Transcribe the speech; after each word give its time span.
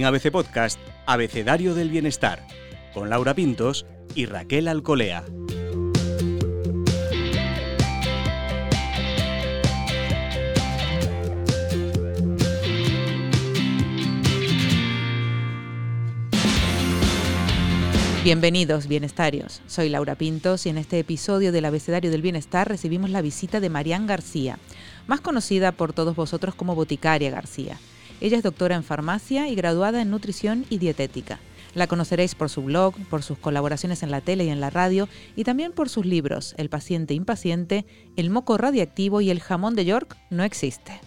En 0.00 0.06
ABC 0.06 0.30
Podcast, 0.30 0.80
Abecedario 1.04 1.74
del 1.74 1.90
Bienestar, 1.90 2.46
con 2.94 3.10
Laura 3.10 3.34
Pintos 3.34 3.84
y 4.14 4.24
Raquel 4.24 4.66
Alcolea. 4.66 5.26
Bienvenidos, 18.24 18.86
bienestarios. 18.86 19.60
Soy 19.66 19.90
Laura 19.90 20.14
Pintos 20.14 20.64
y 20.64 20.70
en 20.70 20.78
este 20.78 20.98
episodio 20.98 21.52
del 21.52 21.66
Abecedario 21.66 22.10
del 22.10 22.22
Bienestar 22.22 22.66
recibimos 22.66 23.10
la 23.10 23.20
visita 23.20 23.60
de 23.60 23.68
Marian 23.68 24.06
García, 24.06 24.58
más 25.06 25.20
conocida 25.20 25.72
por 25.72 25.92
todos 25.92 26.16
vosotros 26.16 26.54
como 26.54 26.74
Boticaria 26.74 27.30
García. 27.30 27.78
Ella 28.20 28.36
es 28.36 28.42
doctora 28.42 28.76
en 28.76 28.84
farmacia 28.84 29.48
y 29.48 29.54
graduada 29.54 30.02
en 30.02 30.10
nutrición 30.10 30.66
y 30.68 30.78
dietética. 30.78 31.38
La 31.74 31.86
conoceréis 31.86 32.34
por 32.34 32.50
su 32.50 32.62
blog, 32.62 32.94
por 33.08 33.22
sus 33.22 33.38
colaboraciones 33.38 34.02
en 34.02 34.10
la 34.10 34.20
tele 34.20 34.44
y 34.44 34.48
en 34.50 34.60
la 34.60 34.70
radio 34.70 35.08
y 35.36 35.44
también 35.44 35.72
por 35.72 35.88
sus 35.88 36.04
libros 36.04 36.54
El 36.58 36.68
paciente 36.68 37.14
impaciente, 37.14 37.86
El 38.16 38.30
moco 38.30 38.58
radiactivo 38.58 39.20
y 39.20 39.30
El 39.30 39.40
jamón 39.40 39.74
de 39.74 39.84
York 39.84 40.16
no 40.30 40.42
existe. 40.42 41.00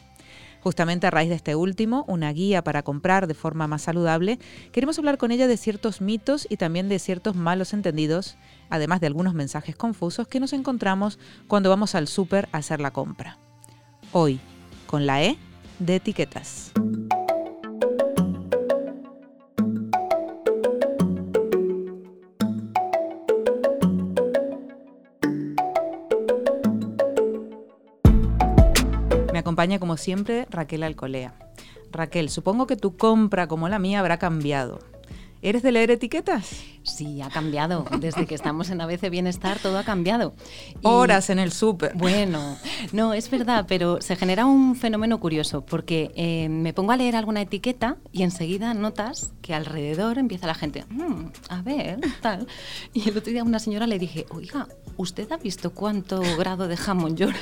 Justamente 0.61 1.05
a 1.05 1.11
raíz 1.11 1.27
de 1.27 1.35
este 1.35 1.55
último, 1.55 2.05
una 2.07 2.31
guía 2.31 2.63
para 2.63 2.83
comprar 2.83 3.27
de 3.27 3.33
forma 3.33 3.67
más 3.67 3.81
saludable, 3.81 4.39
queremos 4.71 4.97
hablar 4.97 5.17
con 5.17 5.31
ella 5.31 5.47
de 5.47 5.57
ciertos 5.57 5.99
mitos 5.99 6.47
y 6.49 6.55
también 6.55 6.87
de 6.87 6.99
ciertos 6.99 7.35
malos 7.35 7.73
entendidos, 7.73 8.37
además 8.69 9.01
de 9.01 9.07
algunos 9.07 9.33
mensajes 9.33 9.75
confusos 9.75 10.29
que 10.29 10.39
nos 10.39 10.53
encontramos 10.53 11.19
cuando 11.49 11.69
vamos 11.69 11.95
al 11.95 12.07
súper 12.07 12.47
a 12.53 12.59
hacer 12.59 12.79
la 12.79 12.91
compra. 12.91 13.37
Hoy, 14.13 14.39
con 14.87 15.05
la 15.05 15.21
E 15.21 15.37
de 15.85 15.95
etiquetas. 15.95 16.71
acompaña 29.53 29.77
como 29.77 29.97
siempre 29.97 30.47
Raquel 30.49 30.81
Alcolea. 30.81 31.35
Raquel, 31.91 32.29
supongo 32.29 32.65
que 32.65 32.75
tu 32.75 32.97
compra 32.97 33.45
como 33.47 33.69
la 33.69 33.77
mía 33.77 33.99
habrá 33.99 34.17
cambiado. 34.17 34.79
¿Eres 35.43 35.61
de 35.61 35.71
leer 35.71 35.91
etiquetas? 35.91 36.72
Sí, 36.83 37.21
ha 37.21 37.29
cambiado. 37.29 37.85
Desde 37.99 38.25
que 38.25 38.35
estamos 38.35 38.69
en 38.69 38.81
ABC 38.81 39.09
Bienestar, 39.09 39.57
todo 39.59 39.77
ha 39.77 39.83
cambiado. 39.83 40.35
Horas 40.81 41.29
en 41.29 41.39
el 41.39 41.53
súper. 41.53 41.93
Bueno, 41.95 42.57
no, 42.91 43.13
es 43.13 43.29
verdad, 43.29 43.65
pero 43.67 44.01
se 44.01 44.17
genera 44.17 44.45
un 44.45 44.75
fenómeno 44.75 45.19
curioso, 45.19 45.65
porque 45.65 46.11
eh, 46.15 46.49
me 46.49 46.73
pongo 46.73 46.91
a 46.91 46.97
leer 46.97 47.15
alguna 47.15 47.41
etiqueta 47.41 47.97
y 48.11 48.23
enseguida 48.23 48.73
notas 48.73 49.31
que 49.41 49.53
alrededor 49.53 50.17
empieza 50.17 50.45
la 50.45 50.55
gente, 50.55 50.83
mm, 50.89 51.25
a 51.49 51.61
ver, 51.61 51.99
tal. 52.21 52.47
Y 52.93 53.09
el 53.09 53.17
otro 53.17 53.31
día 53.31 53.41
a 53.41 53.45
una 53.45 53.59
señora 53.59 53.87
le 53.87 53.97
dije, 53.97 54.25
oiga, 54.29 54.67
¿usted 54.97 55.31
ha 55.31 55.37
visto 55.37 55.71
cuánto 55.71 56.21
grado 56.37 56.67
de 56.67 56.75
jamón 56.75 57.15
llora? 57.15 57.37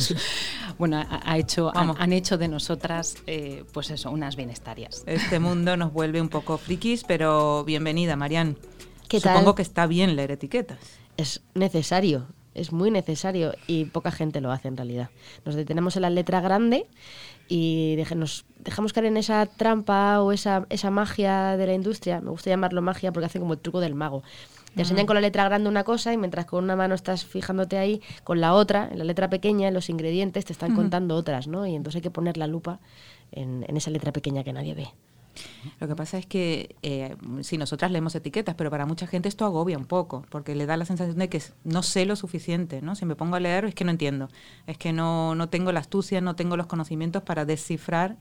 bueno, 0.78 1.02
ha, 1.08 1.38
hecho, 1.38 1.72
han, 1.74 2.12
hecho 2.12 2.36
de 2.36 2.48
nosotras, 2.48 3.16
eh, 3.26 3.64
pues 3.72 3.90
eso, 3.90 4.10
unas 4.10 4.36
bienestarias. 4.36 5.02
Este 5.06 5.38
mundo 5.38 5.76
nos 5.76 5.92
vuelve 5.92 6.20
un 6.20 6.28
poco 6.28 6.58
frikis, 6.58 7.04
pero 7.04 7.64
bienvenida, 7.64 8.16
Marian. 8.16 8.56
Supongo 9.10 9.54
que 9.54 9.62
está 9.62 9.86
bien 9.86 10.16
leer 10.16 10.32
etiquetas. 10.32 10.78
Es 11.16 11.42
necesario, 11.54 12.26
es 12.56 12.72
muy 12.72 12.90
necesario 12.90 13.54
y 13.66 13.84
poca 13.86 14.10
gente 14.10 14.40
lo 14.40 14.50
hace 14.50 14.68
en 14.68 14.76
realidad. 14.76 15.10
Nos 15.44 15.54
detenemos 15.54 15.96
en 15.96 16.02
la 16.02 16.10
letra 16.10 16.40
grande 16.40 16.86
y 17.48 17.96
nos 18.16 18.46
dejamos 18.58 18.92
caer 18.92 19.06
en 19.06 19.16
esa 19.16 19.46
trampa 19.46 20.20
o 20.22 20.32
esa, 20.32 20.66
esa 20.70 20.90
magia 20.90 21.56
de 21.56 21.66
la 21.66 21.74
industria. 21.74 22.20
Me 22.20 22.30
gusta 22.30 22.50
llamarlo 22.50 22.82
magia 22.82 23.12
porque 23.12 23.26
hace 23.26 23.38
como 23.38 23.54
el 23.54 23.60
truco 23.60 23.80
del 23.80 23.94
mago. 23.94 24.22
Te 24.74 24.82
enseñan 24.82 25.06
con 25.06 25.14
la 25.14 25.22
letra 25.22 25.44
grande 25.44 25.70
una 25.70 25.84
cosa 25.84 26.12
y 26.12 26.18
mientras 26.18 26.44
con 26.44 26.62
una 26.62 26.76
mano 26.76 26.94
estás 26.94 27.24
fijándote 27.24 27.78
ahí, 27.78 28.02
con 28.24 28.42
la 28.42 28.52
otra, 28.52 28.88
en 28.92 28.98
la 28.98 29.04
letra 29.04 29.30
pequeña, 29.30 29.68
en 29.68 29.74
los 29.74 29.88
ingredientes, 29.88 30.44
te 30.44 30.52
están 30.52 30.74
contando 30.74 31.16
otras, 31.16 31.46
¿no? 31.46 31.66
Y 31.66 31.74
entonces 31.74 31.96
hay 31.96 32.02
que 32.02 32.10
poner 32.10 32.36
la 32.36 32.46
lupa 32.46 32.78
en 33.32 33.74
esa 33.74 33.90
letra 33.90 34.12
pequeña 34.12 34.44
que 34.44 34.52
nadie 34.52 34.74
ve. 34.74 34.88
Lo 35.80 35.88
que 35.88 35.96
pasa 35.96 36.18
es 36.18 36.26
que 36.26 36.76
eh, 36.82 37.16
si 37.42 37.58
nosotras 37.58 37.90
leemos 37.90 38.14
etiquetas, 38.14 38.54
pero 38.54 38.70
para 38.70 38.86
mucha 38.86 39.06
gente 39.06 39.28
esto 39.28 39.44
agobia 39.44 39.78
un 39.78 39.86
poco, 39.86 40.24
porque 40.30 40.54
le 40.54 40.66
da 40.66 40.76
la 40.76 40.84
sensación 40.84 41.18
de 41.18 41.28
que 41.28 41.42
no 41.64 41.82
sé 41.82 42.06
lo 42.06 42.16
suficiente, 42.16 42.82
¿no? 42.82 42.94
Si 42.94 43.04
me 43.04 43.16
pongo 43.16 43.36
a 43.36 43.40
leer 43.40 43.64
es 43.64 43.74
que 43.74 43.84
no 43.84 43.90
entiendo, 43.90 44.28
es 44.66 44.78
que 44.78 44.92
no, 44.92 45.34
no 45.34 45.48
tengo 45.48 45.72
la 45.72 45.80
astucia, 45.80 46.20
no 46.20 46.36
tengo 46.36 46.56
los 46.56 46.66
conocimientos 46.66 47.22
para 47.22 47.44
descifrar 47.44 48.16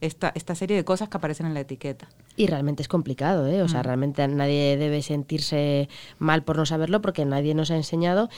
esta, 0.00 0.32
esta 0.34 0.54
serie 0.54 0.76
de 0.76 0.84
cosas 0.84 1.08
que 1.08 1.16
aparecen 1.16 1.46
en 1.46 1.54
la 1.54 1.60
etiqueta. 1.60 2.08
Y 2.36 2.46
realmente 2.46 2.82
es 2.82 2.88
complicado, 2.88 3.46
¿eh? 3.46 3.62
O 3.62 3.68
sea, 3.68 3.80
mm. 3.80 3.84
realmente 3.84 4.28
nadie 4.28 4.76
debe 4.76 5.02
sentirse 5.02 5.88
mal 6.18 6.42
por 6.42 6.56
no 6.56 6.66
saberlo 6.66 7.00
porque 7.02 7.24
nadie 7.24 7.54
nos 7.54 7.70
ha 7.70 7.76
enseñado 7.76 8.30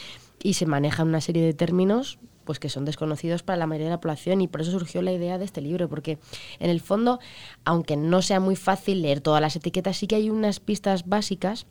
y 0.43 0.55
se 0.55 0.67
maneja 0.67 1.05
una 1.05 1.21
serie 1.21 1.45
de 1.45 1.55
términos 1.55 2.19
pues 2.45 2.59
que 2.59 2.69
son 2.69 2.85
desconocidos 2.85 3.43
para 3.43 3.57
la 3.57 3.67
mayoría 3.67 3.87
de 3.87 3.93
la 3.93 4.01
población 4.01 4.41
y 4.41 4.49
por 4.49 4.61
eso 4.61 4.71
surgió 4.71 5.03
la 5.03 5.13
idea 5.13 5.39
de 5.39 5.45
este 5.45 5.61
libro, 5.61 5.89
porque 5.89 6.19
en 6.59 6.71
el 6.71 6.81
fondo, 6.81 7.21
aunque 7.65 7.97
no 7.97 8.23
sea 8.23 8.41
muy 8.41 8.57
fácil 8.57 9.03
leer 9.03 9.21
todas 9.21 9.41
las 9.41 9.57
etiquetas, 9.57 9.97
sí 9.97 10.07
que 10.07 10.17
hay 10.17 10.31
unas 10.31 10.61
pistas 10.61 11.09
básicas 11.09 11.67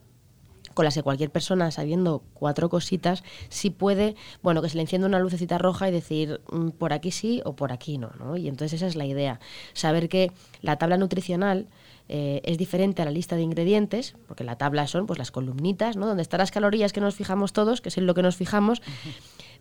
con 0.74 0.84
las 0.84 0.94
que 0.94 1.02
cualquier 1.02 1.30
persona, 1.30 1.70
sabiendo 1.70 2.22
cuatro 2.34 2.68
cositas, 2.68 3.22
sí 3.48 3.70
puede, 3.70 4.16
bueno, 4.42 4.62
que 4.62 4.68
se 4.68 4.76
le 4.76 4.82
encienda 4.82 5.06
una 5.06 5.18
lucecita 5.18 5.58
roja 5.58 5.88
y 5.88 5.92
decir 5.92 6.40
mm, 6.50 6.70
por 6.70 6.92
aquí 6.92 7.10
sí 7.10 7.42
o 7.44 7.54
por 7.54 7.72
aquí 7.72 7.98
no, 7.98 8.10
¿no? 8.18 8.36
Y 8.36 8.48
entonces 8.48 8.74
esa 8.80 8.86
es 8.86 8.96
la 8.96 9.04
idea, 9.04 9.40
saber 9.74 10.08
que 10.08 10.32
la 10.60 10.76
tabla 10.76 10.96
nutricional 10.96 11.68
eh, 12.08 12.40
es 12.44 12.58
diferente 12.58 13.02
a 13.02 13.04
la 13.04 13.10
lista 13.10 13.36
de 13.36 13.42
ingredientes, 13.42 14.16
porque 14.26 14.44
la 14.44 14.56
tabla 14.56 14.86
son 14.86 15.06
pues 15.06 15.18
las 15.18 15.30
columnitas, 15.30 15.96
¿no? 15.96 16.06
Donde 16.06 16.22
están 16.22 16.38
las 16.38 16.50
calorías 16.50 16.92
que 16.92 17.00
nos 17.00 17.14
fijamos 17.14 17.52
todos, 17.52 17.80
que 17.80 17.88
es 17.88 17.98
en 17.98 18.06
lo 18.06 18.14
que 18.14 18.22
nos 18.22 18.36
fijamos 18.36 18.82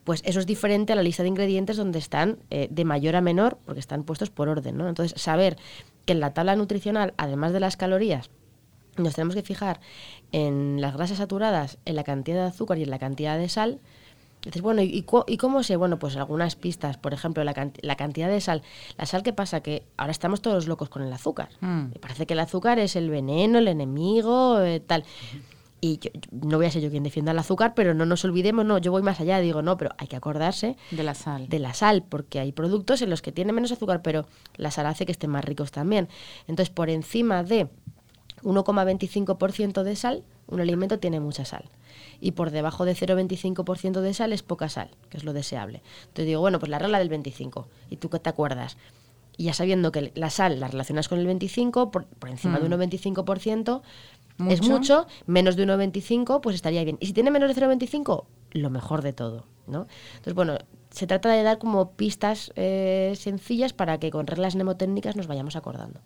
pues 0.04 0.22
eso 0.26 0.40
es 0.40 0.48
diferente 0.48 0.94
a 0.94 0.96
la 0.96 1.04
lista 1.04 1.24
de 1.24 1.30
ingredientes 1.30 1.78
donde 1.78 2.00
están 2.00 2.40
eh, 2.50 2.68
de 2.72 2.86
mayor 2.86 3.16
a 3.16 3.22
menor, 3.22 3.58
porque 3.66 3.80
están 3.80 4.04
puestos 4.04 4.30
por 4.30 4.50
orden, 4.50 4.78
¿no? 4.78 4.90
Entonces, 4.90 5.20
saber 5.22 5.58
que 6.06 6.14
en 6.14 6.20
la 6.20 6.34
tabla 6.34 6.56
nutricional, 6.56 7.14
además 7.18 7.54
de 7.54 7.60
las 7.60 7.78
calorías, 7.78 8.30
nos 8.98 9.16
tenemos 9.16 9.36
que 9.36 9.44
fijar 9.44 9.80
en 10.32 10.82
las 10.82 10.96
grasas 10.96 11.20
saturadas, 11.20 11.78
en 11.86 11.96
la 11.96 12.04
cantidad 12.04 12.44
de 12.44 12.50
azúcar 12.50 12.78
y 12.78 12.84
en 12.84 12.90
la 12.90 13.00
cantidad 13.00 13.38
de 13.38 13.50
sal. 13.50 13.80
Dices, 14.44 14.64
bueno, 14.64 14.82
¿y, 14.82 15.04
cómo 15.04 15.62
sé? 15.62 15.76
Bueno, 15.76 16.00
pues 16.00 16.16
algunas 16.16 16.56
pistas, 16.56 16.98
por 16.98 17.14
ejemplo, 17.14 17.44
la, 17.44 17.54
cantidad 17.54 18.28
de 18.28 18.42
sal. 18.42 18.64
La 18.98 19.06
sal, 19.06 19.22
¿qué 19.22 19.34
pasa? 19.34 19.62
Que 19.62 19.84
ahora 19.98 20.12
estamos 20.12 20.42
todos 20.42 20.68
locos 20.68 20.90
con 20.90 21.04
el 21.04 21.14
azúcar. 21.14 21.50
Mm. 21.60 21.90
Me 21.94 22.00
parece 22.00 22.26
que 22.26 22.34
el 22.34 22.40
azúcar 22.40 22.80
es 22.80 22.96
el 22.96 23.12
veneno, 23.12 23.60
el 23.60 23.68
enemigo, 23.68 24.60
eh, 24.62 24.80
tal. 24.80 25.06
Y 25.84 26.00
no 26.30 26.58
voy 26.58 26.68
a 26.68 26.72
ser 26.72 26.84
yo 26.84 26.92
quien 26.92 27.02
defienda 27.02 27.32
el 27.32 27.40
azúcar, 27.40 27.74
pero 27.74 27.96
no 27.96 28.06
nos 28.06 28.24
olvidemos, 28.24 28.64
no, 28.64 28.78
yo 28.78 28.92
voy 28.92 29.02
más 29.02 29.20
allá, 29.20 29.40
digo, 29.40 29.64
no, 29.64 29.78
pero 29.78 29.90
hay 29.98 30.08
que 30.08 30.16
acordarse 30.16 30.78
de 30.92 31.04
la 31.04 31.16
sal. 31.16 31.50
De 31.50 31.58
la 31.58 31.74
sal, 31.74 32.04
porque 32.08 32.40
hay 32.40 32.52
productos 32.52 33.02
en 33.02 33.10
los 33.10 33.24
que 33.24 33.32
tiene 33.32 33.52
menos 33.52 33.72
azúcar, 33.72 34.04
pero 34.04 34.28
la 34.58 34.70
sal 34.70 34.86
hace 34.86 35.08
que 35.08 35.12
estén 35.12 35.32
más 35.32 35.44
ricos 35.44 35.72
también. 35.72 36.08
Entonces, 36.48 36.70
por 36.70 36.92
encima 36.92 37.44
de 37.44 37.68
1,25% 38.44 39.84
de 39.84 39.96
sal, 39.96 40.24
un 40.48 40.62
alimento 40.62 41.00
tiene 41.00 41.20
mucha 41.20 41.46
sal. 41.46 41.70
Y 42.20 42.32
por 42.32 42.52
debajo 42.52 42.86
de 42.86 42.96
0,25% 42.96 44.02
de 44.02 44.14
sal 44.14 44.34
es 44.34 44.44
poca 44.44 44.70
sal, 44.70 44.92
que 45.10 45.18
es 45.18 45.24
lo 45.24 45.34
deseable. 45.34 45.82
Entonces 46.02 46.28
digo, 46.28 46.42
bueno, 46.42 46.60
pues 46.60 46.70
la 46.70 46.78
regla 46.78 47.00
del 47.00 47.10
25. 47.10 47.68
¿Y 47.90 47.98
tú 47.98 48.10
qué 48.10 48.20
te 48.20 48.30
acuerdas? 48.30 48.78
Y 49.38 49.46
ya 49.46 49.54
sabiendo 49.54 49.92
que 49.92 50.12
la 50.14 50.30
sal 50.30 50.60
la 50.60 50.68
relacionas 50.68 51.08
con 51.08 51.20
el 51.20 51.26
25, 51.26 51.90
por, 51.90 52.06
encima 52.28 52.60
de 52.60 52.70
1,25%, 52.70 53.82
es 54.50 54.68
mucho, 54.68 55.08
menos 55.26 55.56
de 55.56 55.66
1,25 55.66 56.42
pues 56.42 56.56
estaría 56.56 56.84
bien. 56.84 56.98
Y 57.00 57.08
si 57.08 57.14
tiene 57.14 57.32
menos 57.32 57.54
de 57.54 57.62
0,25, 57.62 58.26
lo 58.52 58.70
mejor 58.70 59.02
de 59.02 59.14
todo, 59.14 59.46
¿no? 59.68 59.88
Entonces, 60.12 60.34
bueno, 60.34 60.58
se 60.92 61.08
trata 61.08 61.30
de 61.30 61.44
dar 61.44 61.58
como 61.58 61.92
pistas 61.92 62.52
eh, 62.56 63.14
sencillas 63.16 63.74
para 63.74 63.98
que 64.00 64.12
con 64.12 64.28
reglas 64.28 64.56
mnemotécnicas 64.56 65.16
nos 65.16 65.28
vayamos 65.28 65.56
acordando. 65.56 66.02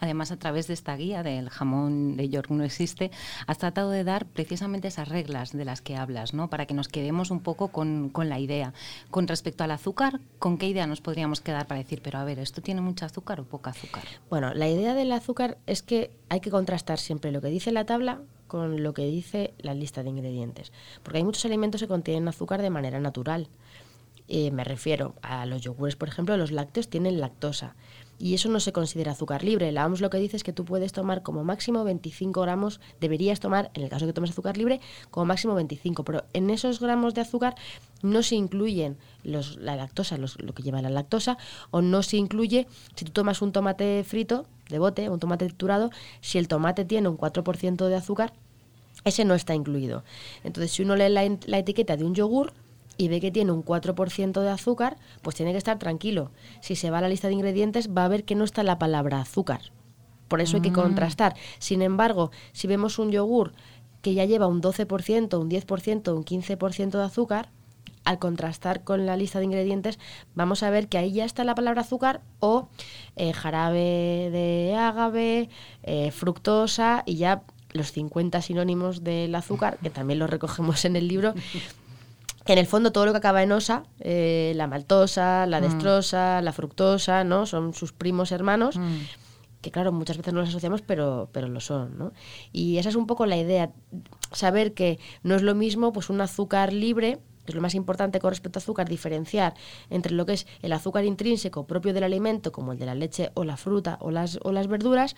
Además, 0.00 0.32
a 0.32 0.38
través 0.38 0.66
de 0.66 0.74
esta 0.74 0.96
guía 0.96 1.22
del 1.22 1.50
jamón 1.50 2.16
de 2.16 2.28
York 2.28 2.50
no 2.50 2.64
existe, 2.64 3.12
has 3.46 3.58
tratado 3.58 3.90
de 3.90 4.02
dar 4.02 4.26
precisamente 4.26 4.88
esas 4.88 5.08
reglas 5.08 5.52
de 5.52 5.64
las 5.64 5.82
que 5.82 5.96
hablas, 5.96 6.34
¿no? 6.34 6.50
Para 6.50 6.66
que 6.66 6.74
nos 6.74 6.88
quedemos 6.88 7.30
un 7.30 7.38
poco 7.40 7.68
con, 7.68 8.08
con, 8.08 8.28
la 8.28 8.40
idea. 8.40 8.72
Con 9.08 9.28
respecto 9.28 9.62
al 9.62 9.70
azúcar, 9.70 10.20
¿con 10.40 10.58
qué 10.58 10.66
idea 10.66 10.88
nos 10.88 11.00
podríamos 11.00 11.40
quedar 11.40 11.68
para 11.68 11.80
decir, 11.80 12.00
pero 12.02 12.18
a 12.18 12.24
ver, 12.24 12.40
¿esto 12.40 12.60
tiene 12.60 12.80
mucho 12.80 13.06
azúcar 13.06 13.38
o 13.40 13.44
poca 13.44 13.70
azúcar? 13.70 14.02
Bueno, 14.28 14.52
la 14.52 14.68
idea 14.68 14.94
del 14.94 15.12
azúcar 15.12 15.58
es 15.66 15.82
que 15.82 16.10
hay 16.28 16.40
que 16.40 16.50
contrastar 16.50 16.98
siempre 16.98 17.30
lo 17.30 17.40
que 17.40 17.48
dice 17.48 17.70
la 17.70 17.86
tabla 17.86 18.22
con 18.48 18.82
lo 18.82 18.94
que 18.94 19.06
dice 19.06 19.54
la 19.58 19.74
lista 19.74 20.02
de 20.02 20.10
ingredientes. 20.10 20.72
Porque 21.02 21.18
hay 21.18 21.24
muchos 21.24 21.44
alimentos 21.44 21.80
que 21.80 21.88
contienen 21.88 22.28
azúcar 22.28 22.62
de 22.62 22.70
manera 22.70 23.00
natural. 23.00 23.48
Eh, 24.28 24.50
me 24.50 24.64
refiero 24.64 25.14
a 25.22 25.46
los 25.46 25.62
yogures, 25.62 25.94
por 25.96 26.08
ejemplo, 26.08 26.36
los 26.36 26.50
lácteos 26.50 26.88
tienen 26.88 27.20
lactosa. 27.20 27.76
y 28.18 28.32
eso 28.32 28.48
no 28.48 28.60
se 28.60 28.72
considera 28.72 29.12
azúcar 29.12 29.44
libre. 29.44 29.70
La 29.72 29.84
OMS 29.84 30.00
lo 30.00 30.08
que 30.08 30.16
dice 30.16 30.38
es 30.38 30.42
que 30.42 30.54
tú 30.54 30.64
puedes 30.64 30.92
tomar 30.92 31.22
como 31.22 31.44
máximo 31.44 31.84
25 31.84 32.40
gramos, 32.40 32.80
deberías 32.98 33.40
tomar, 33.40 33.70
en 33.74 33.82
el 33.82 33.90
caso 33.90 34.06
que 34.06 34.14
tomes 34.14 34.30
azúcar 34.30 34.56
libre, 34.56 34.80
como 35.10 35.26
máximo 35.26 35.54
25, 35.54 36.02
pero 36.02 36.24
en 36.32 36.48
esos 36.48 36.80
gramos 36.80 37.12
de 37.12 37.20
azúcar 37.20 37.56
no 38.02 38.22
se 38.22 38.36
incluyen 38.36 38.96
los, 39.22 39.56
la 39.56 39.76
lactosa, 39.76 40.16
lo 40.16 40.54
que 40.54 40.62
lleva 40.62 40.80
la 40.80 40.88
lactosa, 40.88 41.36
o 41.70 41.82
no 41.82 42.02
se 42.02 42.16
incluye, 42.16 42.66
si 42.94 43.04
tú 43.04 43.12
tomas 43.12 43.42
un 43.42 43.52
tomate 43.52 44.02
frito 44.02 44.46
de 44.70 44.78
bote, 44.78 45.10
un 45.10 45.20
tomate 45.20 45.44
triturado, 45.44 45.90
si 46.22 46.38
el 46.38 46.48
tomate 46.48 46.86
tiene 46.86 47.08
un 47.08 47.18
4% 47.18 47.86
de 47.86 47.96
azúcar, 47.96 48.32
ese 49.04 49.26
no 49.26 49.34
está 49.34 49.54
incluido. 49.54 50.04
Entonces, 50.42 50.72
si 50.72 50.82
uno 50.82 50.96
lee 50.96 51.10
la, 51.10 51.38
la 51.46 51.58
etiqueta 51.58 51.98
de 51.98 52.04
un 52.04 52.14
yogur, 52.14 52.54
y 52.96 53.08
ve 53.08 53.20
que 53.20 53.30
tiene 53.30 53.52
un 53.52 53.64
4% 53.64 54.40
de 54.40 54.50
azúcar, 54.50 54.96
pues 55.22 55.36
tiene 55.36 55.52
que 55.52 55.58
estar 55.58 55.78
tranquilo. 55.78 56.30
Si 56.60 56.76
se 56.76 56.90
va 56.90 56.98
a 56.98 57.02
la 57.02 57.08
lista 57.08 57.28
de 57.28 57.34
ingredientes, 57.34 57.90
va 57.96 58.04
a 58.04 58.08
ver 58.08 58.24
que 58.24 58.34
no 58.34 58.44
está 58.44 58.62
la 58.62 58.78
palabra 58.78 59.20
azúcar. 59.20 59.60
Por 60.28 60.40
eso 60.40 60.56
hay 60.56 60.62
que 60.62 60.70
mm. 60.70 60.74
contrastar. 60.74 61.36
Sin 61.58 61.82
embargo, 61.82 62.30
si 62.52 62.66
vemos 62.66 62.98
un 62.98 63.10
yogur 63.10 63.52
que 64.02 64.14
ya 64.14 64.24
lleva 64.24 64.46
un 64.46 64.62
12%, 64.62 65.40
un 65.40 65.50
10%, 65.50 66.16
un 66.16 66.24
15% 66.24 66.90
de 66.90 67.04
azúcar, 67.04 67.50
al 68.04 68.18
contrastar 68.20 68.84
con 68.84 69.04
la 69.04 69.16
lista 69.16 69.40
de 69.40 69.46
ingredientes, 69.46 69.98
vamos 70.34 70.62
a 70.62 70.70
ver 70.70 70.88
que 70.88 70.96
ahí 70.96 71.12
ya 71.12 71.24
está 71.24 71.42
la 71.42 71.56
palabra 71.56 71.80
azúcar 71.82 72.20
o 72.38 72.68
eh, 73.16 73.32
jarabe 73.32 74.30
de 74.30 74.76
ágave, 74.78 75.50
eh, 75.82 76.12
fructosa 76.12 77.02
y 77.04 77.16
ya 77.16 77.42
los 77.72 77.90
50 77.92 78.40
sinónimos 78.42 79.02
del 79.02 79.34
azúcar, 79.34 79.78
que 79.82 79.90
también 79.90 80.20
los 80.20 80.30
recogemos 80.30 80.84
en 80.84 80.94
el 80.94 81.08
libro, 81.08 81.34
en 82.52 82.58
el 82.58 82.66
fondo 82.66 82.92
todo 82.92 83.06
lo 83.06 83.12
que 83.12 83.18
acaba 83.18 83.42
en 83.42 83.52
osa, 83.52 83.84
eh, 84.00 84.52
la 84.56 84.66
maltosa, 84.66 85.46
la 85.46 85.60
mm. 85.60 85.62
destrosa, 85.62 86.42
la 86.42 86.52
fructosa, 86.52 87.24
¿no? 87.24 87.46
Son 87.46 87.74
sus 87.74 87.92
primos 87.92 88.32
hermanos. 88.32 88.76
Mm. 88.76 88.98
que 89.62 89.70
claro, 89.72 89.90
muchas 89.90 90.16
veces 90.16 90.32
no 90.32 90.40
los 90.40 90.50
asociamos, 90.50 90.82
pero, 90.82 91.28
pero 91.32 91.48
lo 91.48 91.58
son, 91.60 91.98
¿no? 91.98 92.12
Y 92.52 92.78
esa 92.78 92.88
es 92.88 92.94
un 92.94 93.06
poco 93.06 93.26
la 93.26 93.36
idea, 93.36 93.72
saber 94.30 94.74
que 94.74 95.00
no 95.24 95.34
es 95.34 95.42
lo 95.42 95.56
mismo 95.56 95.92
pues 95.92 96.08
un 96.08 96.20
azúcar 96.20 96.72
libre, 96.72 97.18
que 97.44 97.52
es 97.52 97.54
lo 97.54 97.62
más 97.62 97.74
importante 97.74 98.20
con 98.20 98.30
respecto 98.30 98.58
a 98.58 98.62
azúcar, 98.62 98.88
diferenciar 98.88 99.54
entre 99.90 100.12
lo 100.12 100.24
que 100.24 100.34
es 100.34 100.46
el 100.62 100.72
azúcar 100.72 101.04
intrínseco 101.04 101.66
propio 101.66 101.92
del 101.94 102.04
alimento, 102.04 102.52
como 102.52 102.72
el 102.72 102.78
de 102.78 102.86
la 102.86 102.94
leche 102.94 103.30
o 103.34 103.42
la 103.42 103.56
fruta 103.56 103.98
o 104.00 104.12
las, 104.12 104.38
o 104.42 104.52
las 104.52 104.68
verduras, 104.68 105.16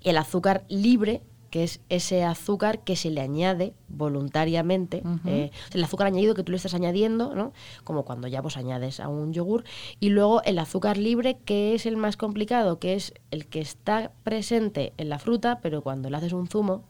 y 0.00 0.10
el 0.10 0.18
azúcar 0.18 0.64
libre, 0.68 1.22
que 1.50 1.64
es 1.64 1.80
ese 1.88 2.24
azúcar 2.24 2.80
que 2.80 2.96
se 2.96 3.10
le 3.10 3.20
añade 3.20 3.72
voluntariamente, 3.88 5.02
eh, 5.24 5.50
el 5.72 5.84
azúcar 5.84 6.08
añadido 6.08 6.34
que 6.34 6.42
tú 6.42 6.52
le 6.52 6.56
estás 6.56 6.74
añadiendo, 6.74 7.34
¿no? 7.34 7.52
como 7.84 8.04
cuando 8.04 8.28
ya 8.28 8.40
vos 8.40 8.56
añades 8.56 9.00
a 9.00 9.08
un 9.08 9.32
yogur, 9.32 9.64
y 10.00 10.10
luego 10.10 10.42
el 10.42 10.58
azúcar 10.58 10.96
libre, 10.96 11.38
que 11.44 11.74
es 11.74 11.86
el 11.86 11.96
más 11.96 12.16
complicado, 12.16 12.78
que 12.78 12.94
es 12.94 13.14
el 13.30 13.46
que 13.46 13.60
está 13.60 14.12
presente 14.24 14.92
en 14.96 15.08
la 15.08 15.18
fruta, 15.18 15.60
pero 15.62 15.82
cuando 15.82 16.10
le 16.10 16.16
haces 16.16 16.32
un 16.32 16.48
zumo, 16.48 16.84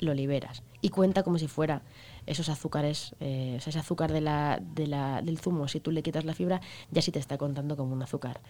lo 0.00 0.14
liberas. 0.14 0.62
Y 0.80 0.88
cuenta 0.88 1.22
como 1.22 1.38
si 1.38 1.46
fuera 1.46 1.82
esos 2.26 2.48
azúcares, 2.48 3.14
eh, 3.20 3.58
ese 3.64 3.78
azúcar 3.78 4.12
de 4.12 4.20
la, 4.20 4.60
de 4.60 4.86
la, 4.86 5.22
del 5.22 5.38
zumo, 5.38 5.68
si 5.68 5.80
tú 5.80 5.90
le 5.90 6.02
quitas 6.02 6.24
la 6.24 6.34
fibra, 6.34 6.60
ya 6.90 7.02
sí 7.02 7.10
te 7.10 7.18
está 7.18 7.38
contando 7.38 7.76
como 7.76 7.92
un 7.92 8.02
azúcar 8.02 8.40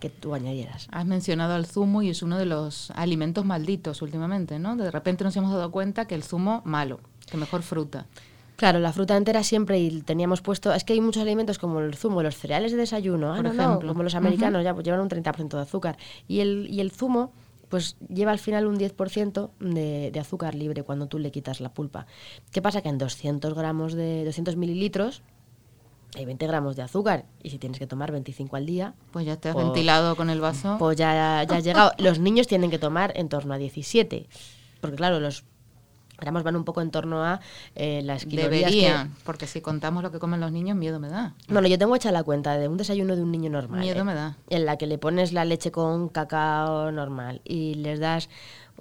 que 0.00 0.10
tú 0.10 0.34
añadieras. 0.34 0.88
Has 0.90 1.06
mencionado 1.06 1.54
al 1.54 1.66
zumo 1.66 2.02
y 2.02 2.10
es 2.10 2.22
uno 2.22 2.38
de 2.38 2.46
los 2.46 2.90
alimentos 2.92 3.44
malditos 3.44 4.02
últimamente, 4.02 4.58
¿no? 4.58 4.76
De 4.76 4.90
repente 4.90 5.24
nos 5.24 5.36
hemos 5.36 5.52
dado 5.52 5.70
cuenta 5.70 6.06
que 6.06 6.14
el 6.14 6.22
zumo 6.22 6.62
malo, 6.64 7.00
que 7.30 7.36
mejor 7.36 7.62
fruta. 7.62 8.06
Claro, 8.56 8.78
la 8.78 8.92
fruta 8.92 9.16
entera 9.16 9.42
siempre 9.42 9.80
y 9.80 10.02
teníamos 10.02 10.40
puesto, 10.40 10.72
es 10.72 10.84
que 10.84 10.92
hay 10.92 11.00
muchos 11.00 11.22
alimentos 11.22 11.58
como 11.58 11.80
el 11.80 11.94
zumo, 11.94 12.22
los 12.22 12.36
cereales 12.36 12.70
de 12.70 12.78
desayuno, 12.78 13.32
ah, 13.32 13.36
Por 13.36 13.46
ejemplo. 13.46 13.88
como 13.88 14.02
los 14.02 14.14
americanos 14.14 14.62
ya 14.62 14.72
pues 14.72 14.84
llevan 14.84 15.00
un 15.00 15.08
30% 15.08 15.48
de 15.48 15.60
azúcar 15.62 15.96
y 16.28 16.40
el, 16.40 16.68
y 16.70 16.80
el 16.80 16.92
zumo 16.92 17.32
pues 17.72 17.96
lleva 18.06 18.32
al 18.32 18.38
final 18.38 18.66
un 18.66 18.76
10% 18.76 19.48
de, 19.58 20.10
de, 20.12 20.20
azúcar 20.20 20.54
libre 20.54 20.82
cuando 20.82 21.06
tú 21.06 21.18
le 21.18 21.30
quitas 21.30 21.58
la 21.62 21.72
pulpa. 21.72 22.06
¿Qué 22.50 22.60
pasa? 22.60 22.82
Que 22.82 22.90
en 22.90 22.98
200 22.98 23.54
gramos 23.54 23.94
de 23.94 24.26
200 24.26 24.56
mililitros 24.56 25.22
hay 26.14 26.26
20 26.26 26.46
gramos 26.46 26.76
de 26.76 26.82
azúcar 26.82 27.24
y 27.42 27.48
si 27.48 27.56
tienes 27.56 27.78
que 27.78 27.86
tomar 27.86 28.12
25 28.12 28.56
al 28.56 28.66
día... 28.66 28.92
Pues 29.10 29.24
ya 29.24 29.36
te 29.36 29.48
has 29.48 29.54
pues 29.54 29.64
ventilado 29.64 30.16
con 30.16 30.28
el 30.28 30.38
vaso. 30.38 30.76
Pues 30.78 30.98
ya, 30.98 31.44
ya 31.48 31.56
has 31.56 31.64
llegado. 31.64 31.92
Los 31.98 32.18
niños 32.18 32.46
tienen 32.46 32.70
que 32.70 32.78
tomar 32.78 33.14
en 33.16 33.30
torno 33.30 33.54
a 33.54 33.56
17. 33.56 34.28
Porque 34.82 34.96
claro, 34.96 35.18
los 35.18 35.44
gramos 36.22 36.42
van 36.42 36.56
un 36.56 36.64
poco 36.64 36.80
en 36.80 36.90
torno 36.90 37.24
a 37.24 37.40
eh, 37.74 38.00
las 38.02 38.24
calorías 38.24 38.50
Deberían, 38.50 39.14
porque 39.24 39.46
si 39.46 39.60
contamos 39.60 40.02
lo 40.02 40.10
que 40.10 40.18
comen 40.18 40.40
los 40.40 40.52
niños, 40.52 40.76
miedo 40.76 40.98
me 40.98 41.08
da. 41.08 41.34
Bueno, 41.48 41.68
yo 41.68 41.78
tengo 41.78 41.94
hecha 41.94 42.10
la 42.12 42.22
cuenta 42.22 42.56
de 42.56 42.68
un 42.68 42.76
desayuno 42.78 43.16
de 43.16 43.22
un 43.22 43.30
niño 43.30 43.50
normal. 43.50 43.80
Miedo 43.80 44.00
¿eh? 44.00 44.04
me 44.04 44.14
da. 44.14 44.36
En 44.48 44.64
la 44.64 44.78
que 44.78 44.86
le 44.86 44.98
pones 44.98 45.32
la 45.32 45.44
leche 45.44 45.70
con 45.70 46.08
cacao 46.08 46.90
normal 46.92 47.42
y 47.44 47.74
les 47.74 48.00
das 48.00 48.28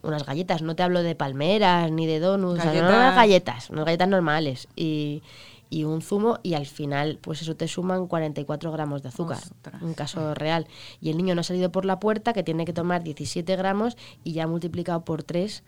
unas 0.02 0.26
galletas. 0.26 0.62
No 0.62 0.76
te 0.76 0.84
hablo 0.84 1.04
de 1.04 1.16
palmeras 1.16 1.92
ni 1.92 2.08
de 2.08 2.20
donuts, 2.20 2.64
no, 2.64 2.72
unas 2.72 3.16
galletas, 3.16 3.70
unas 3.70 3.86
galletas 3.86 4.08
normales. 4.08 4.68
Y, 4.76 5.22
y 5.70 5.86
un 5.86 6.02
zumo 6.02 6.40
y 6.44 6.54
al 6.54 6.66
final 6.66 7.18
pues 7.22 7.42
eso 7.42 7.56
te 7.56 7.68
suman 7.68 8.08
44 8.08 8.72
gramos 8.72 9.02
de 9.02 9.10
azúcar, 9.10 9.40
un 9.82 9.94
caso 9.94 10.36
real. 10.36 10.68
Y 11.00 11.10
el 11.10 11.18
niño 11.18 11.34
no 11.34 11.42
ha 11.42 11.46
salido 11.46 11.72
por 11.72 11.86
la 11.86 12.00
puerta 12.00 12.34
que 12.34 12.44
tiene 12.44 12.66
que 12.66 12.74
tomar 12.74 13.04
17 13.04 13.56
gramos 13.56 13.98
y 14.24 14.34
ya 14.34 14.48
multiplicado 14.48 15.04
por 15.06 15.24
3 15.24 15.64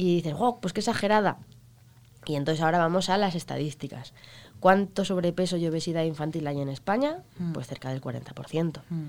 y 0.00 0.14
dices, 0.16 0.34
oh, 0.38 0.60
pues 0.60 0.72
qué 0.72 0.80
exagerada. 0.80 1.36
Y 2.24 2.36
entonces 2.36 2.62
ahora 2.62 2.78
vamos 2.78 3.10
a 3.10 3.18
las 3.18 3.34
estadísticas. 3.34 4.14
¿Cuánto 4.58 5.04
sobrepeso 5.04 5.58
y 5.58 5.66
obesidad 5.66 6.04
infantil 6.04 6.46
hay 6.46 6.58
en 6.60 6.70
España? 6.70 7.18
Mm. 7.38 7.52
Pues 7.52 7.66
cerca 7.66 7.90
del 7.90 8.00
40%. 8.00 8.80
Mm. 8.88 9.08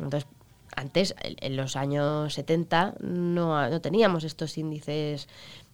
Entonces, 0.00 0.28
antes, 0.74 1.14
en 1.22 1.56
los 1.56 1.76
años 1.76 2.34
70, 2.34 2.94
no, 3.00 3.68
no 3.70 3.80
teníamos 3.80 4.24
estos 4.24 4.58
índices 4.58 5.28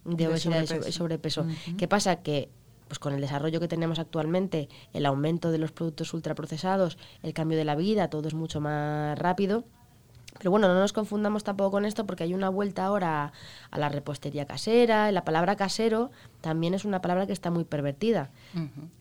de, 0.05 0.27
obesidad 0.27 0.65
y 0.87 0.91
sobrepeso. 0.91 1.47
¿Qué 1.77 1.87
pasa? 1.87 2.17
Que 2.17 2.49
pues 2.87 2.99
con 2.99 3.13
el 3.13 3.21
desarrollo 3.21 3.59
que 3.59 3.67
tenemos 3.67 3.97
actualmente, 3.97 4.69
el 4.93 5.05
aumento 5.05 5.51
de 5.51 5.57
los 5.57 5.71
productos 5.71 6.13
ultraprocesados, 6.13 6.97
el 7.23 7.33
cambio 7.33 7.57
de 7.57 7.65
la 7.65 7.75
vida, 7.75 8.09
todo 8.09 8.27
es 8.27 8.33
mucho 8.35 8.61
más 8.61 9.17
rápido 9.17 9.63
pero 10.39 10.51
bueno, 10.51 10.67
no 10.69 10.79
nos 10.79 10.93
confundamos 10.93 11.43
tampoco 11.43 11.71
con 11.71 11.85
esto 11.85 12.05
porque 12.05 12.23
hay 12.23 12.33
una 12.33 12.49
vuelta 12.49 12.85
ahora 12.85 13.33
a 13.69 13.77
la 13.77 13.89
repostería 13.89 14.45
casera. 14.45 15.11
La 15.11 15.25
palabra 15.25 15.57
casero 15.57 16.11
también 16.41 16.73
es 16.73 16.85
una 16.85 17.01
palabra 17.01 17.27
que 17.27 17.33
está 17.33 17.51
muy 17.51 17.65
pervertida. 17.65 18.31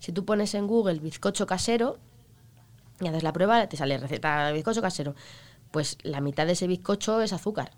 Si 0.00 0.12
tú 0.12 0.25
pones 0.25 0.55
en 0.55 0.67
Google 0.67 0.99
bizcocho 0.99 1.46
casero 1.46 1.99
y 3.00 3.06
haces 3.06 3.23
la 3.23 3.32
prueba, 3.32 3.69
te 3.69 3.76
sale 3.76 3.96
receta 3.99 4.49
de 4.49 4.52
bizcocho 4.52 4.82
casero. 4.82 5.14
Pues 5.70 5.96
la 6.02 6.20
mitad 6.20 6.44
de 6.44 6.52
ese 6.52 6.67
bizcocho 6.67 7.23
es 7.23 7.32
azúcar 7.32 7.70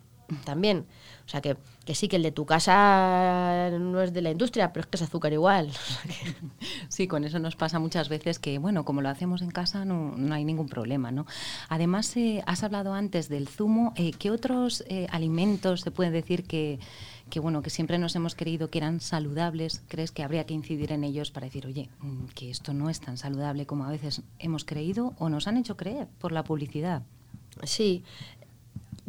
también. 0.44 0.87
O 1.27 1.29
sea 1.31 1.41
que, 1.41 1.56
que, 1.85 1.94
sí, 1.94 2.09
que 2.09 2.17
el 2.17 2.23
de 2.23 2.32
tu 2.32 2.44
casa 2.44 3.71
no 3.79 4.03
es 4.03 4.12
de 4.12 4.21
la 4.21 4.31
industria, 4.31 4.73
pero 4.73 4.81
es 4.81 4.87
que 4.88 4.97
es 4.97 5.03
azúcar 5.03 5.32
igual. 5.32 5.71
Sí, 6.88 7.06
con 7.06 7.25
eso 7.25 7.38
nos 7.38 7.55
pasa 7.55 7.79
muchas 7.79 8.09
veces 8.09 8.41
que, 8.41 8.59
bueno, 8.59 8.85
como 8.85 9.00
lo 9.00 9.09
hacemos 9.09 9.43
en 9.43 9.50
casa 9.50 9.85
no, 9.85 10.15
no 10.17 10.34
hay 10.34 10.44
ningún 10.44 10.69
problema, 10.69 11.13
¿no? 11.13 11.25
Además, 11.69 12.17
eh, 12.17 12.43
has 12.46 12.65
hablado 12.65 12.94
antes 12.94 13.29
del 13.29 13.46
zumo. 13.46 13.93
Eh, 13.96 14.10
¿Qué 14.10 14.31
otros 14.32 14.84
eh, 14.89 15.06
alimentos 15.10 15.82
se 15.82 15.93
puede 15.93 16.10
decir 16.10 16.44
que, 16.44 16.81
que, 17.31 17.39
bueno, 17.39 17.63
que 17.63 17.70
siempre 17.70 17.96
nos 17.99 18.17
hemos 18.17 18.34
creído 18.34 18.70
que 18.70 18.79
eran 18.79 19.01
saludables? 19.01 19.82
¿Crees 19.87 20.10
que 20.10 20.25
habría 20.25 20.46
que 20.46 20.55
incidir 20.55 20.91
en 20.91 21.05
ellos 21.05 21.31
para 21.31 21.46
decir, 21.46 21.65
oye, 21.65 21.89
mm, 22.01 22.25
que 22.34 22.51
esto 22.51 22.75
no 22.75 22.91
es 22.91 23.01
tan 23.01 23.17
saludable 23.17 23.67
como 23.67 23.84
a 23.84 23.91
veces 23.91 24.22
hemos 24.41 24.65
creído 24.65 25.15
o 25.19 25.29
nos 25.29 25.46
han 25.46 25.56
hecho 25.56 25.77
creer 25.77 26.08
por 26.19 26.32
la 26.32 26.43
publicidad? 26.43 27.03
Sí, 27.65 28.05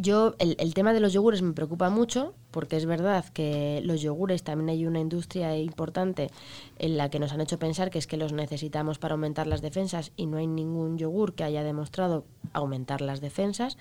yo, 0.01 0.35
el, 0.39 0.55
el, 0.59 0.73
tema 0.73 0.93
de 0.93 0.99
los 0.99 1.13
yogures 1.13 1.41
me 1.41 1.53
preocupa 1.53 1.89
mucho 1.89 2.35
porque 2.51 2.77
es 2.77 2.85
verdad 2.85 3.25
que 3.33 3.81
los 3.83 4.01
yogures 4.01 4.43
también 4.43 4.69
hay 4.69 4.85
una 4.85 4.99
industria 4.99 5.57
importante 5.57 6.29
en 6.77 6.97
la 6.97 7.09
que 7.09 7.19
nos 7.19 7.31
han 7.31 7.41
hecho 7.41 7.57
pensar 7.57 7.89
que 7.89 7.97
es 7.97 8.07
que 8.07 8.17
los 8.17 8.33
necesitamos 8.33 8.99
para 8.99 9.13
aumentar 9.13 9.47
las 9.47 9.61
defensas 9.61 10.11
y 10.17 10.25
no 10.25 10.37
hay 10.37 10.47
ningún 10.47 10.97
yogur 10.97 11.33
que 11.33 11.43
haya 11.43 11.63
demostrado 11.63 12.25
aumentar 12.53 13.01
las 13.01 13.21
defensas. 13.21 13.77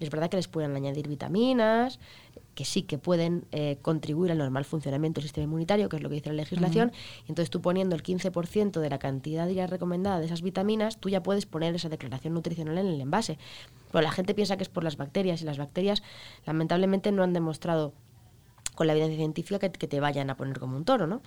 Es 0.00 0.10
verdad 0.10 0.30
que 0.30 0.36
les 0.36 0.48
pueden 0.48 0.74
añadir 0.74 1.06
vitaminas, 1.06 2.00
que 2.54 2.64
sí 2.64 2.82
que 2.82 2.98
pueden 2.98 3.44
eh, 3.52 3.78
contribuir 3.82 4.32
al 4.32 4.38
normal 4.38 4.64
funcionamiento 4.64 5.20
del 5.20 5.28
sistema 5.28 5.44
inmunitario, 5.44 5.88
que 5.88 5.96
es 5.96 6.02
lo 6.02 6.08
que 6.08 6.16
dice 6.16 6.28
la 6.28 6.34
legislación. 6.34 6.92
Entonces 7.28 7.50
tú 7.50 7.60
poniendo 7.60 7.94
el 7.94 8.02
15% 8.02 8.80
de 8.80 8.90
la 8.90 8.98
cantidad 8.98 9.46
diaria 9.46 9.66
recomendada 9.66 10.18
de 10.18 10.26
esas 10.26 10.42
vitaminas, 10.42 10.98
tú 10.98 11.08
ya 11.08 11.22
puedes 11.22 11.46
poner 11.46 11.74
esa 11.74 11.88
declaración 11.88 12.34
nutricional 12.34 12.78
en 12.78 12.86
el 12.86 13.00
envase. 13.00 13.38
Pero 13.90 14.02
la 14.02 14.10
gente 14.10 14.34
piensa 14.34 14.56
que 14.56 14.64
es 14.64 14.68
por 14.68 14.84
las 14.84 14.96
bacterias 14.96 15.40
y 15.40 15.44
las 15.44 15.58
bacterias 15.58 16.02
lamentablemente 16.44 17.12
no 17.12 17.22
han 17.22 17.32
demostrado 17.32 17.92
con 18.74 18.86
la 18.86 18.92
evidencia 18.92 19.18
científica 19.18 19.58
que, 19.58 19.88
te 19.88 20.00
vayan 20.00 20.30
a 20.30 20.36
poner 20.36 20.58
como 20.58 20.76
un 20.76 20.84
toro, 20.84 21.06
¿no? 21.06 21.22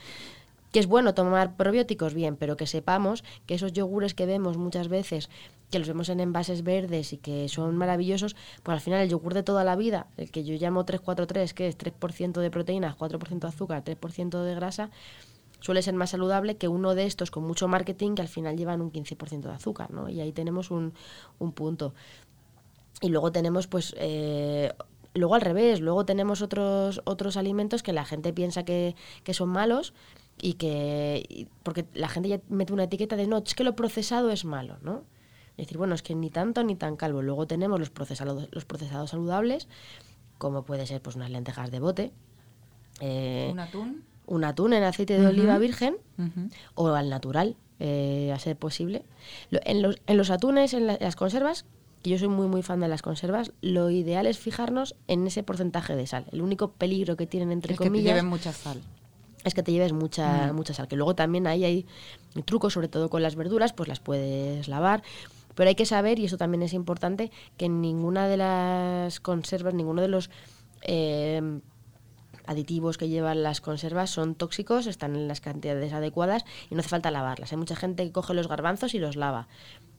que 0.75 0.79
es 0.79 0.87
bueno 0.87 1.13
tomar 1.13 1.55
probióticos, 1.55 2.13
bien, 2.13 2.35
pero 2.35 2.57
que 2.57 2.67
sepamos 2.67 3.23
que 3.45 3.55
esos 3.55 3.71
yogures 3.71 4.13
que 4.13 4.25
vemos 4.25 4.57
muchas 4.57 4.89
veces, 4.89 5.29
que 5.71 5.79
los 5.79 5.87
vemos 5.87 6.09
en 6.09 6.19
envases 6.19 6.63
verdes 6.63 7.13
y 7.13 7.17
que 7.17 7.47
son 7.47 7.77
maravillosos, 7.77 8.35
pues 8.61 8.73
al 8.73 8.81
final 8.81 8.99
el 8.99 9.07
yogur 9.07 9.33
de 9.33 9.41
toda 9.41 9.63
la 9.63 9.77
vida, 9.77 10.07
el 10.17 10.31
que 10.31 10.43
yo 10.43 10.53
llamo 10.55 10.83
343, 10.83 11.53
que 11.53 11.69
es 11.69 11.77
3% 11.77 12.41
de 12.41 12.51
proteínas, 12.51 12.97
4% 12.97 13.39
de 13.39 13.47
azúcar, 13.47 13.85
3% 13.85 14.43
de 14.43 14.53
grasa, 14.53 14.89
suele 15.61 15.81
ser 15.81 15.93
más 15.93 16.09
saludable 16.09 16.57
que 16.57 16.67
uno 16.67 16.93
de 16.93 17.05
estos 17.05 17.31
con 17.31 17.43
mucho 17.43 17.69
marketing 17.69 18.15
que 18.15 18.23
al 18.23 18.27
final 18.27 18.57
llevan 18.57 18.81
un 18.81 18.91
15% 18.91 19.43
de 19.43 19.53
azúcar, 19.53 19.91
¿no? 19.91 20.09
Y 20.09 20.19
ahí 20.19 20.33
tenemos 20.33 20.71
un, 20.71 20.93
un 21.39 21.53
punto. 21.53 21.93
Y 23.01 23.09
luego 23.09 23.31
tenemos, 23.31 23.67
pues, 23.67 23.93
eh, 23.97 24.73
luego 25.15 25.35
al 25.35 25.41
revés, 25.41 25.79
luego 25.81 26.05
tenemos 26.05 26.41
otros, 26.41 27.01
otros 27.05 27.37
alimentos 27.37 27.81
que 27.83 27.93
la 27.93 28.05
gente 28.05 28.31
piensa 28.33 28.63
que, 28.63 28.95
que 29.23 29.33
son 29.33 29.49
malos 29.49 29.93
y 30.41 30.53
que, 30.53 31.25
y- 31.29 31.47
porque 31.63 31.85
la 31.93 32.07
gente 32.09 32.29
ya 32.29 32.39
mete 32.49 32.73
una 32.73 32.83
etiqueta 32.83 33.15
de 33.15 33.25
no, 33.27 33.37
es 33.39 33.55
que 33.55 33.63
lo 33.63 33.75
procesado 33.75 34.29
es 34.31 34.45
malo, 34.45 34.77
¿no? 34.81 35.03
Es 35.57 35.67
decir, 35.67 35.77
bueno, 35.77 35.95
es 35.95 36.03
que 36.03 36.15
ni 36.15 36.29
tanto 36.29 36.63
ni 36.63 36.75
tan 36.75 36.97
calvo. 36.97 37.21
Luego 37.21 37.47
tenemos 37.47 37.79
los 37.79 37.89
procesados, 37.89 38.49
los 38.51 38.65
procesados 38.65 39.11
saludables, 39.11 39.69
como 40.37 40.63
puede 40.65 40.85
ser 40.85 41.01
pues 41.01 41.15
unas 41.15 41.29
lentejas 41.31 41.71
de 41.71 41.79
bote, 41.79 42.11
eh, 42.99 43.49
¿Un 43.51 43.59
atún? 43.59 44.03
un 44.27 44.43
atún 44.43 44.73
en 44.73 44.83
aceite 44.83 45.17
de 45.19 45.27
oliva 45.27 45.57
virgen 45.59 45.97
o 46.75 46.87
al 46.89 47.09
natural, 47.09 47.55
eh, 47.79 48.31
a 48.33 48.39
ser 48.39 48.57
posible. 48.57 49.05
Lo- 49.49 49.59
en, 49.63 49.81
los, 49.81 49.97
en 50.07 50.17
los 50.17 50.29
atunes, 50.29 50.73
en, 50.73 50.87
la- 50.87 50.93
en 50.95 51.03
las 51.03 51.15
conservas, 51.15 51.65
que 52.05 52.11
yo 52.11 52.19
soy 52.19 52.27
muy 52.27 52.45
muy 52.47 52.61
fan 52.61 52.79
de 52.79 52.87
las 52.87 53.01
conservas, 53.01 53.51
lo 53.61 53.89
ideal 53.89 54.27
es 54.27 54.37
fijarnos 54.37 54.95
en 55.07 55.25
ese 55.25 55.41
porcentaje 55.41 55.95
de 55.95 56.05
sal. 56.05 56.25
El 56.31 56.41
único 56.43 56.71
peligro 56.71 57.17
que 57.17 57.25
tienen, 57.25 57.51
entre 57.51 57.73
Es 57.73 57.79
que 57.79 57.85
te 57.85 57.89
comillas, 57.89 58.13
lleven 58.13 58.27
mucha 58.27 58.53
sal. 58.53 58.79
es 59.43 59.53
que 59.55 59.63
te 59.63 59.71
lleves 59.71 59.91
mucha, 59.91 60.51
Mm. 60.51 60.55
mucha 60.55 60.73
sal. 60.75 60.87
Que 60.87 60.95
luego 60.95 61.15
también 61.15 61.47
ahí 61.47 61.63
hay 61.65 61.85
trucos, 62.45 62.73
sobre 62.73 62.87
todo 62.89 63.09
con 63.09 63.23
las 63.23 63.35
verduras, 63.35 63.73
pues 63.73 63.89
las 63.89 63.99
puedes 63.99 64.67
lavar. 64.67 65.01
Pero 65.55 65.67
hay 65.67 65.75
que 65.75 65.85
saber, 65.85 66.19
y 66.19 66.25
eso 66.25 66.37
también 66.37 66.61
es 66.63 66.73
importante, 66.73 67.31
que 67.57 67.69
ninguna 67.69 68.27
de 68.27 68.37
las 68.37 69.19
conservas, 69.19 69.73
ninguno 69.73 70.01
de 70.01 70.07
los 70.09 70.29
eh, 70.83 71.41
aditivos 72.45 72.97
que 72.99 73.07
llevan 73.09 73.41
las 73.41 73.61
conservas 73.61 74.09
son 74.11 74.35
tóxicos, 74.35 74.85
están 74.85 75.15
en 75.15 75.27
las 75.27 75.41
cantidades 75.41 75.93
adecuadas 75.93 76.45
y 76.69 76.75
no 76.75 76.81
hace 76.81 76.89
falta 76.89 77.09
lavarlas. 77.09 77.51
Hay 77.51 77.57
mucha 77.57 77.75
gente 77.75 78.03
que 78.03 78.11
coge 78.11 78.33
los 78.35 78.47
garbanzos 78.47 78.93
y 78.93 78.99
los 78.99 79.15
lava. 79.15 79.47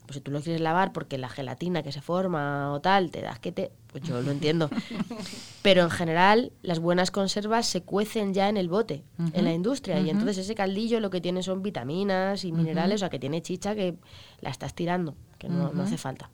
Pues 0.06 0.16
si 0.16 0.20
tú 0.20 0.30
los 0.30 0.44
quieres 0.44 0.60
lavar 0.60 0.92
porque 0.92 1.18
la 1.18 1.28
gelatina 1.28 1.82
que 1.82 1.92
se 1.92 2.00
forma 2.00 2.72
o 2.72 2.80
tal 2.80 3.10
te 3.10 3.22
da 3.22 3.36
que 3.36 3.52
te... 3.52 3.70
Pues 3.88 4.04
yo 4.04 4.20
lo 4.20 4.30
entiendo. 4.30 4.70
Pero 5.62 5.82
en 5.82 5.90
general 5.90 6.52
las 6.62 6.78
buenas 6.78 7.10
conservas 7.10 7.66
se 7.66 7.82
cuecen 7.82 8.34
ya 8.34 8.48
en 8.48 8.56
el 8.56 8.68
bote, 8.68 9.02
en 9.32 9.44
la 9.44 9.52
industria. 9.52 9.98
Y 10.00 10.10
entonces 10.10 10.38
ese 10.38 10.54
caldillo 10.54 11.00
lo 11.00 11.10
que 11.10 11.20
tiene 11.20 11.42
son 11.42 11.62
vitaminas 11.62 12.44
y 12.44 12.52
minerales, 12.52 12.96
o 12.96 12.98
sea 12.98 13.10
que 13.10 13.18
tiene 13.18 13.42
chicha 13.42 13.74
que 13.74 13.96
la 14.40 14.50
estás 14.50 14.74
tirando, 14.74 15.14
que 15.38 15.48
no, 15.48 15.72
no 15.72 15.82
hace 15.82 15.98
falta. 15.98 16.30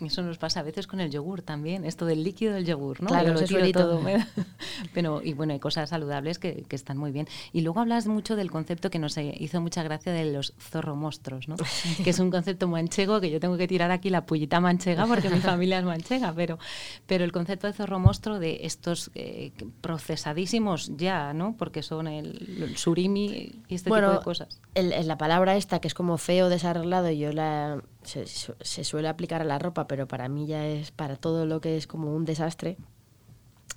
Eso 0.00 0.22
nos 0.22 0.38
pasa 0.38 0.60
a 0.60 0.62
veces 0.62 0.86
con 0.86 1.00
el 1.00 1.10
yogur 1.10 1.42
también, 1.42 1.84
esto 1.84 2.06
del 2.06 2.22
líquido 2.24 2.54
del 2.54 2.64
yogur, 2.64 3.02
¿no? 3.02 3.08
Claro, 3.08 3.32
lo 3.34 3.40
tiro 3.48 3.60
todo, 3.72 4.00
Pero, 4.94 5.20
y 5.22 5.32
bueno, 5.34 5.52
hay 5.52 5.58
cosas 5.58 5.90
saludables 5.90 6.38
que, 6.38 6.64
que 6.68 6.76
están 6.76 6.96
muy 6.98 7.10
bien. 7.10 7.28
Y 7.52 7.60
luego 7.62 7.80
hablas 7.80 8.06
mucho 8.06 8.36
del 8.36 8.50
concepto 8.50 8.90
que 8.90 8.98
nos 8.98 9.16
hizo 9.18 9.60
mucha 9.60 9.82
gracia 9.82 10.12
de 10.12 10.32
los 10.32 10.54
zorromostros, 10.58 11.48
¿no? 11.48 11.56
que 12.04 12.10
es 12.10 12.18
un 12.18 12.30
concepto 12.30 12.68
manchego 12.68 13.20
que 13.20 13.30
yo 13.30 13.40
tengo 13.40 13.56
que 13.56 13.66
tirar 13.68 13.90
aquí 13.90 14.08
la 14.10 14.24
pullita 14.24 14.60
manchega 14.60 15.06
porque 15.06 15.28
mi 15.30 15.40
familia 15.40 15.78
es 15.78 15.84
manchega, 15.84 16.32
pero, 16.34 16.58
pero 17.06 17.24
el 17.24 17.32
concepto 17.32 17.66
de 17.66 17.72
zorromostro 17.72 18.38
de 18.38 18.60
estos 18.62 19.10
eh, 19.14 19.52
procesadísimos 19.80 20.92
ya, 20.96 21.32
¿no? 21.32 21.56
Porque 21.58 21.82
son 21.82 22.06
el, 22.06 22.62
el 22.62 22.76
surimi 22.76 23.26
y 23.68 23.74
este 23.74 23.90
tipo 23.90 24.18
de 24.18 24.24
cosas. 24.24 24.60
el- 24.74 25.06
la 25.08 25.18
palabra 25.18 25.56
esta, 25.56 25.80
que 25.80 25.88
es 25.88 25.94
como 25.94 26.18
feo, 26.18 26.48
desarreglado, 26.48 27.10
yo 27.10 27.32
la 27.32 27.82
se 28.04 28.84
suele 28.84 29.08
aplicar 29.08 29.42
a 29.42 29.44
la 29.44 29.58
ropa, 29.58 29.86
pero 29.88 30.06
para 30.06 30.28
mí 30.28 30.46
ya 30.46 30.66
es 30.66 30.90
para 30.92 31.16
todo 31.16 31.44
lo 31.46 31.60
que 31.60 31.76
es 31.76 31.86
como 31.88 32.14
un 32.14 32.24
desastre. 32.24 32.76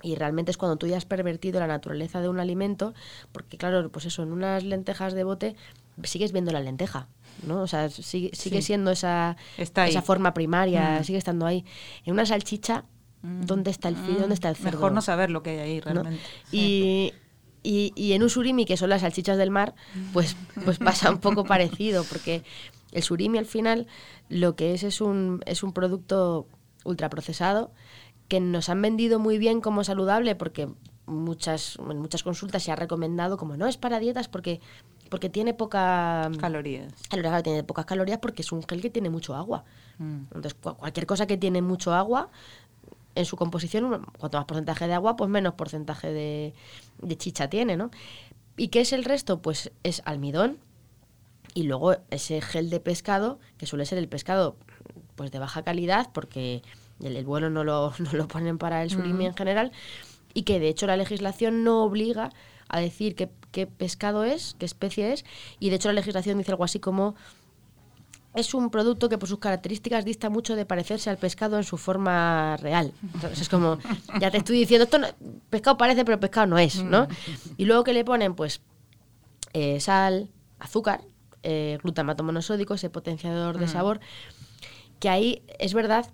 Y 0.04 0.14
realmente 0.16 0.50
es 0.50 0.56
cuando 0.56 0.76
tú 0.76 0.86
ya 0.86 0.96
has 0.96 1.04
pervertido 1.04 1.60
la 1.60 1.66
naturaleza 1.68 2.20
de 2.20 2.28
un 2.28 2.40
alimento, 2.40 2.92
porque 3.30 3.56
claro, 3.56 3.88
pues 3.90 4.04
eso, 4.06 4.22
en 4.22 4.32
unas 4.32 4.64
lentejas 4.64 5.12
de 5.14 5.22
bote 5.24 5.54
sigues 6.02 6.32
viendo 6.32 6.50
la 6.50 6.58
lenteja, 6.60 7.06
¿no? 7.46 7.62
O 7.62 7.66
sea, 7.68 7.88
sigue, 7.88 8.30
sigue 8.34 8.56
Sí. 8.62 8.68
siendo 8.68 8.90
esa, 8.90 9.36
esa 9.56 10.02
forma 10.02 10.34
primaria, 10.34 11.00
Mm. 11.00 11.04
sigue 11.04 11.18
estando 11.18 11.46
ahí. 11.46 11.64
En 12.04 12.14
una 12.14 12.26
salchicha, 12.26 12.84
¿dónde 13.22 13.70
está 13.70 13.88
el 13.88 13.96
filo? 13.96 14.20
¿Dónde 14.20 14.34
está 14.34 14.48
el 14.48 14.56
cerdo? 14.56 14.78
Mejor 14.78 14.92
no 14.92 15.02
saber 15.02 15.30
lo 15.30 15.42
que 15.44 15.50
hay 15.50 15.58
ahí 15.60 15.76
¿no? 15.78 16.02
realmente. 16.02 17.14
Y, 17.64 17.92
en 18.12 18.22
un 18.22 18.30
surimi, 18.30 18.64
que 18.64 18.76
son 18.76 18.90
las 18.90 19.02
salchichas 19.02 19.38
del 19.38 19.50
mar, 19.50 19.74
pues, 20.12 20.36
pues 20.64 20.78
pasa 20.78 21.10
un 21.10 21.18
poco 21.18 21.44
parecido, 21.44 22.02
porque 22.04 22.42
el 22.90 23.02
surimi 23.02 23.38
al 23.38 23.46
final 23.46 23.86
lo 24.28 24.56
que 24.56 24.74
es 24.74 24.82
es 24.82 25.00
un, 25.00 25.40
es 25.46 25.62
un 25.62 25.72
producto 25.72 26.46
ultraprocesado 26.84 27.70
que 28.28 28.40
nos 28.40 28.68
han 28.68 28.82
vendido 28.82 29.18
muy 29.18 29.38
bien 29.38 29.60
como 29.60 29.84
saludable 29.84 30.34
porque 30.34 30.68
muchas, 31.06 31.78
en 31.88 31.98
muchas 31.98 32.22
consultas 32.22 32.62
se 32.62 32.72
ha 32.72 32.76
recomendado 32.76 33.36
como 33.36 33.56
no 33.56 33.66
es 33.66 33.76
para 33.76 33.98
dietas 33.98 34.28
porque, 34.28 34.60
porque 35.10 35.28
tiene 35.28 35.52
poca 35.54 36.30
Calorías. 36.40 36.92
tiene 37.42 37.62
pocas 37.64 37.84
calorías 37.86 38.18
porque 38.18 38.42
es 38.42 38.52
un 38.52 38.62
gel 38.62 38.80
que 38.80 38.90
tiene 38.90 39.10
mucho 39.10 39.34
agua. 39.34 39.64
Mm. 39.98 40.22
Entonces, 40.34 40.56
cua- 40.60 40.76
cualquier 40.76 41.06
cosa 41.06 41.26
que 41.26 41.36
tiene 41.36 41.60
mucho 41.62 41.92
agua, 41.92 42.30
en 43.14 43.24
su 43.24 43.36
composición, 43.36 44.06
cuanto 44.18 44.38
más 44.38 44.46
porcentaje 44.46 44.86
de 44.86 44.94
agua, 44.94 45.16
pues 45.16 45.28
menos 45.30 45.54
porcentaje 45.54 46.12
de, 46.12 46.54
de 47.00 47.16
chicha 47.16 47.48
tiene, 47.48 47.76
¿no? 47.76 47.90
¿Y 48.56 48.68
qué 48.68 48.80
es 48.80 48.92
el 48.92 49.04
resto? 49.04 49.40
Pues 49.40 49.70
es 49.82 50.02
almidón 50.04 50.58
y 51.54 51.64
luego 51.64 51.96
ese 52.10 52.40
gel 52.40 52.70
de 52.70 52.80
pescado, 52.80 53.38
que 53.58 53.66
suele 53.66 53.86
ser 53.86 53.98
el 53.98 54.08
pescado 54.08 54.56
pues 55.14 55.30
de 55.30 55.38
baja 55.38 55.62
calidad, 55.62 56.08
porque 56.12 56.62
el, 57.00 57.16
el 57.16 57.24
bueno 57.24 57.50
no 57.50 57.64
lo, 57.64 57.92
no 57.98 58.12
lo 58.12 58.28
ponen 58.28 58.58
para 58.58 58.82
el 58.82 58.90
surimi 58.90 59.26
en 59.26 59.34
general, 59.34 59.72
y 60.34 60.42
que 60.42 60.60
de 60.60 60.68
hecho 60.68 60.86
la 60.86 60.96
legislación 60.96 61.64
no 61.64 61.84
obliga 61.84 62.30
a 62.68 62.80
decir 62.80 63.14
qué, 63.14 63.28
qué 63.50 63.66
pescado 63.66 64.24
es, 64.24 64.56
qué 64.58 64.64
especie 64.64 65.12
es, 65.12 65.24
y 65.58 65.68
de 65.68 65.76
hecho 65.76 65.88
la 65.88 65.94
legislación 65.94 66.38
dice 66.38 66.52
algo 66.52 66.64
así 66.64 66.80
como 66.80 67.14
es 68.34 68.54
un 68.54 68.70
producto 68.70 69.08
que 69.08 69.18
por 69.18 69.28
sus 69.28 69.38
características 69.38 70.04
dista 70.04 70.30
mucho 70.30 70.56
de 70.56 70.64
parecerse 70.64 71.10
al 71.10 71.18
pescado 71.18 71.56
en 71.58 71.64
su 71.64 71.76
forma 71.76 72.56
real. 72.58 72.92
Entonces 73.14 73.42
es 73.42 73.48
como, 73.48 73.78
ya 74.20 74.30
te 74.30 74.38
estoy 74.38 74.58
diciendo, 74.58 74.84
esto 74.84 74.98
no- 74.98 75.08
pescado 75.50 75.76
parece, 75.76 76.04
pero 76.04 76.18
pescado 76.18 76.46
no 76.46 76.58
es, 76.58 76.82
¿no? 76.82 77.06
Y 77.58 77.66
luego 77.66 77.84
que 77.84 77.92
le 77.92 78.04
ponen, 78.04 78.34
pues, 78.34 78.60
eh, 79.52 79.80
sal, 79.80 80.30
azúcar, 80.58 81.02
eh, 81.42 81.78
glutamato 81.82 82.22
monosódico, 82.24 82.74
ese 82.74 82.88
potenciador 82.88 83.58
de 83.58 83.68
sabor, 83.68 84.00
que 84.98 85.08
ahí 85.08 85.42
es 85.58 85.74
verdad 85.74 86.06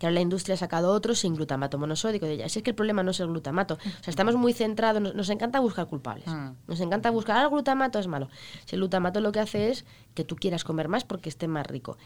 que 0.00 0.06
ahora 0.06 0.14
la 0.14 0.20
industria 0.22 0.54
ha 0.54 0.56
sacado 0.56 0.92
otros 0.92 1.18
sin 1.18 1.34
glutamato 1.34 1.76
monosódico. 1.76 2.24
De 2.24 2.32
ella. 2.32 2.48
Si 2.48 2.58
es 2.58 2.62
que 2.62 2.70
el 2.70 2.74
problema 2.74 3.02
no 3.02 3.10
es 3.10 3.20
el 3.20 3.28
glutamato. 3.28 3.74
O 3.74 4.02
sea, 4.02 4.10
estamos 4.10 4.34
muy 4.34 4.54
centrados, 4.54 5.02
nos, 5.02 5.14
nos 5.14 5.28
encanta 5.28 5.60
buscar 5.60 5.86
culpables. 5.88 6.26
Mm. 6.26 6.52
Nos 6.66 6.80
encanta 6.80 7.10
buscar, 7.10 7.36
ah, 7.36 7.42
el 7.42 7.50
glutamato 7.50 7.98
es 7.98 8.06
malo. 8.06 8.30
Si 8.64 8.76
el 8.76 8.80
glutamato 8.80 9.20
lo 9.20 9.30
que 9.30 9.40
hace 9.40 9.68
es 9.68 9.84
que 10.14 10.24
tú 10.24 10.36
quieras 10.36 10.64
comer 10.64 10.88
más 10.88 11.04
porque 11.04 11.28
esté 11.28 11.48
más 11.48 11.66
rico. 11.66 11.98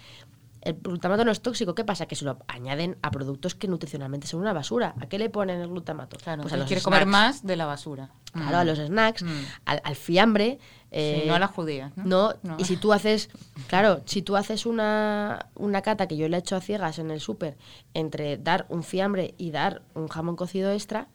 El 0.65 0.75
glutamato 0.81 1.25
no 1.25 1.31
es 1.31 1.41
tóxico, 1.43 1.75
¿qué 1.75 1.85
pasa? 1.85 2.07
Que 2.07 2.17
se 2.17 2.25
lo 2.25 2.39
añaden 2.49 2.97
a 3.03 3.11
productos 3.11 3.55
que 3.55 3.69
nutricionalmente 3.69 4.27
son 4.27 4.41
una 4.41 4.53
basura. 4.53 4.95
¿A 5.01 5.07
qué 5.07 5.19
le 5.19 5.29
ponen 5.31 5.61
el 5.61 5.69
glutamato? 5.69 6.17
Claro, 6.17 6.43
pues 6.43 6.55
a 6.55 6.81
comer 6.83 7.07
más 7.07 7.45
de 7.47 7.57
la 7.57 7.67
basura. 7.67 8.11
Claro, 8.33 8.57
a 8.59 8.65
los 8.65 8.79
snacks, 8.79 9.23
Mm. 9.23 9.29
al, 9.67 9.81
al 9.85 9.95
fiambre. 9.97 10.59
eh, 10.91 11.21
Sí, 11.23 11.29
no 11.29 11.35
a 11.35 11.39
las 11.41 11.51
judías, 11.51 11.93
¿no? 11.97 12.05
No, 12.05 12.35
No. 12.43 12.57
y 12.59 12.65
si 12.65 12.77
tú 12.77 12.93
haces, 12.93 13.29
claro, 13.67 14.03
si 14.07 14.23
tú 14.23 14.37
haces 14.37 14.65
una, 14.65 15.51
una 15.57 15.83
cata 15.83 16.07
que 16.07 16.17
yo 16.17 16.29
le 16.29 16.37
he 16.37 16.41
hecho 16.41 16.55
a 16.57 16.61
ciegas 16.61 16.99
en 17.01 17.11
el 17.11 17.21
súper 17.21 17.57
entre 17.95 18.37
dar 18.39 18.65
un 18.69 18.83
fiambre 18.85 19.35
y 19.37 19.51
dar 19.51 19.83
un 19.95 20.07
jamón 20.09 20.37
cocido 20.37 20.71
extra, 20.73 21.09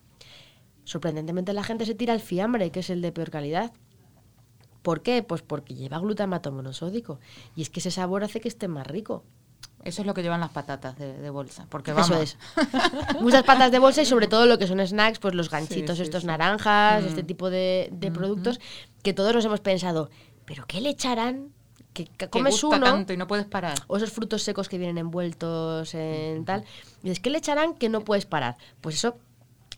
sorprendentemente 0.84 1.54
la 1.54 1.64
gente 1.64 1.86
se 1.86 1.96
tira 1.96 2.14
el 2.14 2.20
fiambre, 2.20 2.72
que 2.72 2.82
es 2.82 2.90
el 2.90 3.02
de 3.02 3.12
peor 3.12 3.30
calidad. 3.32 3.72
¿Por 4.82 5.02
qué? 5.02 5.24
Pues 5.24 5.42
porque 5.42 5.76
lleva 5.76 6.00
glutamato 6.00 6.52
monosódico. 6.52 7.20
Y 7.56 7.62
es 7.62 7.70
que 7.70 7.80
ese 7.80 7.92
sabor 7.92 8.24
hace 8.24 8.40
que 8.42 8.48
esté 8.48 8.68
más 8.68 8.88
rico. 8.88 9.24
Eso 9.84 10.02
es 10.02 10.06
lo 10.08 10.14
que 10.14 10.22
llevan 10.22 10.42
las 10.42 10.50
patatas 10.52 10.98
de, 10.98 11.14
de 11.18 11.30
bolsa. 11.30 11.66
Porque 11.70 11.94
vamos. 11.94 12.10
Eso 12.12 12.22
es. 12.22 12.38
Muchas 13.22 13.44
patas 13.44 13.72
de 13.72 13.80
bolsa 13.80 14.02
y 14.02 14.06
sobre 14.06 14.28
todo 14.28 14.46
lo 14.46 14.58
que 14.58 14.68
son 14.68 14.86
snacks, 14.86 15.20
pues 15.20 15.34
los 15.36 15.50
ganchitos 15.50 15.98
sí, 15.98 16.04
estos 16.04 16.22
sí. 16.22 16.28
naranjas, 16.28 17.04
Mm. 17.04 17.08
este 17.08 17.24
tipo 17.24 17.50
de, 17.50 17.90
de 17.92 18.12
productos, 18.12 18.60
que 19.04 19.14
todos 19.14 19.34
nos 19.34 19.46
hemos 19.46 19.62
pensado, 19.62 20.10
¿pero 20.46 20.66
qué 20.68 20.82
le 20.82 20.90
echarán? 20.90 21.54
Que, 21.94 22.06
que 22.06 22.12
que 22.18 22.30
comes 22.30 22.62
gusta 22.62 22.78
uno, 22.78 22.86
tanto 22.86 23.14
y 23.14 23.18
no 23.18 23.26
puedes 23.28 23.46
parar. 23.46 23.76
o 23.88 23.98
esos 23.98 24.12
frutos 24.12 24.44
secos 24.44 24.70
que 24.70 24.78
vienen 24.78 24.98
envueltos 25.00 25.94
en 25.96 26.46
tal, 26.46 26.64
y 27.02 27.08
dices, 27.10 27.20
¿qué 27.22 27.30
le 27.30 27.40
echarán 27.40 27.74
que 27.74 27.90
no 27.90 28.02
puedes 28.02 28.26
parar? 28.26 28.58
Pues 28.82 28.96
eso, 28.96 29.18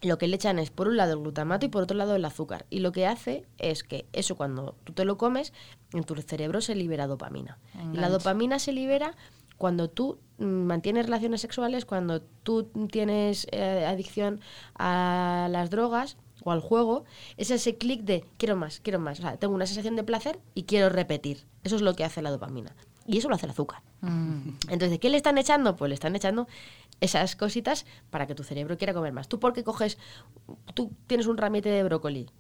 lo 0.02 0.18
que 0.18 0.28
le 0.28 0.36
echan 0.36 0.58
es 0.60 0.72
por 0.72 0.88
un 0.88 0.98
lado 0.98 1.14
el 1.14 1.20
glutamato 1.20 1.66
y 1.66 1.70
por 1.70 1.84
otro 1.84 1.96
lado 1.96 2.16
el 2.16 2.26
azúcar. 2.26 2.66
Y 2.70 2.80
lo 2.80 2.92
que 2.92 3.06
hace 3.08 3.46
es 3.60 3.84
que 3.84 4.08
eso 4.14 4.36
cuando 4.36 4.76
tú 4.84 4.94
te 4.94 5.06
lo 5.06 5.18
comes, 5.18 5.54
en 5.94 6.04
tu 6.04 6.16
cerebro 6.16 6.60
se 6.60 6.74
libera 6.76 7.06
dopamina. 7.08 7.60
Y 7.94 7.98
la 7.98 8.10
dopamina 8.10 8.58
se 8.60 8.72
libera 8.74 9.16
cuando 9.62 9.91
tú 9.91 10.18
mantienes 10.39 11.06
relaciones 11.06 11.39
sexuales, 11.39 11.86
cuando 11.86 12.20
tú 12.20 12.63
tienes 12.91 13.46
eh, 13.51 13.86
adicción 13.86 14.41
a 14.74 15.50
las 15.51 15.70
drogas 15.70 16.18
o 16.44 16.51
al 16.51 16.62
juego, 16.62 17.06
es 17.38 17.51
ese 17.51 17.77
clic 17.77 18.01
de 18.01 18.25
quiero 18.38 18.56
más, 18.56 18.80
quiero 18.80 18.98
más. 18.98 19.20
O 19.20 19.22
sea, 19.22 19.38
tengo 19.38 19.53
una 19.53 19.68
sensación 19.68 19.96
de 19.96 20.03
placer 20.03 20.39
y 20.56 20.63
quiero 20.63 20.89
repetir. 20.89 21.46
Eso 21.63 21.75
es 21.75 21.84
lo 21.84 21.94
que 21.94 22.03
hace 22.03 22.24
la 22.24 22.32
dopamina. 22.32 22.75
Y 23.06 23.20
eso 23.20 23.30
lo 23.30 23.36
hace 23.36 23.46
el 23.46 23.51
azúcar. 23.51 23.84
Mm. 24.01 24.50
Entonces, 24.70 24.98
¿qué 24.98 25.12
le 25.12 25.18
están 25.18 25.38
echando? 25.38 25.75
Pues 25.75 25.89
le 25.89 25.94
están 25.94 26.15
echando 26.15 26.48
esas 27.00 27.36
cositas 27.36 27.86
para 28.10 28.25
que 28.25 28.34
tu 28.34 28.44
cerebro 28.44 28.80
quiera 28.80 28.96
comer 28.96 29.13
más. 29.13 29.27
¿Tú 29.27 29.39
por 29.39 29.53
qué 29.53 29.63
coges, 29.63 30.00
tú 30.74 30.91
tienes 31.06 31.27
un 31.27 31.38
ramete 31.38 31.70
de 31.70 31.84
brócoli? 31.84 32.32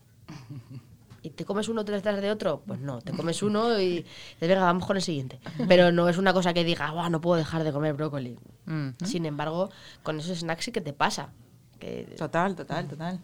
¿Y 1.23 1.29
te 1.31 1.45
comes 1.45 1.69
uno 1.69 1.83
detrás 1.83 2.21
de 2.21 2.31
otro? 2.31 2.63
Pues 2.65 2.79
no, 2.79 2.99
te 3.01 3.11
comes 3.13 3.41
uno 3.43 3.79
y 3.79 4.03
dices, 4.03 4.39
venga, 4.39 4.63
vamos 4.63 4.85
con 4.87 4.97
el 4.97 5.03
siguiente. 5.03 5.39
Pero 5.67 5.91
no 5.91 6.09
es 6.09 6.17
una 6.17 6.33
cosa 6.33 6.53
que 6.53 6.63
diga, 6.63 6.91
"Buah, 6.91 7.09
no 7.09 7.21
puedo 7.21 7.37
dejar 7.37 7.63
de 7.63 7.71
comer 7.71 7.93
brócoli. 7.93 8.39
Sin 9.05 9.25
embargo, 9.25 9.69
con 10.03 10.19
esos 10.19 10.39
snacks 10.39 10.65
sí 10.65 10.71
que 10.71 10.81
te 10.81 10.93
pasa. 10.93 11.33
Que 11.81 12.03
Total, 12.15 12.55
total, 12.55 12.87
total. 12.87 13.19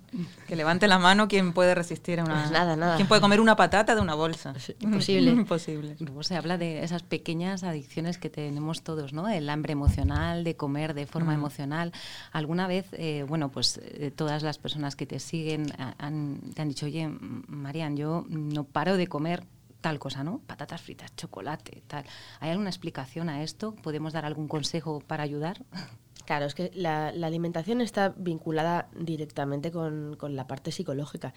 Que 0.48 0.56
levante 0.56 0.88
la 0.88 0.98
mano 0.98 1.28
quien 1.28 1.54
puede 1.54 1.76
resistir 1.76 2.20
a 2.20 2.24
una... 2.24 2.40
Pues 2.40 2.52
nada, 2.52 2.76
nada. 2.76 2.96
¿Quién 2.96 3.08
puede 3.08 3.22
comer 3.22 3.40
una 3.40 3.56
patata 3.56 3.94
de 3.94 4.02
una 4.02 4.16
bolsa? 4.16 4.56
imposible. 4.80 5.30
Imposible. 5.32 5.96
Luego 6.00 6.24
se 6.24 6.36
habla 6.36 6.58
de 6.58 6.84
esas 6.84 7.04
pequeñas 7.04 7.64
adicciones 7.64 8.18
que 8.18 8.32
tenemos 8.32 8.82
todos, 8.82 9.14
¿no? 9.14 9.30
El 9.30 9.48
hambre 9.52 9.74
emocional, 9.74 10.44
de 10.44 10.56
comer 10.56 10.96
de 10.96 11.06
forma 11.06 11.34
Mm. 11.34 11.36
emocional. 11.36 11.92
Alguna 12.32 12.66
vez, 12.68 12.88
eh, 12.94 13.24
bueno, 13.28 13.50
pues 13.50 13.80
eh, 13.84 14.12
todas 14.16 14.42
las 14.42 14.58
personas 14.58 14.96
que 14.96 15.06
te 15.06 15.20
siguen 15.20 15.72
a- 15.80 15.94
han, 16.00 16.40
te 16.56 16.64
han 16.64 16.70
dicho, 16.70 16.88
oye, 16.88 17.08
Marian, 17.48 17.96
yo 17.96 18.26
no 18.28 18.64
paro 18.64 18.98
de 18.98 19.06
comer 19.06 19.44
tal 19.82 20.00
cosa, 20.00 20.24
¿no? 20.24 20.40
Patatas 20.46 20.82
fritas, 20.82 21.16
chocolate, 21.16 21.84
tal. 21.88 22.06
¿Hay 22.40 22.52
alguna 22.52 22.70
explicación 22.70 23.30
a 23.30 23.44
esto? 23.44 23.76
¿Podemos 23.76 24.14
dar 24.14 24.26
algún 24.26 24.48
consejo 24.48 25.00
para 25.00 25.24
ayudar? 25.24 25.64
Claro, 26.26 26.46
es 26.46 26.56
que 26.56 26.72
la, 26.74 27.08
alimentación 27.08 27.80
está 27.80 28.10
vinculada 28.10 28.90
directamente 28.94 29.72
con, 29.72 30.18
con 30.18 30.36
la 30.36 30.46
parte 30.46 30.74
psicológica 30.74 31.34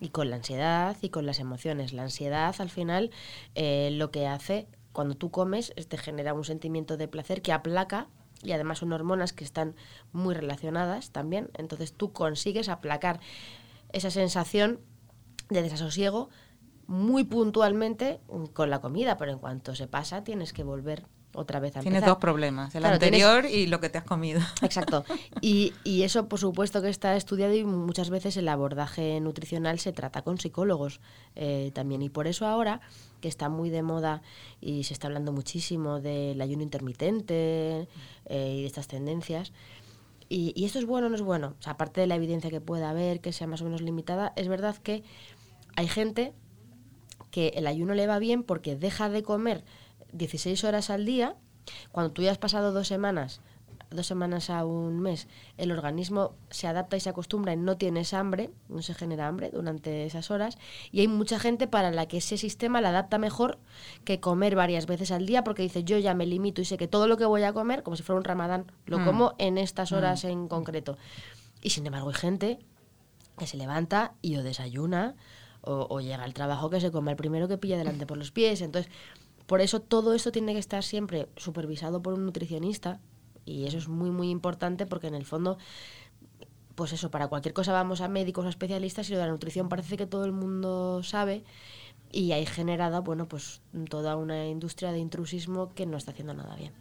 y 0.00 0.08
con 0.08 0.28
la 0.28 0.34
ansiedad 0.34 0.96
y 1.02 1.10
con 1.10 1.24
las 1.24 1.38
emociones. 1.38 1.92
La 1.92 2.02
ansiedad, 2.02 2.52
al 2.58 2.68
final, 2.68 3.12
eh, 3.54 3.90
lo 3.92 4.10
que 4.10 4.26
hace 4.26 4.66
cuando 4.92 5.14
tú 5.14 5.30
comes 5.30 5.72
es 5.76 5.88
te 5.88 5.98
genera 5.98 6.34
un 6.34 6.44
sentimiento 6.44 6.96
de 6.96 7.06
placer 7.06 7.42
que 7.42 7.52
aplaca 7.52 8.08
y 8.42 8.52
además 8.52 8.78
son 8.78 8.92
hormonas 8.92 9.32
que 9.32 9.44
están 9.44 9.76
muy 10.12 10.34
relacionadas 10.34 11.10
también. 11.10 11.50
Entonces 11.54 11.92
tú 11.92 12.12
consigues 12.12 12.68
aplacar 12.68 13.20
esa 13.92 14.10
sensación 14.10 14.80
de 15.48 15.62
desasosiego 15.62 16.30
muy 16.86 17.24
puntualmente 17.24 18.20
con 18.52 18.70
la 18.70 18.80
comida, 18.80 19.16
pero 19.16 19.32
en 19.32 19.38
cuanto 19.38 19.74
se 19.74 19.86
pasa 19.86 20.24
tienes 20.24 20.52
que 20.52 20.62
volver 20.64 21.04
otra 21.36 21.58
vez 21.58 21.76
a 21.76 21.80
Tienes 21.80 21.96
empezar. 21.98 22.10
dos 22.10 22.18
problemas, 22.18 22.72
el 22.76 22.82
Claro, 22.82 22.98
tienes- 23.00 23.24
anterior 23.24 23.52
y 23.52 23.66
lo 23.66 23.80
que 23.80 23.88
te 23.88 23.98
has 23.98 24.04
comido. 24.04 24.40
Exacto. 24.62 25.04
Y, 25.40 25.72
y 25.82 26.02
eso, 26.04 26.28
por 26.28 26.38
supuesto, 26.38 26.80
que 26.80 26.88
está 26.88 27.16
estudiado 27.16 27.52
y 27.54 27.64
muchas 27.64 28.08
veces 28.08 28.36
el 28.36 28.46
abordaje 28.48 29.18
nutricional 29.20 29.80
se 29.80 29.92
trata 29.92 30.22
con 30.22 30.38
psicólogos 30.38 31.00
eh, 31.34 31.72
también. 31.74 32.02
Y 32.02 32.08
por 32.08 32.28
eso 32.28 32.46
ahora, 32.46 32.80
que 33.20 33.26
está 33.26 33.48
muy 33.48 33.68
de 33.70 33.82
moda 33.82 34.22
y 34.60 34.84
se 34.84 34.92
está 34.94 35.08
hablando 35.08 35.32
muchísimo 35.32 36.00
del 36.00 36.40
ayuno 36.40 36.62
intermitente 36.62 37.88
eh, 38.26 38.54
y 38.56 38.60
de 38.60 38.66
estas 38.66 38.86
tendencias, 38.86 39.52
y, 40.28 40.52
y 40.54 40.64
esto 40.66 40.78
es 40.78 40.86
bueno 40.86 41.08
o 41.08 41.10
no 41.10 41.16
es 41.16 41.22
bueno. 41.22 41.54
O 41.58 41.62
sea, 41.62 41.72
aparte 41.72 42.00
de 42.00 42.06
la 42.06 42.14
evidencia 42.14 42.48
que 42.50 42.60
pueda 42.60 42.90
haber, 42.90 43.20
que 43.20 43.32
sea 43.32 43.46
más 43.48 43.60
o 43.60 43.64
menos 43.64 43.82
limitada, 43.82 44.32
es 44.36 44.46
verdad 44.48 44.76
que 44.76 45.02
hay 45.76 45.88
gente 45.88 46.32
que 47.34 47.48
el 47.56 47.66
ayuno 47.66 47.94
le 47.94 48.06
va 48.06 48.20
bien 48.20 48.44
porque 48.44 48.76
deja 48.76 49.08
de 49.08 49.24
comer 49.24 49.64
16 50.12 50.62
horas 50.62 50.88
al 50.88 51.04
día. 51.04 51.34
Cuando 51.90 52.12
tú 52.12 52.22
ya 52.22 52.30
has 52.30 52.38
pasado 52.38 52.70
dos 52.70 52.86
semanas, 52.86 53.40
dos 53.90 54.06
semanas 54.06 54.50
a 54.50 54.64
un 54.64 55.00
mes, 55.00 55.26
el 55.56 55.72
organismo 55.72 56.36
se 56.50 56.68
adapta 56.68 56.96
y 56.96 57.00
se 57.00 57.08
acostumbra 57.10 57.52
y 57.52 57.56
no 57.56 57.76
tienes 57.76 58.14
hambre, 58.14 58.52
no 58.68 58.82
se 58.82 58.94
genera 58.94 59.26
hambre 59.26 59.50
durante 59.52 60.04
esas 60.06 60.30
horas. 60.30 60.58
Y 60.92 61.00
hay 61.00 61.08
mucha 61.08 61.40
gente 61.40 61.66
para 61.66 61.90
la 61.90 62.06
que 62.06 62.18
ese 62.18 62.38
sistema 62.38 62.80
la 62.80 62.90
adapta 62.90 63.18
mejor 63.18 63.58
que 64.04 64.20
comer 64.20 64.54
varias 64.54 64.86
veces 64.86 65.10
al 65.10 65.26
día 65.26 65.42
porque 65.42 65.62
dice 65.62 65.82
yo 65.82 65.98
ya 65.98 66.14
me 66.14 66.26
limito 66.26 66.60
y 66.60 66.64
sé 66.64 66.76
que 66.76 66.86
todo 66.86 67.08
lo 67.08 67.16
que 67.16 67.24
voy 67.24 67.42
a 67.42 67.52
comer, 67.52 67.82
como 67.82 67.96
si 67.96 68.04
fuera 68.04 68.18
un 68.18 68.24
ramadán, 68.24 68.70
lo 68.86 69.00
Mm. 69.00 69.04
como 69.06 69.34
en 69.38 69.58
estas 69.58 69.90
horas 69.90 70.22
en 70.22 70.46
concreto. 70.46 70.98
Y 71.62 71.70
sin 71.70 71.84
embargo 71.84 72.10
hay 72.10 72.14
gente 72.14 72.60
que 73.36 73.48
se 73.48 73.56
levanta 73.56 74.12
y 74.22 74.36
o 74.36 74.44
desayuna 74.44 75.16
o, 75.66 76.00
llega 76.00 76.24
al 76.24 76.34
trabajo 76.34 76.70
que 76.70 76.80
se 76.80 76.90
come 76.90 77.12
el 77.12 77.16
primero 77.16 77.48
que 77.48 77.58
pilla 77.58 77.78
delante 77.78 78.06
por 78.06 78.18
los 78.18 78.30
pies. 78.30 78.60
Entonces, 78.60 78.90
por 79.46 79.60
eso 79.60 79.80
todo 79.80 80.14
esto 80.14 80.32
tiene 80.32 80.52
que 80.52 80.58
estar 80.58 80.82
siempre 80.82 81.28
supervisado 81.36 82.02
por 82.02 82.14
un 82.14 82.24
nutricionista 82.24 83.00
y 83.44 83.66
eso 83.66 83.78
es 83.78 83.88
muy, 83.88 84.10
muy 84.10 84.30
importante 84.30 84.86
porque 84.86 85.06
en 85.06 85.14
el 85.14 85.24
fondo, 85.24 85.58
pues 86.74 86.92
eso, 86.92 87.10
para 87.10 87.28
cualquier 87.28 87.54
cosa 87.54 87.72
vamos 87.72 88.00
a 88.00 88.08
médicos 88.08 88.46
o 88.46 88.48
especialistas 88.48 89.08
y 89.08 89.12
lo 89.12 89.18
de 89.18 89.26
la 89.26 89.32
nutrición 89.32 89.68
parece 89.68 89.96
que 89.96 90.06
todo 90.06 90.24
el 90.24 90.32
mundo 90.32 91.02
sabe 91.02 91.44
y 92.10 92.32
hay 92.32 92.46
generada, 92.46 93.00
bueno, 93.00 93.26
pues 93.26 93.60
toda 93.90 94.16
una 94.16 94.46
industria 94.46 94.92
de 94.92 94.98
intrusismo 94.98 95.74
que 95.74 95.84
no 95.84 95.96
está 95.96 96.12
haciendo 96.12 96.34
nada 96.34 96.54
bien. 96.56 96.72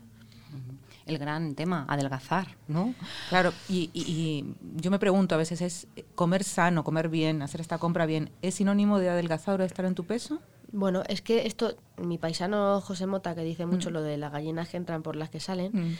El 1.05 1.17
gran 1.17 1.53
tema, 1.55 1.85
adelgazar, 1.89 2.55
¿no? 2.67 2.93
Claro, 3.29 3.51
y, 3.67 3.89
y- 3.93 4.03
y 4.07 4.55
yo 4.81 4.89
me 4.91 4.99
pregunto 4.99 5.35
a 5.35 5.37
veces, 5.37 5.61
¿es 5.61 5.87
comer 6.15 6.43
sano, 6.43 6.83
comer 6.83 7.09
bien, 7.09 7.41
hacer 7.41 7.59
esta 7.61 7.77
compra 7.77 8.05
bien, 8.05 8.29
es 8.41 8.55
sinónimo 8.55 8.99
de 8.99 9.09
adelgazar 9.09 9.55
o 9.55 9.57
de 9.57 9.65
estar 9.65 9.85
en 9.85 9.95
tu 9.95 10.05
peso? 10.05 10.39
Bueno, 10.71 11.03
es 11.07 11.21
que 11.21 11.45
esto, 11.45 11.75
mi 11.97 12.17
paisano 12.17 12.81
José 12.81 13.05
Mota, 13.05 13.35
que 13.35 13.43
dice 13.43 13.65
mucho 13.65 13.89
lo 13.91 14.01
de 14.01 14.17
las 14.17 14.31
gallinas 14.31 14.69
que 14.69 14.77
entran 14.77 15.03
por 15.03 15.15
las 15.15 15.29
que 15.29 15.39
salen, 15.39 15.71
Mm. 15.73 15.97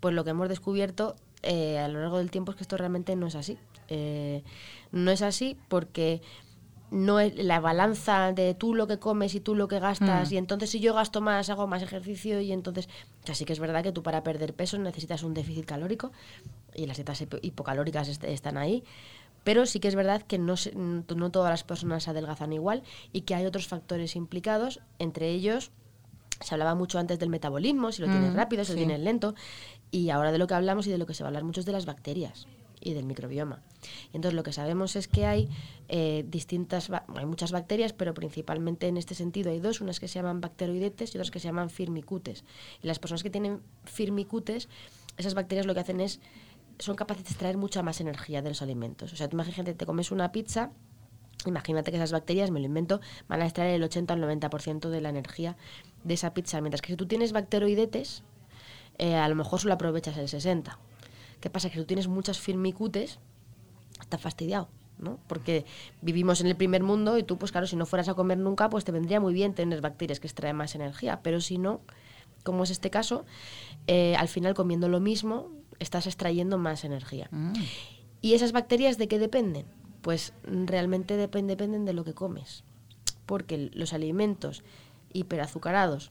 pues 0.00 0.14
lo 0.14 0.24
que 0.24 0.30
hemos 0.30 0.48
descubierto 0.48 1.16
eh, 1.42 1.78
a 1.78 1.88
lo 1.88 2.00
largo 2.00 2.16
del 2.18 2.30
tiempo 2.30 2.52
es 2.52 2.56
que 2.56 2.62
esto 2.62 2.78
realmente 2.78 3.16
no 3.16 3.26
es 3.26 3.34
así. 3.34 3.58
Eh, 3.88 4.42
no 4.92 5.10
es 5.10 5.20
así 5.20 5.58
porque 5.68 6.22
no 6.94 7.18
es 7.20 7.34
la 7.36 7.58
balanza 7.60 8.32
de 8.32 8.54
tú 8.54 8.74
lo 8.74 8.86
que 8.86 8.98
comes 8.98 9.34
y 9.34 9.40
tú 9.40 9.54
lo 9.54 9.66
que 9.68 9.80
gastas 9.80 10.30
Mm. 10.30 10.34
y 10.34 10.36
entonces 10.38 10.70
si 10.70 10.80
yo 10.80 10.94
gasto 10.94 11.20
más 11.20 11.50
hago 11.50 11.66
más 11.66 11.82
ejercicio 11.82 12.40
y 12.40 12.52
entonces 12.52 12.88
o 13.22 13.26
sea, 13.26 13.34
sí 13.34 13.44
que 13.44 13.52
es 13.52 13.58
verdad 13.58 13.82
que 13.82 13.92
tú 13.92 14.02
para 14.02 14.22
perder 14.22 14.54
peso 14.54 14.78
necesitas 14.78 15.22
un 15.24 15.34
déficit 15.34 15.64
calórico 15.66 16.12
y 16.74 16.86
las 16.86 16.96
dietas 16.96 17.20
hipo- 17.20 17.38
hipocalóricas 17.42 18.08
est- 18.08 18.24
están 18.24 18.56
ahí 18.56 18.84
pero 19.42 19.66
sí 19.66 19.80
que 19.80 19.88
es 19.88 19.94
verdad 19.94 20.22
que 20.22 20.38
no, 20.38 20.54
no 21.16 21.30
todas 21.30 21.50
las 21.50 21.64
personas 21.64 22.06
adelgazan 22.08 22.52
igual 22.52 22.82
y 23.12 23.22
que 23.22 23.34
hay 23.34 23.44
otros 23.44 23.66
factores 23.66 24.14
implicados 24.16 24.80
entre 24.98 25.30
ellos 25.30 25.70
se 26.40 26.54
hablaba 26.54 26.74
mucho 26.74 26.98
antes 26.98 27.18
del 27.18 27.28
metabolismo, 27.30 27.92
si 27.92 28.02
lo 28.02 28.08
tienes 28.10 28.32
Mm, 28.32 28.36
rápido, 28.36 28.64
si 28.64 28.72
lo 28.72 28.76
tienes 28.78 29.00
lento, 29.00 29.34
y 29.90 30.10
ahora 30.10 30.32
de 30.32 30.38
lo 30.38 30.46
que 30.48 30.54
hablamos 30.54 30.86
y 30.86 30.90
de 30.90 30.98
lo 30.98 31.06
que 31.06 31.14
se 31.14 31.22
va 31.22 31.28
a 31.28 31.30
hablar 31.30 31.44
mucho 31.44 31.60
es 31.60 31.66
de 31.66 31.72
las 31.72 31.86
bacterias 31.86 32.46
y 32.84 32.94
del 32.94 33.04
microbioma. 33.04 33.62
Entonces 34.12 34.34
lo 34.34 34.42
que 34.42 34.52
sabemos 34.52 34.94
es 34.96 35.08
que 35.08 35.26
hay 35.26 35.48
eh, 35.88 36.24
distintas, 36.28 36.90
hay 36.90 37.26
muchas 37.26 37.50
bacterias, 37.50 37.92
pero 37.92 38.14
principalmente 38.14 38.86
en 38.86 38.96
este 38.96 39.14
sentido 39.14 39.50
hay 39.50 39.58
dos, 39.58 39.80
unas 39.80 39.98
que 39.98 40.06
se 40.06 40.14
llaman 40.14 40.40
bacteroidetes 40.40 41.14
y 41.14 41.18
otras 41.18 41.30
que 41.30 41.40
se 41.40 41.48
llaman 41.48 41.70
firmicutes. 41.70 42.44
Y 42.82 42.86
las 42.86 42.98
personas 42.98 43.22
que 43.22 43.30
tienen 43.30 43.60
firmicutes, 43.84 44.68
esas 45.16 45.34
bacterias 45.34 45.66
lo 45.66 45.74
que 45.74 45.80
hacen 45.80 46.00
es, 46.00 46.20
son 46.78 46.96
capaces 46.96 47.24
de 47.24 47.30
extraer 47.30 47.56
mucha 47.56 47.82
más 47.82 48.00
energía 48.00 48.42
de 48.42 48.50
los 48.50 48.62
alimentos. 48.62 49.12
O 49.12 49.16
sea, 49.16 49.28
tú 49.28 49.36
imagínate, 49.36 49.74
te 49.74 49.86
comes 49.86 50.10
una 50.10 50.32
pizza 50.32 50.70
Imagínate 51.46 51.90
que 51.90 51.96
esas 51.96 52.12
bacterias, 52.12 52.50
me 52.50 52.60
lo 52.60 52.66
invento, 52.66 53.00
van 53.28 53.42
a 53.42 53.44
extraer 53.44 53.74
el 53.74 53.82
80 53.82 54.14
al 54.14 54.22
90% 54.22 54.88
de 54.88 55.00
la 55.00 55.10
energía 55.10 55.56
de 56.02 56.14
esa 56.14 56.32
pizza. 56.34 56.60
Mientras 56.60 56.80
que 56.80 56.92
si 56.92 56.96
tú 56.96 57.06
tienes 57.06 57.32
bacteroidetes, 57.32 58.22
eh, 58.98 59.16
a 59.16 59.28
lo 59.28 59.34
mejor 59.34 59.60
solo 59.60 59.74
aprovechas 59.74 60.16
el 60.16 60.28
60. 60.28 60.78
¿Qué 61.44 61.50
pasa? 61.50 61.68
Que 61.68 61.74
si 61.74 61.80
tú 61.82 61.86
tienes 61.86 62.08
muchas 62.08 62.38
firmicutes, 62.38 63.18
estás 64.00 64.18
fastidiado, 64.18 64.70
¿no? 64.98 65.18
Porque 65.26 65.66
vivimos 66.00 66.40
en 66.40 66.46
el 66.46 66.56
primer 66.56 66.82
mundo 66.82 67.18
y 67.18 67.22
tú, 67.22 67.36
pues 67.36 67.52
claro, 67.52 67.66
si 67.66 67.76
no 67.76 67.84
fueras 67.84 68.08
a 68.08 68.14
comer 68.14 68.38
nunca, 68.38 68.70
pues 68.70 68.82
te 68.86 68.92
vendría 68.92 69.20
muy 69.20 69.34
bien 69.34 69.52
tener 69.52 69.82
bacterias 69.82 70.20
que 70.20 70.26
extraen 70.26 70.56
más 70.56 70.74
energía. 70.74 71.20
Pero 71.22 71.42
si 71.42 71.58
no, 71.58 71.82
como 72.44 72.64
es 72.64 72.70
este 72.70 72.88
caso, 72.88 73.26
eh, 73.86 74.16
al 74.16 74.28
final 74.28 74.54
comiendo 74.54 74.88
lo 74.88 75.00
mismo, 75.00 75.50
estás 75.80 76.06
extrayendo 76.06 76.56
más 76.56 76.82
energía. 76.82 77.28
Mm. 77.30 77.52
¿Y 78.22 78.32
esas 78.32 78.52
bacterias 78.52 78.96
de 78.96 79.06
qué 79.06 79.18
dependen? 79.18 79.66
Pues 80.00 80.32
realmente 80.44 81.14
depen- 81.18 81.44
dependen 81.44 81.84
de 81.84 81.92
lo 81.92 82.04
que 82.04 82.14
comes. 82.14 82.64
Porque 83.26 83.68
los 83.74 83.92
alimentos 83.92 84.62
hiperazucarados 85.12 86.10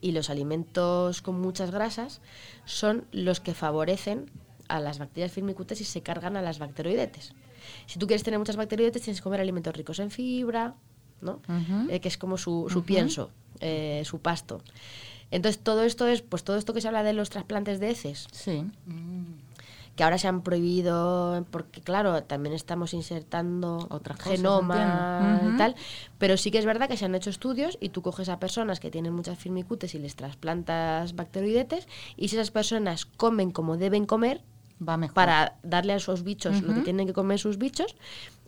y 0.00 0.12
los 0.12 0.30
alimentos 0.30 1.22
con 1.22 1.40
muchas 1.40 1.70
grasas 1.70 2.20
son 2.64 3.04
los 3.12 3.40
que 3.40 3.54
favorecen 3.54 4.30
a 4.68 4.80
las 4.80 4.98
bacterias 4.98 5.32
firmicutes 5.32 5.80
y 5.80 5.84
se 5.84 6.02
cargan 6.02 6.36
a 6.36 6.42
las 6.42 6.58
bacteroidetes. 6.58 7.32
Si 7.86 7.98
tú 7.98 8.06
quieres 8.06 8.22
tener 8.22 8.38
muchas 8.38 8.56
bacteroidetes, 8.56 9.02
tienes 9.02 9.20
que 9.20 9.24
comer 9.24 9.40
alimentos 9.40 9.74
ricos 9.76 9.98
en 9.98 10.10
fibra, 10.10 10.74
¿no? 11.20 11.40
Eh, 11.90 12.00
que 12.00 12.08
es 12.08 12.16
como 12.16 12.38
su, 12.38 12.66
su 12.70 12.82
pienso, 12.84 13.30
eh, 13.60 14.02
su 14.04 14.20
pasto. 14.20 14.62
Entonces, 15.32 15.62
todo 15.62 15.84
esto 15.84 16.08
es, 16.08 16.22
pues 16.22 16.42
todo 16.42 16.56
esto 16.56 16.72
que 16.74 16.80
se 16.80 16.88
habla 16.88 17.02
de 17.02 17.12
los 17.12 17.30
trasplantes 17.30 17.78
de 17.78 17.90
heces, 17.90 18.26
Sí. 18.32 18.64
Que 20.00 20.04
ahora 20.04 20.16
se 20.16 20.28
han 20.28 20.40
prohibido 20.40 21.44
porque 21.50 21.82
claro 21.82 22.22
también 22.22 22.54
estamos 22.54 22.94
insertando 22.94 23.86
Otras 23.90 24.18
genoma 24.18 25.42
y 25.44 25.58
tal 25.58 25.74
pero 26.16 26.38
sí 26.38 26.50
que 26.50 26.56
es 26.56 26.64
verdad 26.64 26.88
que 26.88 26.96
se 26.96 27.04
han 27.04 27.14
hecho 27.14 27.28
estudios 27.28 27.76
y 27.82 27.90
tú 27.90 28.00
coges 28.00 28.30
a 28.30 28.40
personas 28.40 28.80
que 28.80 28.90
tienen 28.90 29.12
muchas 29.12 29.36
firmicutes 29.38 29.94
y 29.94 29.98
les 29.98 30.16
trasplantas 30.16 31.14
bacteroidetes 31.14 31.86
y 32.16 32.28
si 32.28 32.36
esas 32.36 32.50
personas 32.50 33.04
comen 33.04 33.50
como 33.50 33.76
deben 33.76 34.06
comer 34.06 34.40
Va 34.82 34.96
mejor. 34.96 35.14
para 35.14 35.58
darle 35.62 35.92
a 35.92 35.96
esos 35.96 36.24
bichos 36.24 36.62
lo 36.62 36.72
que 36.72 36.80
tienen 36.80 37.06
que 37.06 37.12
comer 37.12 37.38
sus 37.38 37.58
bichos, 37.58 37.94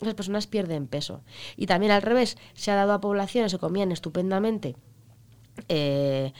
esas 0.00 0.14
personas 0.14 0.46
pierden 0.46 0.86
peso. 0.86 1.20
Y 1.58 1.66
también 1.66 1.92
al 1.92 2.00
revés, 2.00 2.38
se 2.54 2.70
ha 2.70 2.74
dado 2.74 2.94
a 2.94 3.02
poblaciones 3.02 3.52
que 3.52 3.58
comían 3.58 3.92
estupendamente 3.92 4.74
eh, 5.68 6.32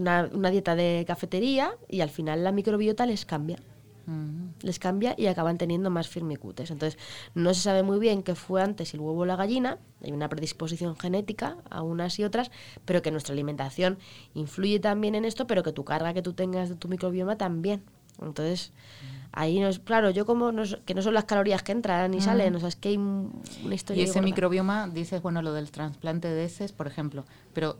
una, 0.00 0.28
una 0.32 0.50
dieta 0.50 0.74
de 0.74 1.04
cafetería 1.06 1.72
y 1.88 2.00
al 2.00 2.10
final 2.10 2.44
la 2.44 2.52
microbiota 2.52 3.06
les 3.06 3.24
cambia. 3.24 3.58
Mm. 4.10 4.54
les 4.62 4.80
cambia 4.80 5.14
y 5.16 5.26
acaban 5.26 5.56
teniendo 5.56 5.88
más 5.88 6.08
firmicutes. 6.08 6.70
Entonces, 6.70 6.98
no 7.34 7.54
se 7.54 7.60
sabe 7.60 7.84
muy 7.84 8.00
bien 8.00 8.24
qué 8.24 8.34
fue 8.34 8.60
antes 8.60 8.92
el 8.92 9.00
huevo 9.00 9.20
o 9.20 9.26
la 9.26 9.36
gallina, 9.36 9.78
hay 10.02 10.10
una 10.10 10.28
predisposición 10.28 10.96
genética 10.96 11.58
a 11.70 11.82
unas 11.82 12.18
y 12.18 12.24
otras, 12.24 12.50
pero 12.84 13.02
que 13.02 13.12
nuestra 13.12 13.34
alimentación 13.34 13.98
influye 14.34 14.80
también 14.80 15.14
en 15.14 15.24
esto, 15.24 15.46
pero 15.46 15.62
que 15.62 15.72
tu 15.72 15.84
carga 15.84 16.12
que 16.12 16.22
tú 16.22 16.32
tengas 16.32 16.68
de 16.68 16.74
tu 16.74 16.88
microbioma 16.88 17.36
también. 17.36 17.82
Entonces, 18.20 18.72
ahí 19.32 19.60
no 19.60 19.68
es, 19.68 19.78
claro, 19.78 20.10
yo 20.10 20.26
como 20.26 20.50
que 20.84 20.94
no 20.94 21.02
son 21.02 21.14
las 21.14 21.24
calorías 21.24 21.62
que 21.62 21.72
entran 21.72 22.12
y 22.12 22.20
salen, 22.20 22.54
o 22.56 22.58
sea, 22.58 22.68
es 22.68 22.76
que 22.76 22.90
hay 22.90 22.96
una 22.96 23.74
historia. 23.74 24.02
Y 24.02 24.06
ese 24.06 24.20
microbioma, 24.20 24.88
dices, 24.88 25.22
bueno, 25.22 25.40
lo 25.40 25.52
del 25.52 25.70
trasplante 25.70 26.28
de 26.28 26.44
heces, 26.44 26.72
por 26.72 26.86
ejemplo, 26.86 27.24
pero 27.54 27.76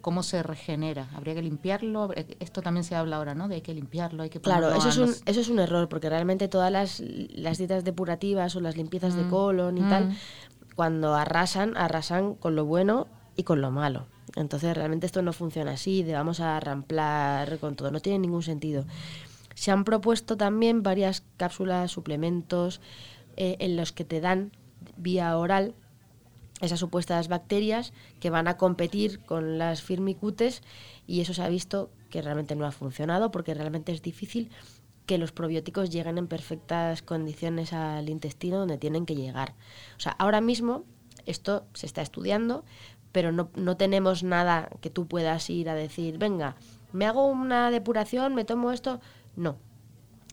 ¿Cómo 0.00 0.22
se 0.22 0.42
regenera? 0.42 1.08
¿Habría 1.14 1.34
que 1.34 1.42
limpiarlo? 1.42 2.10
Esto 2.40 2.62
también 2.62 2.84
se 2.84 2.94
habla 2.94 3.16
ahora, 3.16 3.34
¿no? 3.34 3.48
De 3.48 3.56
hay 3.56 3.60
que 3.62 3.74
limpiarlo, 3.74 4.22
hay 4.22 4.30
que 4.30 4.40
Claro, 4.40 4.72
eso 4.72 4.88
es, 4.88 4.96
un, 4.98 5.14
eso 5.26 5.40
es 5.40 5.48
un 5.48 5.58
error, 5.58 5.88
porque 5.88 6.08
realmente 6.08 6.48
todas 6.48 6.70
las, 6.70 7.00
las 7.00 7.58
dietas 7.58 7.84
depurativas 7.84 8.54
o 8.56 8.60
las 8.60 8.76
limpiezas 8.76 9.14
de 9.16 9.24
mm. 9.24 9.30
colon 9.30 9.78
y 9.78 9.82
tal, 9.82 10.06
mm. 10.06 10.16
cuando 10.76 11.14
arrasan, 11.14 11.76
arrasan 11.76 12.34
con 12.34 12.54
lo 12.54 12.64
bueno 12.64 13.08
y 13.36 13.42
con 13.42 13.60
lo 13.60 13.70
malo. 13.70 14.06
Entonces 14.36 14.76
realmente 14.76 15.06
esto 15.06 15.22
no 15.22 15.32
funciona 15.32 15.72
así, 15.72 16.02
de 16.02 16.12
vamos 16.12 16.40
a 16.40 16.58
ramplar 16.60 17.58
con 17.58 17.74
todo, 17.74 17.90
no 17.90 18.00
tiene 18.00 18.20
ningún 18.20 18.42
sentido. 18.42 18.84
Se 19.54 19.72
han 19.72 19.84
propuesto 19.84 20.36
también 20.36 20.82
varias 20.82 21.24
cápsulas, 21.36 21.90
suplementos, 21.90 22.80
eh, 23.36 23.56
en 23.60 23.76
los 23.76 23.92
que 23.92 24.04
te 24.04 24.20
dan 24.20 24.52
vía 24.96 25.36
oral 25.36 25.74
esas 26.60 26.80
supuestas 26.80 27.28
bacterias 27.28 27.92
que 28.20 28.30
van 28.30 28.48
a 28.48 28.56
competir 28.56 29.20
con 29.20 29.58
las 29.58 29.82
firmicutes 29.82 30.62
y 31.06 31.20
eso 31.20 31.34
se 31.34 31.42
ha 31.42 31.48
visto 31.48 31.90
que 32.10 32.22
realmente 32.22 32.56
no 32.56 32.66
ha 32.66 32.72
funcionado 32.72 33.30
porque 33.30 33.54
realmente 33.54 33.92
es 33.92 34.02
difícil 34.02 34.50
que 35.06 35.18
los 35.18 35.32
probióticos 35.32 35.90
lleguen 35.90 36.18
en 36.18 36.26
perfectas 36.26 37.02
condiciones 37.02 37.72
al 37.72 38.08
intestino 38.10 38.58
donde 38.58 38.76
tienen 38.76 39.06
que 39.06 39.14
llegar. 39.14 39.54
O 39.96 40.00
sea, 40.00 40.12
ahora 40.12 40.40
mismo 40.40 40.84
esto 41.24 41.66
se 41.74 41.86
está 41.86 42.02
estudiando, 42.02 42.64
pero 43.12 43.32
no, 43.32 43.50
no 43.56 43.76
tenemos 43.76 44.22
nada 44.22 44.68
que 44.80 44.90
tú 44.90 45.06
puedas 45.06 45.48
ir 45.48 45.70
a 45.70 45.74
decir, 45.74 46.18
venga, 46.18 46.56
me 46.92 47.06
hago 47.06 47.26
una 47.26 47.70
depuración, 47.70 48.34
me 48.34 48.44
tomo 48.44 48.70
esto. 48.72 49.00
No, 49.34 49.56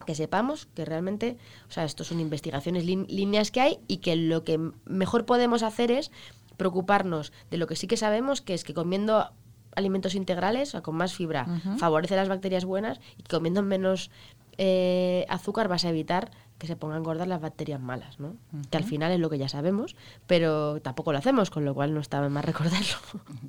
que 0.05 0.15
sepamos 0.15 0.67
que 0.75 0.86
realmente, 0.86 1.38
o 1.69 1.71
sea, 1.71 1.86
esto 1.86 2.03
son 2.03 2.19
investigaciones, 2.19 2.86
líneas 2.86 3.51
que 3.51 3.62
hay 3.62 3.79
y 3.88 3.97
que 3.97 4.15
lo 4.15 4.43
que 4.43 4.60
mejor 4.86 5.25
podemos 5.25 5.63
hacer 5.63 5.91
es 5.91 6.12
preocuparnos 6.58 7.31
de 7.51 7.58
lo 7.58 7.67
que 7.67 7.75
sí 7.75 7.88
que 7.88 7.97
sabemos, 7.97 8.41
que 8.41 8.53
es 8.53 8.63
que 8.63 8.73
comiendo 8.73 9.31
alimentos 9.75 10.15
integrales, 10.15 10.69
o 10.69 10.71
sea, 10.71 10.81
con 10.81 10.95
más 10.95 11.13
fibra, 11.13 11.45
favorece 11.77 12.15
las 12.15 12.29
bacterias 12.29 12.65
buenas 12.65 12.99
y 13.17 13.23
comiendo 13.23 13.62
menos 13.62 14.10
eh, 14.58 15.25
azúcar 15.27 15.67
vas 15.67 15.84
a 15.86 15.89
evitar 15.89 16.31
que 16.57 16.67
se 16.67 16.75
pongan 16.77 17.03
gordas 17.03 17.27
las 17.27 17.41
bacterias 17.41 17.81
malas, 17.81 18.19
¿no? 18.19 18.37
Que 18.69 18.77
al 18.77 18.85
final 18.85 19.11
es 19.11 19.19
lo 19.19 19.29
que 19.29 19.37
ya 19.37 19.49
sabemos, 19.49 19.95
pero 20.25 20.81
tampoco 20.81 21.11
lo 21.11 21.17
hacemos, 21.17 21.49
con 21.49 21.65
lo 21.65 21.73
cual 21.73 21.93
no 21.93 21.99
está 21.99 22.27
más 22.29 22.45
recordarlo. 22.45 22.95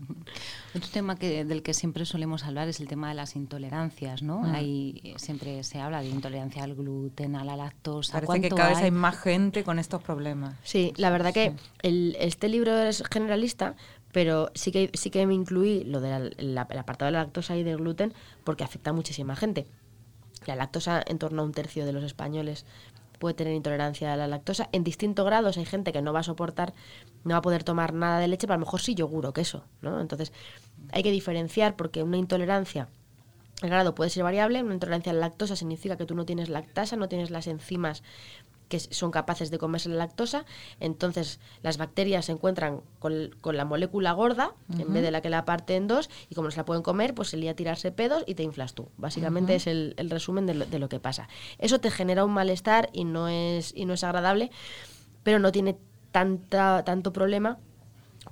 Otro 0.75 0.91
tema 0.91 1.15
que, 1.15 1.45
del 1.45 1.63
que 1.63 1.73
siempre 1.73 2.05
solemos 2.05 2.45
hablar 2.45 2.69
es 2.69 2.81
el 2.81 2.89
tema 2.89 3.09
de 3.09 3.15
las 3.15 3.37
intolerancias, 3.37 4.23
¿no? 4.23 4.41
Mm. 4.41 4.55
Ahí 4.55 5.15
siempre 5.17 5.63
se 5.63 5.81
habla 5.81 6.01
de 6.01 6.09
intolerancia 6.09 6.65
al 6.65 6.75
gluten, 6.75 7.37
a 7.37 7.45
la 7.45 7.57
lactosa. 7.57 8.21
Parece 8.21 8.49
que 8.49 8.55
cada 8.55 8.71
vez 8.71 8.79
hay 8.79 8.91
más 8.91 9.17
gente 9.17 9.63
con 9.63 9.79
estos 9.79 10.03
problemas. 10.03 10.57
Sí, 10.65 10.93
la 10.97 11.11
verdad 11.11 11.33
que 11.33 11.55
el, 11.83 12.17
este 12.19 12.49
libro 12.49 12.77
es 12.77 13.05
generalista, 13.09 13.77
pero 14.11 14.51
sí 14.55 14.73
que, 14.73 14.91
sí 14.95 15.11
que 15.11 15.27
me 15.27 15.35
incluí 15.35 15.85
lo 15.85 16.01
del 16.01 16.35
de 16.37 16.59
apartado 16.59 17.07
de 17.07 17.13
la 17.13 17.23
lactosa 17.23 17.57
y 17.57 17.63
del 17.63 17.77
gluten 17.77 18.15
porque 18.43 18.65
afecta 18.65 18.91
a 18.91 18.93
muchísima 18.93 19.37
gente. 19.37 19.69
La 20.47 20.57
lactosa 20.57 21.03
en 21.07 21.19
torno 21.19 21.43
a 21.43 21.45
un 21.45 21.53
tercio 21.53 21.85
de 21.85 21.93
los 21.93 22.05
españoles 22.05 22.65
puede 23.19 23.35
tener 23.35 23.55
intolerancia 23.55 24.13
a 24.13 24.17
la 24.17 24.27
lactosa. 24.27 24.69
En 24.73 24.85
distintos 24.85 25.25
grados 25.25 25.57
hay 25.59 25.65
gente 25.65 25.93
que 25.93 26.03
no 26.03 26.13
va 26.13 26.21
a 26.21 26.25
soportar, 26.25 26.75
no 27.25 27.35
va 27.35 27.39
a 27.39 27.43
poder 27.43 27.65
tomar 27.65 27.93
nada 27.93 28.19
de 28.19 28.29
leche, 28.29 28.47
pero 28.47 28.55
a 28.55 28.59
lo 28.59 28.65
mejor 28.65 28.81
sí 28.81 28.95
yogur 28.95 29.27
o 29.27 29.33
queso, 29.33 29.65
¿no? 29.81 30.01
Entonces 30.01 30.33
hay 30.93 31.03
que 31.03 31.11
diferenciar 31.11 31.77
porque 31.77 32.03
una 32.03 32.17
intolerancia, 32.17 32.89
el 33.63 33.71
grado 33.71 33.95
puede 33.95 34.11
ser 34.11 34.23
variable, 34.23 34.63
una 34.63 34.75
intolerancia 34.75 35.13
a 35.13 35.15
la 35.15 35.21
lactosa 35.21 35.57
significa 35.57 35.97
que 35.97 36.07
tú 36.07 36.15
no 36.15 36.27
tienes 36.27 36.49
lactasa, 36.49 36.97
no 36.97 37.09
tienes 37.09 37.31
las 37.31 37.47
enzimas 37.47 38.03
que 38.69 38.81
son 38.81 39.11
capaces 39.11 39.51
de 39.51 39.59
comerse 39.59 39.89
la 39.89 39.97
lactosa, 39.97 40.45
entonces 40.81 41.41
las 41.63 41.79
bacterias 41.79 42.27
se 42.27 42.33
encuentran 42.33 42.81
con, 42.99 43.31
la 43.43 43.65
molécula 43.65 44.13
gorda 44.13 44.55
en 44.77 44.93
vez 44.93 45.03
de 45.03 45.11
la 45.11 45.21
que 45.21 45.31
la 45.31 45.45
parte 45.45 45.77
en 45.77 45.87
dos 45.87 46.11
y 46.29 46.35
como 46.35 46.49
no 46.49 46.51
se 46.51 46.59
la 46.59 46.65
pueden 46.65 46.83
comer, 46.83 47.15
pues 47.15 47.29
se 47.29 47.37
lía 47.37 47.53
a 47.53 47.55
tirarse 47.55 47.93
pedos 47.93 48.25
y 48.27 48.35
te 48.35 48.43
inflas 48.43 48.75
tú. 48.75 48.89
Básicamente 48.97 49.55
es 49.55 49.67
el, 49.67 49.95
resumen 50.11 50.47
de 50.47 50.79
lo, 50.79 50.89
que 50.89 51.01
pasa. 51.01 51.29
Eso 51.59 51.79
te 51.79 51.91
genera 51.91 52.25
un 52.25 52.33
malestar 52.33 52.91
y 52.93 53.05
no 53.05 53.29
es, 53.29 53.73
y 53.77 53.85
no 53.85 53.95
es 53.95 54.05
agradable, 54.05 54.51
pero 55.23 55.39
no 55.39 55.53
tiene 55.53 55.77
tanta, 56.11 56.85
tanto 56.85 57.13
problema 57.13 57.59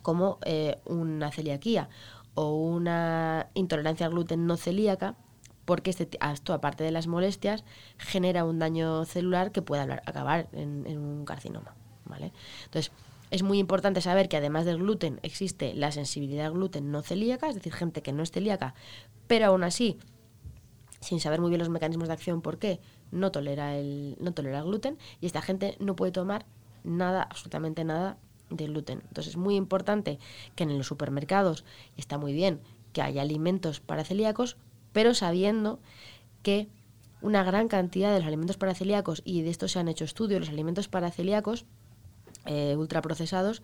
como 0.02 0.38
eh, 0.44 0.78
una 0.84 1.30
celiaquía 1.30 1.88
o 2.34 2.56
una 2.56 3.48
intolerancia 3.54 4.06
al 4.06 4.12
gluten 4.12 4.46
no 4.46 4.56
celíaca, 4.56 5.14
porque 5.64 5.90
este, 5.90 6.08
esto, 6.32 6.52
aparte 6.52 6.84
de 6.84 6.90
las 6.90 7.06
molestias, 7.06 7.64
genera 7.98 8.44
un 8.44 8.58
daño 8.58 9.04
celular 9.04 9.52
que 9.52 9.62
puede 9.62 9.82
acabar 9.82 10.48
en, 10.52 10.86
un 10.98 11.24
carcinoma. 11.24 11.74
¿vale? 12.04 12.32
Entonces, 12.64 12.92
es 13.30 13.42
muy 13.42 13.58
importante 13.58 14.00
saber 14.00 14.28
que 14.28 14.36
además 14.36 14.64
del 14.64 14.78
gluten 14.78 15.18
existe 15.22 15.74
la 15.74 15.90
sensibilidad 15.92 16.46
al 16.46 16.52
gluten 16.52 16.90
no 16.90 17.02
celíaca, 17.02 17.48
es 17.48 17.54
decir, 17.56 17.72
gente 17.72 18.02
que 18.02 18.12
no 18.12 18.22
es 18.22 18.30
celíaca, 18.30 18.74
pero 19.26 19.46
aún 19.46 19.64
así, 19.64 19.98
sin 21.00 21.20
saber 21.20 21.40
muy 21.40 21.50
bien 21.50 21.58
los 21.58 21.68
mecanismos 21.68 22.08
de 22.08 22.14
acción 22.14 22.42
por 22.42 22.58
qué, 22.58 22.80
no 23.10 23.32
tolera 23.32 23.76
el, 23.76 24.16
no 24.20 24.32
tolera 24.32 24.58
el 24.58 24.64
gluten 24.64 24.98
y 25.20 25.26
esta 25.26 25.42
gente 25.42 25.76
no 25.80 25.96
puede 25.96 26.12
tomar 26.12 26.46
nada, 26.84 27.22
absolutamente 27.22 27.84
nada 27.84 28.18
de 28.50 28.66
gluten. 28.66 29.02
Entonces 29.08 29.32
es 29.32 29.36
muy 29.36 29.56
importante 29.56 30.18
que 30.54 30.64
en 30.64 30.76
los 30.76 30.86
supermercados 30.86 31.64
está 31.96 32.18
muy 32.18 32.32
bien 32.32 32.60
que 32.92 33.02
haya 33.02 33.22
alimentos 33.22 33.80
para 33.80 34.04
celíacos, 34.04 34.56
pero 34.94 35.12
sabiendo 35.12 35.80
que 36.42 36.68
una 37.20 37.42
gran 37.42 37.68
cantidad 37.68 38.12
de 38.12 38.20
los 38.20 38.26
alimentos 38.26 38.56
paracelíacos, 38.56 39.20
y 39.26 39.42
de 39.42 39.50
esto 39.50 39.68
se 39.68 39.78
han 39.78 39.88
hecho 39.88 40.04
estudios, 40.04 40.40
los 40.40 40.48
alimentos 40.48 40.88
paracelíacos 40.88 41.66
eh, 42.46 42.76
ultraprocesados, 42.78 43.62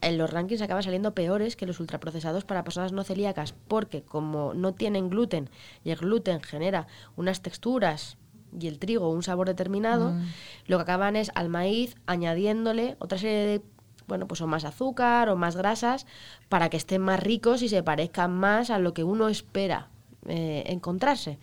en 0.00 0.18
los 0.18 0.30
rankings 0.30 0.62
acaban 0.62 0.82
saliendo 0.82 1.14
peores 1.14 1.54
que 1.54 1.66
los 1.66 1.78
ultraprocesados 1.78 2.44
para 2.44 2.64
personas 2.64 2.92
no 2.92 3.04
celíacas, 3.04 3.54
porque 3.68 4.02
como 4.02 4.54
no 4.54 4.74
tienen 4.74 5.10
gluten 5.10 5.48
y 5.84 5.90
el 5.90 5.98
gluten 5.98 6.40
genera 6.40 6.88
unas 7.14 7.42
texturas 7.42 8.16
y 8.58 8.66
el 8.66 8.78
trigo 8.78 9.10
un 9.10 9.22
sabor 9.22 9.46
determinado, 9.46 10.10
mm. 10.10 10.24
lo 10.66 10.78
que 10.78 10.82
acaban 10.82 11.16
es 11.16 11.30
al 11.34 11.48
maíz 11.48 11.96
añadiéndole 12.06 12.96
otra 12.98 13.18
serie 13.18 13.46
de 13.46 13.62
bueno, 14.06 14.26
pues 14.26 14.40
o 14.40 14.46
más 14.46 14.64
azúcar 14.64 15.28
o 15.28 15.36
más 15.36 15.56
grasas 15.56 16.06
para 16.48 16.68
que 16.68 16.76
estén 16.76 17.02
más 17.02 17.20
ricos 17.20 17.62
y 17.62 17.68
se 17.68 17.82
parezcan 17.82 18.32
más 18.32 18.70
a 18.70 18.78
lo 18.78 18.94
que 18.94 19.04
uno 19.04 19.28
espera 19.28 19.88
eh, 20.26 20.64
encontrarse. 20.66 21.38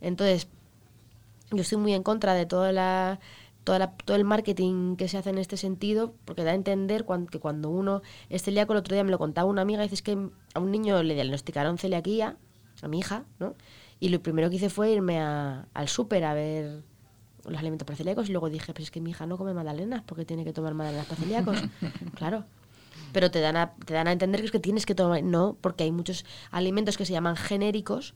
Entonces, 0.00 0.48
yo 1.50 1.62
estoy 1.62 1.78
muy 1.78 1.94
en 1.94 2.02
contra 2.02 2.34
de 2.34 2.46
toda 2.46 2.72
la, 2.72 3.20
toda 3.64 3.92
todo 3.92 4.16
el 4.16 4.24
marketing 4.24 4.96
que 4.96 5.08
se 5.08 5.18
hace 5.18 5.30
en 5.30 5.38
este 5.38 5.56
sentido, 5.56 6.14
porque 6.24 6.44
da 6.44 6.52
a 6.52 6.54
entender 6.54 7.06
que 7.30 7.40
cuando 7.40 7.70
uno 7.70 8.02
es 8.28 8.42
celíaco, 8.42 8.72
el 8.72 8.78
otro 8.78 8.94
día 8.94 9.04
me 9.04 9.10
lo 9.10 9.18
contaba 9.18 9.48
una 9.48 9.62
amiga, 9.62 9.82
dice 9.82 10.02
que 10.02 10.30
a 10.54 10.60
un 10.60 10.70
niño 10.70 11.02
le 11.02 11.14
diagnosticaron 11.14 11.78
celiaquía, 11.78 12.36
a 12.82 12.88
mi 12.88 12.98
hija, 12.98 13.24
¿no? 13.38 13.54
Y 14.00 14.10
lo 14.10 14.22
primero 14.22 14.50
que 14.50 14.56
hice 14.56 14.68
fue 14.68 14.90
irme 14.90 15.20
al 15.20 15.88
súper 15.88 16.24
a 16.24 16.34
ver 16.34 16.82
los 17.46 17.58
alimentos 17.58 17.86
para 17.86 17.96
celíacos 17.96 18.28
y 18.28 18.32
luego 18.32 18.48
dije, 18.50 18.72
pues 18.72 18.84
es 18.84 18.90
que 18.90 19.00
mi 19.00 19.10
hija 19.10 19.26
no 19.26 19.36
come 19.36 19.54
magdalenas 19.54 20.02
porque 20.04 20.24
tiene 20.24 20.44
que 20.44 20.52
tomar 20.52 20.74
magdalenas 20.74 21.06
para 21.06 21.20
celíacos. 21.20 21.62
claro. 22.14 22.44
Pero 23.12 23.30
te 23.30 23.40
dan, 23.40 23.56
a, 23.56 23.74
te 23.74 23.94
dan 23.94 24.08
a 24.08 24.12
entender 24.12 24.40
que 24.40 24.46
es 24.46 24.52
que 24.52 24.60
tienes 24.60 24.86
que 24.86 24.94
tomar... 24.94 25.22
No, 25.22 25.56
porque 25.60 25.84
hay 25.84 25.92
muchos 25.92 26.24
alimentos 26.50 26.96
que 26.96 27.06
se 27.06 27.12
llaman 27.12 27.36
genéricos, 27.36 28.14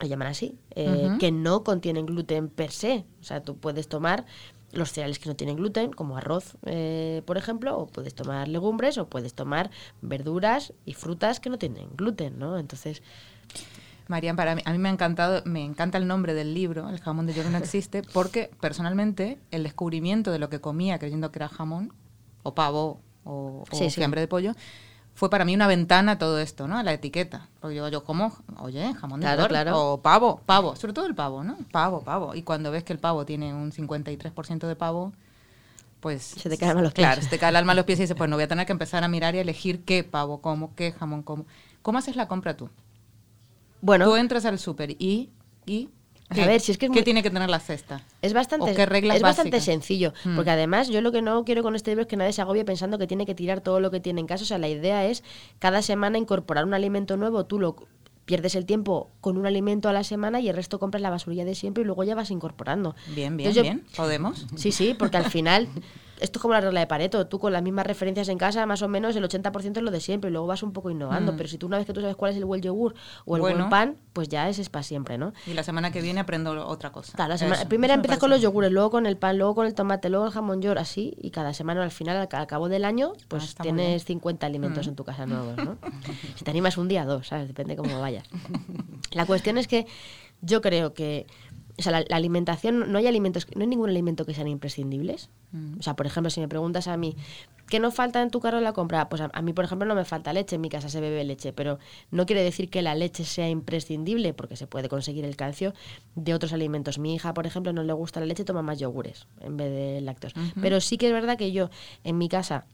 lo 0.00 0.06
llaman 0.06 0.28
así, 0.28 0.56
eh, 0.74 1.16
que 1.18 1.30
no 1.30 1.62
contienen 1.62 2.06
gluten 2.06 2.48
per 2.48 2.70
se. 2.70 3.04
O 3.20 3.24
sea, 3.24 3.42
tú 3.42 3.56
puedes 3.56 3.88
tomar 3.88 4.24
los 4.72 4.92
cereales 4.92 5.18
que 5.18 5.28
no 5.28 5.36
tienen 5.36 5.56
gluten, 5.56 5.92
como 5.92 6.16
arroz, 6.16 6.56
eh, 6.64 7.22
por 7.26 7.36
ejemplo, 7.36 7.76
o 7.76 7.86
puedes 7.86 8.14
tomar 8.14 8.48
legumbres, 8.48 8.98
o 8.98 9.08
puedes 9.08 9.34
tomar 9.34 9.70
verduras 10.00 10.72
y 10.84 10.94
frutas 10.94 11.40
que 11.40 11.50
no 11.50 11.58
tienen 11.58 11.88
gluten, 11.96 12.38
¿no? 12.38 12.58
Entonces, 12.58 13.02
Marian, 14.10 14.34
para 14.34 14.56
mí, 14.56 14.62
a 14.64 14.72
mí 14.72 14.78
me 14.78 14.88
ha 14.88 14.92
encantado, 14.92 15.40
me 15.44 15.64
encanta 15.64 15.96
el 15.96 16.08
nombre 16.08 16.34
del 16.34 16.52
libro, 16.52 16.88
El 16.90 16.98
jamón 16.98 17.26
de 17.26 17.32
york 17.32 17.48
no 17.48 17.58
existe, 17.58 18.02
porque 18.12 18.50
personalmente 18.60 19.38
el 19.52 19.62
descubrimiento 19.62 20.32
de 20.32 20.40
lo 20.40 20.50
que 20.50 20.60
comía 20.60 20.98
creyendo 20.98 21.30
que 21.30 21.38
era 21.38 21.48
jamón, 21.48 21.94
o 22.42 22.52
pavo, 22.52 23.00
o, 23.24 23.64
fiambre 23.70 24.20
de 24.20 24.26
pollo, 24.26 24.54
fue 25.14 25.30
para 25.30 25.44
mí 25.44 25.54
una 25.54 25.68
ventana 25.68 26.12
a 26.12 26.18
todo 26.18 26.40
esto, 26.40 26.66
¿no? 26.66 26.76
A 26.76 26.82
la 26.82 26.92
etiqueta. 26.92 27.48
Porque 27.60 27.76
yo, 27.76 27.88
yo 27.88 28.02
como, 28.02 28.32
oye, 28.58 28.92
jamón 28.94 29.20
de 29.20 29.28
york, 29.28 29.68
o 29.72 30.00
pavo, 30.02 30.40
pavo, 30.44 30.74
sobre 30.74 30.92
todo 30.92 31.06
el 31.06 31.14
pavo, 31.14 31.44
¿no? 31.44 31.56
Pavo, 31.70 32.02
pavo. 32.02 32.34
Y 32.34 32.42
cuando 32.42 32.72
ves 32.72 32.82
que 32.82 32.92
el 32.92 32.98
pavo 32.98 33.24
tiene 33.24 33.54
un 33.54 33.70
53% 33.70 34.66
de 34.66 34.74
pavo, 34.74 35.12
pues... 36.00 36.22
Se 36.24 36.48
te 36.48 36.58
caen 36.58 36.82
los 36.82 36.92
pies. 36.92 37.06
Claro, 37.06 37.22
se 37.22 37.28
te 37.28 37.38
cae 37.38 37.50
el 37.50 37.56
alma 37.56 37.72
a 37.72 37.74
los 37.76 37.84
pies 37.84 38.00
y 38.00 38.02
dices, 38.02 38.16
pues 38.16 38.28
no 38.28 38.34
voy 38.34 38.44
a 38.44 38.48
tener 38.48 38.66
que 38.66 38.72
empezar 38.78 39.04
a 39.04 39.08
mirar 39.08 39.36
y 39.36 39.38
elegir 39.38 39.84
qué 39.84 40.02
pavo 40.02 40.40
como, 40.40 40.74
qué 40.74 40.90
jamón 40.90 41.22
como. 41.22 41.46
¿Cómo 41.82 41.98
haces 41.98 42.16
la 42.16 42.26
compra 42.26 42.56
tú? 42.56 42.70
Bueno. 43.80 44.04
Tú 44.06 44.16
entras 44.16 44.44
al 44.44 44.58
súper 44.58 44.90
y, 44.98 45.30
y 45.66 45.88
A 46.28 46.34
¿Qué? 46.34 46.46
ver, 46.46 46.60
si 46.60 46.72
es 46.72 46.78
que 46.78 46.86
es 46.86 46.90
¿Qué 46.92 46.98
muy- 46.98 47.04
tiene 47.04 47.22
que 47.22 47.30
tener 47.30 47.50
la 47.50 47.58
cesta? 47.60 48.02
Es 48.22 48.32
bastante, 48.32 48.70
¿O 48.70 48.74
qué 48.74 48.86
reglas 48.86 49.16
es 49.16 49.22
bastante 49.22 49.56
básicas? 49.56 49.64
sencillo, 49.64 50.12
Mm. 50.24 50.36
porque 50.36 50.50
además 50.50 50.88
yo 50.88 51.00
lo 51.00 51.10
que 51.12 51.22
no 51.22 51.44
quiero 51.44 51.62
con 51.62 51.74
este 51.74 51.90
libro 51.90 52.02
es 52.02 52.08
que 52.08 52.16
nadie 52.16 52.32
se 52.32 52.40
agobie 52.42 52.64
pensando 52.64 52.98
que 52.98 53.06
tiene 53.06 53.26
que 53.26 53.34
tirar 53.34 53.60
todo 53.62 53.80
lo 53.80 53.90
que 53.90 54.00
tiene 54.00 54.20
en 54.20 54.26
casa. 54.26 54.44
O 54.44 54.46
sea, 54.46 54.58
la 54.58 54.68
idea 54.68 55.06
es 55.06 55.24
cada 55.58 55.82
semana 55.82 56.18
incorporar 56.18 56.64
un 56.64 56.74
alimento 56.74 57.16
nuevo, 57.16 57.46
tú 57.46 57.58
lo 57.58 57.76
pierdes 58.26 58.54
el 58.54 58.64
tiempo 58.64 59.10
con 59.20 59.36
un 59.38 59.46
alimento 59.46 59.88
a 59.88 59.92
la 59.92 60.04
semana 60.04 60.38
y 60.40 60.48
el 60.48 60.54
resto 60.54 60.78
compras 60.78 61.00
la 61.02 61.10
basurilla 61.10 61.44
de 61.44 61.56
siempre 61.56 61.82
y 61.82 61.86
luego 61.86 62.04
ya 62.04 62.14
vas 62.14 62.30
incorporando. 62.30 62.94
Bien, 63.08 63.36
bien, 63.36 63.48
Entonces 63.50 63.56
yo- 63.56 63.62
bien. 63.62 63.84
¿Podemos? 63.96 64.46
Sí, 64.54 64.70
sí, 64.70 64.94
porque 64.96 65.16
al 65.16 65.24
final 65.30 65.66
esto 66.20 66.38
es 66.38 66.42
como 66.42 66.54
la 66.54 66.60
regla 66.60 66.80
de 66.80 66.86
Pareto, 66.86 67.26
tú 67.26 67.38
con 67.38 67.52
las 67.52 67.62
mismas 67.62 67.86
referencias 67.86 68.28
en 68.28 68.38
casa, 68.38 68.64
más 68.66 68.82
o 68.82 68.88
menos 68.88 69.16
el 69.16 69.24
80% 69.24 69.76
es 69.78 69.82
lo 69.82 69.90
de 69.90 70.00
siempre 70.00 70.30
y 70.30 70.32
luego 70.32 70.46
vas 70.46 70.62
un 70.62 70.72
poco 70.72 70.90
innovando, 70.90 71.32
Mm. 71.32 71.36
pero 71.36 71.48
si 71.48 71.58
tú 71.58 71.66
una 71.66 71.78
vez 71.78 71.86
que 71.86 71.92
tú 71.92 72.00
sabes 72.00 72.16
cuál 72.16 72.32
es 72.32 72.36
el 72.36 72.44
buen 72.44 72.60
yogur 72.62 72.94
o 73.24 73.36
el 73.36 73.42
Bueno. 73.42 73.58
buen 73.58 73.70
pan, 73.70 73.96
pues 74.12 74.28
ya 74.28 74.48
ese 74.48 74.62
es 74.62 74.68
para 74.68 74.82
siempre, 74.82 75.18
¿no? 75.18 75.32
Y 75.46 75.54
la 75.54 75.62
semana 75.62 75.90
que 75.90 76.00
viene 76.02 76.20
aprendo 76.20 76.66
otra 76.66 76.92
cosa. 76.92 77.12
Claro, 77.16 77.30
la 77.30 77.38
semana- 77.38 77.64
primero 77.68 77.94
empiezas 77.94 78.18
con 78.18 78.30
los 78.30 78.40
yogures, 78.40 78.70
luego 78.72 78.90
con 78.90 79.06
el 79.06 79.16
pan, 79.16 79.38
luego 79.38 79.54
con 79.54 79.66
el 79.66 79.74
tomate, 79.74 80.08
luego 80.10 80.26
el 80.26 80.32
jamón 80.32 80.62
york, 80.62 80.78
así, 80.80 81.14
y 81.20 81.30
cada 81.30 81.52
semana 81.54 81.82
al 81.82 81.90
final, 81.90 82.16
al, 82.16 82.28
ca- 82.28 82.40
al 82.40 82.46
cabo 82.46 82.68
del 82.68 82.84
año, 82.84 83.12
pues 83.28 83.54
Ah, 83.58 83.62
bien. 83.62 83.76
tienes 83.76 84.04
50 84.04 84.46
alimentos 84.46 84.86
Mm. 84.86 84.90
en 84.90 84.96
tu 84.96 85.04
casa 85.04 85.26
nuevos, 85.26 85.56
¿no? 85.56 85.76
si 86.36 86.44
te 86.44 86.50
animas 86.50 86.76
un 86.78 86.88
día, 86.88 87.04
dos, 87.04 87.28
¿sabes? 87.28 87.48
Depende 87.48 87.76
cómo 87.76 88.00
vayas. 88.00 88.24
La 89.12 89.26
cuestión 89.26 89.58
es 89.58 89.66
que 89.68 89.86
yo 90.42 90.60
creo 90.62 90.94
que, 90.94 91.26
o 91.80 91.82
sea, 91.82 91.92
la, 91.92 92.04
la 92.08 92.16
alimentación, 92.16 92.92
no 92.92 92.98
hay 92.98 93.06
alimentos, 93.06 93.46
no 93.54 93.62
hay 93.62 93.66
ningún 93.66 93.88
alimento 93.88 94.24
que 94.26 94.34
sean 94.34 94.48
imprescindibles. 94.48 95.30
Mm. 95.52 95.78
O 95.80 95.82
sea, 95.82 95.94
por 95.96 96.06
ejemplo, 96.06 96.30
si 96.30 96.40
me 96.40 96.46
preguntas 96.46 96.88
a 96.88 96.96
mí, 96.96 97.16
¿qué 97.68 97.80
no 97.80 97.90
falta 97.90 98.22
en 98.22 98.30
tu 98.30 98.40
carro 98.40 98.58
en 98.58 98.64
la 98.64 98.72
compra? 98.72 99.08
Pues 99.08 99.22
a, 99.22 99.30
a 99.32 99.42
mí, 99.42 99.52
por 99.52 99.64
ejemplo, 99.64 99.88
no 99.88 99.94
me 99.94 100.04
falta 100.04 100.32
leche, 100.32 100.56
en 100.56 100.60
mi 100.60 100.68
casa 100.68 100.88
se 100.90 101.00
bebe 101.00 101.24
leche, 101.24 101.52
pero 101.52 101.78
no 102.10 102.26
quiere 102.26 102.42
decir 102.42 102.68
que 102.68 102.82
la 102.82 102.94
leche 102.94 103.24
sea 103.24 103.48
imprescindible, 103.48 104.34
porque 104.34 104.56
se 104.56 104.66
puede 104.66 104.88
conseguir 104.88 105.24
el 105.24 105.36
calcio 105.36 105.72
de 106.14 106.34
otros 106.34 106.52
alimentos. 106.52 106.98
Mi 106.98 107.14
hija, 107.14 107.32
por 107.32 107.46
ejemplo, 107.46 107.72
no 107.72 107.82
le 107.82 107.92
gusta 107.94 108.20
la 108.20 108.26
leche, 108.26 108.44
toma 108.44 108.62
más 108.62 108.78
yogures 108.78 109.26
en 109.40 109.56
vez 109.56 109.70
de 109.70 110.00
lácteos. 110.02 110.34
Pero 110.60 110.80
sí 110.80 110.98
que 110.98 111.06
es 111.06 111.12
verdad 111.12 111.38
que 111.38 111.52
yo, 111.52 111.70
en 112.04 112.18
mi 112.18 112.28
casa, 112.28 112.66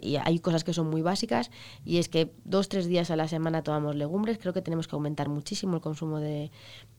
y 0.00 0.16
hay 0.16 0.38
cosas 0.38 0.62
que 0.64 0.72
son 0.72 0.88
muy 0.88 1.02
básicas 1.02 1.50
y 1.84 1.98
es 1.98 2.08
que 2.08 2.32
dos 2.44 2.68
tres 2.68 2.86
días 2.86 3.10
a 3.10 3.16
la 3.16 3.26
semana 3.28 3.62
tomamos 3.62 3.96
legumbres 3.96 4.38
creo 4.38 4.52
que 4.52 4.62
tenemos 4.62 4.86
que 4.88 4.94
aumentar 4.96 5.28
muchísimo 5.28 5.74
el 5.76 5.80
consumo 5.82 6.20
de, 6.20 6.50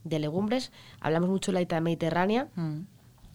de 0.04 0.20
legumbres 0.20 0.72
hablamos 1.00 1.30
mucho 1.30 1.52
de 1.52 1.54
la 1.54 1.60
dieta 1.60 1.80
mediterránea 1.80 2.50
Mm. 2.56 2.82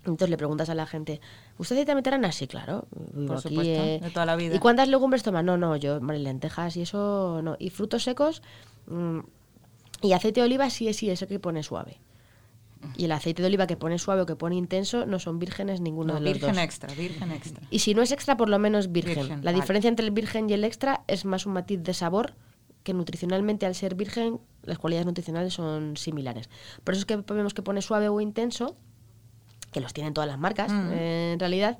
entonces 0.00 0.30
le 0.30 0.36
preguntas 0.36 0.68
a 0.70 0.74
la 0.74 0.86
gente 0.86 1.20
¿usted 1.58 1.74
dieta 1.76 1.94
mediterránea? 1.94 2.32
sí 2.32 2.46
claro 2.46 2.86
vivo 3.14 3.28
Por 3.28 3.38
aquí, 3.38 3.48
supuesto, 3.48 3.82
eh". 3.82 4.00
de 4.02 4.10
toda 4.10 4.26
la 4.26 4.36
vida. 4.36 4.54
¿y 4.54 4.58
cuántas 4.58 4.88
legumbres 4.88 5.22
toma? 5.22 5.42
no 5.42 5.56
no 5.56 5.74
yo 5.76 5.96
hombre, 5.96 6.18
lentejas 6.18 6.76
y 6.76 6.82
eso 6.82 7.40
no 7.42 7.56
y 7.58 7.70
frutos 7.70 8.02
secos 8.04 8.42
mm, 8.88 9.20
y 10.02 10.12
aceite 10.12 10.40
de 10.40 10.46
oliva 10.46 10.68
sí 10.70 10.86
es 10.88 10.96
sí 10.98 11.08
eso 11.10 11.26
que 11.26 11.38
pone 11.40 11.62
suave 11.62 11.98
y 12.96 13.04
el 13.04 13.12
aceite 13.12 13.42
de 13.42 13.48
oliva 13.48 13.66
que 13.66 13.76
pone 13.76 13.98
suave 13.98 14.22
o 14.22 14.26
que 14.26 14.36
pone 14.36 14.56
intenso 14.56 15.04
no 15.06 15.18
son 15.18 15.38
vírgenes 15.38 15.80
ninguno 15.80 16.14
No, 16.14 16.20
de 16.20 16.24
los 16.26 16.32
virgen 16.34 16.54
dos 16.54 16.62
extra, 16.64 16.94
virgen 16.94 17.30
extra. 17.32 17.62
y 17.70 17.80
si 17.80 17.94
no 17.94 18.02
es 18.02 18.10
extra, 18.12 18.36
por 18.36 18.48
lo 18.48 18.58
menos 18.58 18.90
virgen. 18.92 19.14
Virgen, 19.16 19.38
la 19.44 19.50
vale. 19.52 19.60
diferencia 19.60 19.88
entre 19.88 20.04
el 20.06 20.12
virgen 20.12 20.48
y 20.48 20.54
el 20.54 20.64
extra 20.64 21.04
es 21.06 21.24
más 21.24 21.44
un 21.46 21.52
matiz 21.52 21.82
de 21.82 21.92
sabor 21.94 22.34
que 22.82 22.94
nutricionalmente 22.94 23.66
al 23.66 23.74
ser 23.74 23.94
virgen 23.94 24.40
las 24.62 24.78
cualidades 24.78 25.04
nutricionales 25.06 25.52
son 25.52 25.96
similares. 25.98 26.48
Por 26.82 26.94
eso 26.94 27.00
es 27.00 27.06
que 27.06 27.16
vemos 27.16 27.52
que 27.52 27.62
pone 27.62 27.82
suave 27.82 28.08
o 28.08 28.20
intenso, 28.20 28.76
que 29.72 29.80
los 29.80 29.92
tienen 29.92 30.14
todas 30.14 30.28
las 30.28 30.38
marcas, 30.38 30.72
Mm. 30.72 30.88
eh, 30.92 31.32
en 31.34 31.38
realidad 31.40 31.78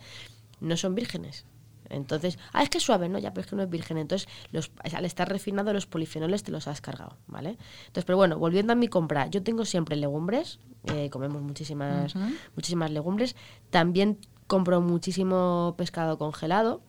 no 0.61 0.77
son 0.77 0.95
vírgenes. 0.95 1.47
Entonces, 1.91 2.39
ah, 2.53 2.63
es 2.63 2.71
que 2.71 2.79
es 2.79 2.85
suave, 2.85 3.09
no, 3.09 3.19
ya, 3.19 3.33
pero 3.33 3.43
es 3.43 3.47
que 3.51 3.57
no 3.57 3.63
es 3.63 3.69
virgen. 3.69 3.99
Entonces, 3.99 4.29
los, 4.53 4.71
al 4.95 5.05
estar 5.05 5.29
refinado, 5.29 5.73
los 5.73 5.87
polifenoles 5.87 6.43
te 6.43 6.53
los 6.53 6.69
has 6.69 6.81
cargado, 6.81 7.17
¿vale? 7.27 7.59
Entonces, 7.81 8.05
pero 8.05 8.17
bueno, 8.17 8.39
volviendo 8.39 8.73
a 8.73 8.77
mi 8.77 8.89
compra, 8.89 9.27
yo 9.27 9.43
tengo 9.43 9.65
siempre 9.65 9.97
legumbres, 9.97 10.61
eh, 10.85 11.11
comemos 11.11 11.43
muchísimas, 11.43 12.15
muchísimas 12.55 12.91
legumbres. 12.91 13.37
También 13.71 14.19
compro 14.47 14.81
muchísimo 14.81 15.75
pescado 15.77 16.17
congelado, 16.17 16.81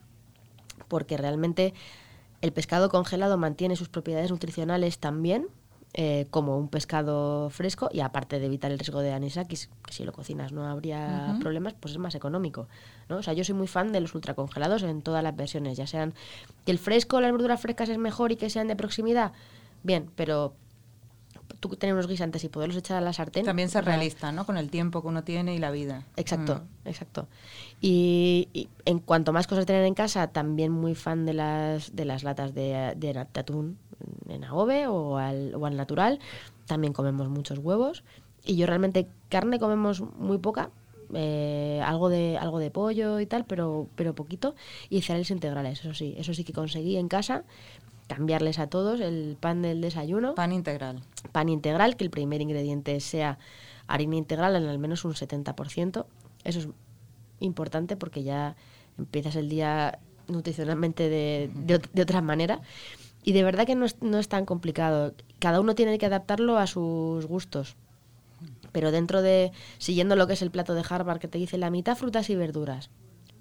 porque 0.88 1.18
realmente 1.18 1.74
el 2.42 2.54
pescado 2.54 2.90
congelado 2.90 3.38
mantiene 3.38 3.76
sus 3.76 3.90
propiedades 3.90 4.32
nutricionales 4.32 5.00
también, 5.00 5.48
eh, 5.93 6.25
como 6.30 6.58
un 6.58 6.69
pescado 6.69 7.49
fresco, 7.49 7.89
y 7.91 7.99
aparte 7.99 8.39
de 8.39 8.45
evitar 8.45 8.71
el 8.71 8.80
riesgo 8.80 9.01
de 9.01 9.12
anisakis, 9.12 9.69
que 9.86 9.93
si 9.93 10.04
lo 10.06 10.13
cocinas 10.13 10.51
no 10.54 10.65
habría 10.65 11.36
problemas, 11.41 11.73
pues 11.80 11.91
es 11.93 11.97
más 11.99 12.15
económico. 12.15 12.67
¿no? 13.10 13.17
O 13.17 13.23
sea, 13.23 13.34
yo 13.34 13.43
soy 13.43 13.56
muy 13.56 13.67
fan 13.67 13.91
de 13.91 13.99
los 13.99 14.15
ultracongelados 14.15 14.84
en 14.84 15.01
todas 15.01 15.21
las 15.23 15.36
versiones, 15.36 15.77
ya 15.77 15.88
sean 15.88 16.13
que 16.65 16.71
el 16.71 16.80
fresco, 16.80 17.19
las 17.19 17.32
verduras 17.32 17.60
frescas 17.60 17.89
es 17.89 17.97
mejor 17.97 18.32
y 18.32 18.38
que 18.38 18.49
sean 18.49 18.67
de 18.69 18.75
proximidad, 18.77 19.34
bien, 19.84 20.10
pero 20.15 20.54
tú 21.60 21.69
tener 21.75 21.93
unos 21.93 22.08
guisantes 22.08 22.43
y 22.43 22.49
poderlos 22.49 22.77
echar 22.77 22.97
a 22.97 23.01
la 23.01 23.13
sartén. 23.13 23.45
También 23.45 23.69
sea, 23.69 23.82
realista, 23.82 24.32
¿no? 24.32 24.45
Con 24.47 24.58
el 24.58 24.69
tiempo 24.71 25.01
que 25.01 25.08
uno 25.10 25.23
tiene 25.23 25.54
y 25.54 25.60
la 25.60 25.69
vida. 25.69 26.06
Exacto, 26.15 26.56
Mm. 26.86 26.88
exacto. 26.88 27.27
Y, 27.82 28.47
y 28.54 28.67
en 28.86 28.97
cuanto 28.99 29.32
más 29.34 29.45
cosas 29.45 29.65
tener 29.65 29.84
en 29.86 29.93
casa, 29.93 30.27
también 30.27 30.71
muy 30.71 30.95
fan 30.95 31.25
de 31.25 31.34
las, 31.34 31.95
de 31.95 32.06
las 32.06 32.23
latas 32.23 32.56
de, 32.56 32.93
de, 32.95 33.13
de 33.13 33.19
atún 33.39 33.77
en 34.30 34.44
AOVE 34.44 34.88
o 34.88 35.18
al, 35.18 35.54
o 35.56 35.66
al 35.66 35.76
natural. 35.76 36.20
También 36.68 36.94
comemos 36.94 37.30
muchos 37.30 37.60
huevos. 37.60 38.04
Y 38.44 38.56
yo 38.56 38.66
realmente 38.66 39.08
carne 39.30 39.60
comemos 39.60 40.02
muy 40.02 40.38
poca. 40.38 40.70
eh, 41.14 41.82
algo 41.84 42.08
de 42.10 42.38
algo 42.38 42.60
de 42.60 42.72
pollo 42.72 43.20
y 43.20 43.26
tal, 43.26 43.44
pero, 43.46 43.88
pero 43.96 44.16
poquito. 44.16 44.56
Y 44.90 45.02
cereales 45.02 45.30
integrales, 45.32 45.82
eso 45.82 45.94
sí. 45.94 46.16
Eso 46.18 46.34
sí 46.34 46.44
que 46.44 46.54
conseguí 46.54 46.98
en 46.98 47.08
casa 47.08 47.44
cambiarles 48.08 48.60
a 48.60 48.68
todos 48.68 49.00
el 49.00 49.38
pan 49.40 49.62
del 49.62 49.80
desayuno 49.82 50.36
Pan 50.36 50.52
integral. 50.52 51.02
pan 51.32 51.48
integral, 51.50 51.96
que 51.96 52.04
el 52.04 52.10
primer 52.10 52.42
ingrediente 52.42 53.00
sea 53.00 53.38
harina 53.88 54.16
integral 54.18 54.56
en 54.56 54.66
al 54.68 54.80
menos 54.80 55.06
un 55.06 55.14
70%. 55.14 56.06
Eso 56.44 56.60
es 56.60 56.68
importante 57.40 57.96
porque 57.98 58.24
ya 58.24 58.56
empiezas 58.98 59.36
el 59.36 59.50
día 59.50 60.00
nutricionalmente 60.28 61.10
de, 61.10 61.52
de 61.56 61.82
de 61.94 62.02
otra 62.02 62.22
manera. 62.22 62.62
Y 63.24 63.34
de 63.34 63.44
verdad 63.44 63.66
que 63.66 63.76
no 63.76 63.86
es, 63.86 64.02
no 64.02 64.18
es 64.18 64.28
tan 64.28 64.46
complicado. 64.46 65.14
Cada 65.40 65.60
uno 65.60 65.76
tiene 65.76 65.98
que 65.98 66.06
adaptarlo 66.06 66.58
a 66.58 66.68
sus 66.68 67.26
gustos. 67.26 67.76
Pero 68.72 68.92
dentro 68.92 69.22
de, 69.22 69.52
siguiendo 69.78 70.16
lo 70.16 70.28
que 70.28 70.34
es 70.34 70.42
el 70.42 70.52
plato 70.52 70.74
de 70.74 70.84
Harvard, 70.88 71.20
que 71.20 71.28
te 71.28 71.38
dice 71.38 71.58
la 71.58 71.70
mitad 71.70 71.96
frutas 71.96 72.30
y 72.30 72.36
verduras, 72.36 72.90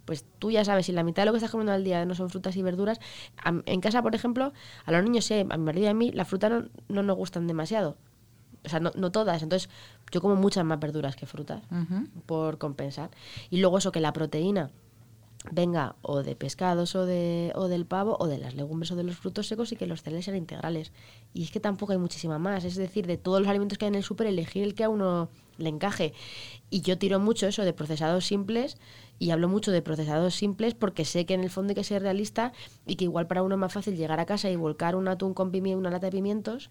pues 0.04 0.24
tú 0.38 0.50
ya 0.50 0.64
sabes, 0.64 0.86
si 0.86 0.92
la 0.92 1.04
mitad 1.04 1.22
de 1.22 1.26
lo 1.26 1.32
que 1.32 1.38
estás 1.38 1.52
comiendo 1.52 1.72
al 1.72 1.84
día 1.84 2.04
no 2.04 2.14
son 2.14 2.30
frutas 2.30 2.56
y 2.56 2.62
verduras, 2.62 2.98
en 3.44 3.80
casa, 3.80 4.02
por 4.02 4.14
ejemplo, 4.14 4.52
a 4.84 4.92
los 4.92 5.04
niños, 5.04 5.24
sí, 5.24 5.34
a 5.34 5.56
mi 5.56 5.64
marido 5.64 5.86
y 5.86 5.88
a 5.88 5.94
mí, 5.94 6.10
la 6.10 6.24
fruta 6.24 6.48
no, 6.48 6.68
no 6.88 7.02
nos 7.02 7.16
gustan 7.16 7.46
demasiado. 7.46 7.96
O 8.64 8.68
sea, 8.68 8.80
no, 8.80 8.90
no 8.94 9.10
todas. 9.12 9.42
Entonces, 9.42 9.70
yo 10.10 10.20
como 10.20 10.36
muchas 10.36 10.64
más 10.64 10.80
verduras 10.80 11.16
que 11.16 11.26
frutas, 11.26 11.62
por 12.26 12.58
compensar. 12.58 13.10
Y 13.48 13.60
luego 13.60 13.78
eso, 13.78 13.92
que 13.92 14.00
la 14.00 14.12
proteína 14.12 14.70
venga 15.50 15.96
o 16.02 16.22
de 16.22 16.36
pescados 16.36 16.94
o, 16.94 17.06
de, 17.06 17.52
o 17.54 17.68
del 17.68 17.86
pavo 17.86 18.16
o 18.20 18.26
de 18.26 18.38
las 18.38 18.54
legumbres 18.54 18.90
o 18.92 18.96
de 18.96 19.04
los 19.04 19.16
frutos 19.16 19.46
secos 19.46 19.72
y 19.72 19.76
que 19.76 19.86
los 19.86 20.02
cereales 20.02 20.26
sean 20.26 20.36
integrales. 20.36 20.92
Y 21.32 21.44
es 21.44 21.50
que 21.50 21.60
tampoco 21.60 21.92
hay 21.92 21.98
muchísima 21.98 22.38
más. 22.38 22.64
Es 22.64 22.76
decir, 22.76 23.06
de 23.06 23.16
todos 23.16 23.40
los 23.40 23.48
alimentos 23.48 23.78
que 23.78 23.86
hay 23.86 23.88
en 23.88 23.94
el 23.94 24.04
súper, 24.04 24.26
elegir 24.26 24.62
el 24.64 24.74
que 24.74 24.84
a 24.84 24.88
uno 24.88 25.30
le 25.56 25.68
encaje. 25.68 26.12
Y 26.68 26.82
yo 26.82 26.98
tiro 26.98 27.18
mucho 27.20 27.46
eso 27.46 27.64
de 27.64 27.72
procesados 27.72 28.26
simples 28.26 28.76
y 29.18 29.30
hablo 29.30 29.48
mucho 29.48 29.70
de 29.70 29.82
procesados 29.82 30.34
simples 30.34 30.74
porque 30.74 31.04
sé 31.04 31.26
que 31.26 31.34
en 31.34 31.42
el 31.42 31.50
fondo 31.50 31.70
hay 31.70 31.74
que 31.74 31.84
ser 31.84 32.02
realista 32.02 32.52
y 32.86 32.96
que 32.96 33.04
igual 33.04 33.26
para 33.26 33.42
uno 33.42 33.54
es 33.54 33.60
más 33.60 33.72
fácil 33.72 33.96
llegar 33.96 34.20
a 34.20 34.26
casa 34.26 34.50
y 34.50 34.56
volcar 34.56 34.96
un 34.96 35.08
atún 35.08 35.34
con 35.34 35.50
pimiento, 35.50 35.78
una 35.78 35.90
lata 35.90 36.06
de 36.06 36.12
pimientos 36.12 36.70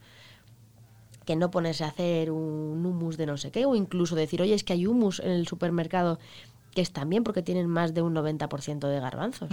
que 1.26 1.36
no 1.36 1.52
ponerse 1.52 1.84
a 1.84 1.90
hacer 1.90 2.32
un 2.32 2.84
hummus 2.84 3.16
de 3.16 3.28
no 3.28 3.38
sé 3.38 3.52
qué, 3.52 3.68
o 3.68 3.76
incluso 3.76 4.16
decir, 4.16 4.42
oye, 4.42 4.56
es 4.56 4.64
que 4.64 4.74
hay 4.74 4.88
hummus 4.88 5.20
en 5.20 5.30
el 5.30 5.48
supermercado 5.48 6.18
que 6.74 6.82
están 6.82 7.10
bien 7.10 7.24
porque 7.24 7.42
tienen 7.42 7.68
más 7.68 7.94
de 7.94 8.02
un 8.02 8.14
90% 8.16 8.88
de 8.88 9.00
garbanzos. 9.00 9.50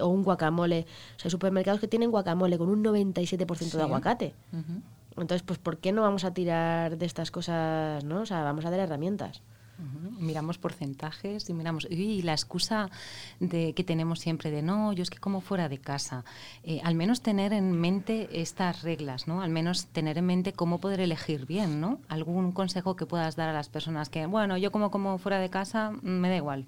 O 0.00 0.06
un 0.08 0.22
guacamole. 0.22 0.86
O 1.16 1.18
sea, 1.18 1.24
hay 1.26 1.30
supermercados 1.30 1.80
que 1.80 1.88
tienen 1.88 2.10
guacamole 2.10 2.56
con 2.58 2.68
un 2.68 2.82
97% 2.84 3.56
Sí. 3.72 3.76
de 3.76 3.82
aguacate. 3.82 4.34
Entonces, 5.16 5.42
pues, 5.42 5.58
¿por 5.58 5.78
qué 5.78 5.92
no 5.92 6.02
vamos 6.02 6.24
a 6.24 6.32
tirar 6.32 6.96
de 6.96 7.04
estas 7.06 7.30
cosas, 7.30 8.02
no? 8.04 8.20
O 8.22 8.26
sea, 8.26 8.42
vamos 8.44 8.64
a 8.64 8.70
dar 8.70 8.80
herramientas. 8.80 9.42
Miramos 10.18 10.58
porcentajes 10.58 11.48
y 11.48 11.54
miramos. 11.54 11.86
Y 11.90 12.22
la 12.22 12.32
excusa 12.32 12.90
de 13.40 13.72
que 13.74 13.84
tenemos 13.84 14.20
siempre 14.20 14.50
de 14.50 14.62
no, 14.62 14.92
yo 14.92 15.02
es 15.02 15.10
que 15.10 15.18
como 15.18 15.40
fuera 15.40 15.68
de 15.68 15.78
casa. 15.78 16.24
Eh, 16.62 16.80
al 16.84 16.94
menos 16.94 17.20
tener 17.20 17.52
en 17.52 17.72
mente 17.72 18.40
estas 18.40 18.82
reglas, 18.82 19.26
¿no? 19.26 19.42
Al 19.42 19.50
menos 19.50 19.86
tener 19.86 20.18
en 20.18 20.26
mente 20.26 20.52
cómo 20.52 20.80
poder 20.80 21.00
elegir 21.00 21.46
bien, 21.46 21.80
¿no? 21.80 22.00
Algún 22.08 22.52
consejo 22.52 22.96
que 22.96 23.06
puedas 23.06 23.36
dar 23.36 23.48
a 23.48 23.52
las 23.52 23.68
personas 23.68 24.08
que, 24.08 24.26
bueno, 24.26 24.56
yo 24.56 24.70
como 24.70 24.90
como 24.90 25.18
fuera 25.18 25.38
de 25.38 25.50
casa, 25.50 25.92
me 26.02 26.28
da 26.28 26.36
igual. 26.36 26.66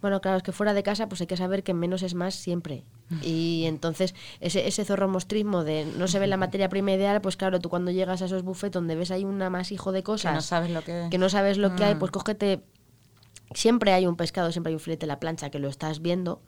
Bueno, 0.00 0.20
claro, 0.20 0.38
es 0.38 0.42
que 0.42 0.52
fuera 0.52 0.74
de 0.74 0.82
casa 0.82 1.08
pues 1.08 1.20
hay 1.20 1.26
que 1.26 1.36
saber 1.36 1.62
que 1.62 1.74
menos 1.74 2.02
es 2.02 2.14
más 2.14 2.34
siempre. 2.34 2.84
Y 3.22 3.64
entonces 3.66 4.14
ese, 4.40 4.66
ese 4.66 4.84
zorromostrismo 4.84 5.62
de 5.62 5.84
no 5.96 6.08
se 6.08 6.18
ve 6.18 6.26
la 6.26 6.36
materia 6.36 6.68
prima 6.68 6.90
ideal, 6.92 7.20
pues 7.20 7.36
claro, 7.36 7.60
tú 7.60 7.68
cuando 7.68 7.92
llegas 7.92 8.20
a 8.20 8.24
esos 8.24 8.42
buffets 8.42 8.72
donde 8.72 8.96
ves 8.96 9.12
ahí 9.12 9.24
un 9.24 9.40
amasijo 9.40 9.92
de 9.92 10.02
cosas 10.02 10.32
Que 10.32 10.34
no 10.36 10.42
sabes 10.42 10.70
lo 10.70 10.82
que... 10.82 11.06
que 11.10 11.18
no 11.18 11.28
sabes 11.28 11.56
lo 11.58 11.76
que 11.76 11.84
hay, 11.84 11.94
Mm. 11.94 11.98
pues 12.00 12.10
cógete. 12.10 12.62
Siempre 13.54 13.92
hay 13.92 14.06
un 14.06 14.16
pescado, 14.16 14.50
siempre 14.50 14.70
hay 14.70 14.74
un 14.74 14.80
filete 14.80 15.04
en 15.06 15.08
la 15.08 15.20
plancha 15.20 15.50
que 15.50 15.60
lo 15.60 15.68
estás 15.68 16.02
viendo 16.02 16.42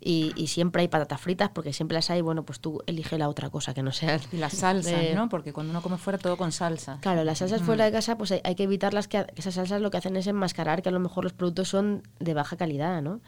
y, 0.00 0.32
y 0.36 0.46
siempre 0.46 0.80
hay 0.80 0.88
patatas 0.88 1.20
fritas 1.20 1.50
porque 1.52 1.72
siempre 1.74 1.94
las 1.96 2.08
hay, 2.08 2.22
bueno, 2.22 2.44
pues 2.44 2.58
tú 2.60 2.80
elige 2.86 3.18
la 3.18 3.28
otra 3.28 3.50
cosa 3.50 3.74
que 3.74 3.82
no 3.82 3.92
sea... 3.92 4.18
Y 4.32 4.36
las 4.38 4.54
salsas, 4.54 4.92
de- 4.92 5.14
¿no? 5.14 5.28
Porque 5.28 5.52
cuando 5.52 5.72
uno 5.72 5.82
come 5.82 5.98
fuera 5.98 6.18
todo 6.18 6.36
con 6.38 6.50
salsa. 6.52 6.98
Claro, 7.02 7.22
las 7.24 7.38
salsas 7.38 7.60
fuera 7.62 7.84
de 7.84 7.92
casa, 7.92 8.16
pues 8.16 8.32
hay, 8.32 8.40
hay 8.44 8.54
que 8.54 8.62
evitarlas, 8.62 9.08
que 9.08 9.26
esas 9.36 9.54
salsas 9.54 9.82
lo 9.82 9.90
que 9.90 9.98
hacen 9.98 10.16
es 10.16 10.26
enmascarar 10.26 10.80
que 10.82 10.88
a 10.88 10.92
lo 10.92 11.00
mejor 11.00 11.24
los 11.24 11.34
productos 11.34 11.68
son 11.68 12.02
de 12.18 12.32
baja 12.32 12.56
calidad, 12.56 13.02
¿no? 13.02 13.20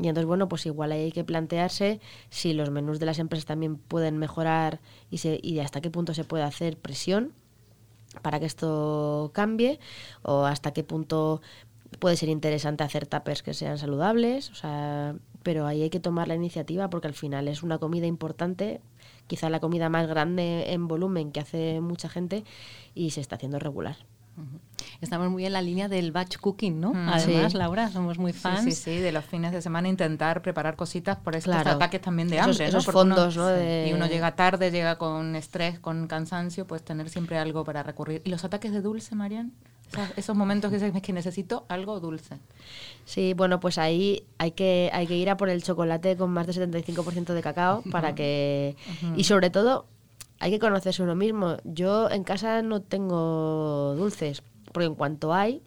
Y 0.00 0.08
entonces, 0.08 0.26
bueno, 0.26 0.48
pues 0.48 0.64
igual 0.66 0.92
hay 0.92 1.12
que 1.12 1.24
plantearse 1.24 2.00
si 2.30 2.54
los 2.54 2.70
menús 2.70 2.98
de 2.98 3.06
las 3.06 3.18
empresas 3.18 3.46
también 3.46 3.76
pueden 3.76 4.16
mejorar 4.16 4.80
y, 5.10 5.18
se, 5.18 5.38
y 5.42 5.58
hasta 5.60 5.80
qué 5.80 5.90
punto 5.90 6.14
se 6.14 6.24
puede 6.24 6.44
hacer 6.44 6.78
presión 6.78 7.32
para 8.22 8.40
que 8.40 8.46
esto 8.46 9.30
cambie 9.34 9.80
o 10.22 10.44
hasta 10.44 10.72
qué 10.72 10.84
punto 10.84 11.40
puede 11.98 12.16
ser 12.16 12.28
interesante 12.28 12.84
hacer 12.84 13.06
tuppers 13.06 13.42
que 13.42 13.54
sean 13.54 13.78
saludables, 13.78 14.50
o 14.50 14.54
sea, 14.54 15.14
pero 15.42 15.66
ahí 15.66 15.82
hay 15.82 15.90
que 15.90 16.00
tomar 16.00 16.28
la 16.28 16.34
iniciativa 16.34 16.88
porque 16.90 17.08
al 17.08 17.14
final 17.14 17.48
es 17.48 17.62
una 17.62 17.78
comida 17.78 18.06
importante, 18.06 18.80
quizá 19.26 19.50
la 19.50 19.60
comida 19.60 19.88
más 19.88 20.08
grande 20.08 20.72
en 20.72 20.88
volumen 20.88 21.32
que 21.32 21.40
hace 21.40 21.80
mucha 21.80 22.08
gente 22.08 22.44
y 22.94 23.10
se 23.10 23.20
está 23.20 23.36
haciendo 23.36 23.58
regular. 23.58 23.96
Estamos 25.00 25.30
muy 25.30 25.44
en 25.44 25.52
la 25.52 25.62
línea 25.62 25.88
del 25.88 26.12
batch 26.12 26.36
cooking, 26.38 26.80
¿no? 26.80 26.92
Mm, 26.94 27.08
Además, 27.08 27.52
sí. 27.52 27.58
Laura, 27.58 27.90
somos 27.90 28.18
muy 28.18 28.32
fans. 28.32 28.62
sí, 28.64 28.72
sí, 28.72 28.96
de 28.98 29.10
los 29.12 29.24
fines 29.24 29.52
de 29.52 29.60
semana 29.60 29.88
intentar 29.88 30.42
preparar 30.42 30.76
cositas 30.76 31.16
por 31.18 31.34
estos 31.34 31.52
Claro. 31.54 31.70
ataques 31.72 32.00
también 32.00 32.28
de 32.28 32.36
Esos- 32.36 32.46
hambre, 32.50 32.64
¿no? 32.64 32.68
esos 32.70 32.84
Porque 32.84 33.00
uno- 33.00 33.14
fondos, 33.16 33.36
¿no? 33.36 33.46
de- 33.48 33.88
Y 33.88 33.92
uno 33.92 34.06
llega 34.06 34.34
tarde, 34.36 34.70
llega 34.70 34.96
con 34.98 35.34
estrés, 35.36 35.78
con 35.80 36.06
cansancio, 36.06 36.66
pues 36.66 36.82
tener 36.84 37.10
siempre 37.10 37.36
algo 37.38 37.64
para 37.64 37.82
recurrir. 37.82 38.22
¿Y 38.24 38.30
los 38.30 38.44
ataques 38.44 38.72
de 38.72 38.80
dulce, 38.80 39.14
Marian? 39.14 39.52
Esos 40.16 40.34
momentos 40.34 40.70
que 40.70 40.78
dices 40.78 41.02
que 41.02 41.12
necesito 41.12 41.66
algo 41.68 42.00
dulce. 42.00 42.38
Sí, 43.04 43.34
bueno, 43.34 43.60
pues 43.60 43.76
ahí 43.76 44.24
hay 44.38 44.52
que, 44.52 44.88
hay 44.94 45.06
que 45.06 45.16
ir 45.16 45.28
a 45.28 45.36
por 45.36 45.50
el 45.50 45.62
chocolate 45.62 46.16
con 46.16 46.30
más 46.30 46.46
de 46.46 46.54
75% 46.54 47.34
de 47.34 47.42
cacao 47.42 47.82
para 47.90 48.14
que... 48.14 48.74
Y 49.16 49.24
sobre 49.24 49.50
todo, 49.50 49.84
hay 50.42 50.50
que 50.50 50.58
conocerse 50.58 51.02
uno 51.02 51.14
mismo. 51.14 51.56
Yo 51.64 52.10
en 52.10 52.24
casa 52.24 52.62
no 52.62 52.82
tengo 52.82 53.94
dulces, 53.96 54.42
porque 54.72 54.86
en 54.86 54.94
cuanto 54.96 55.32
hay, 55.32 55.62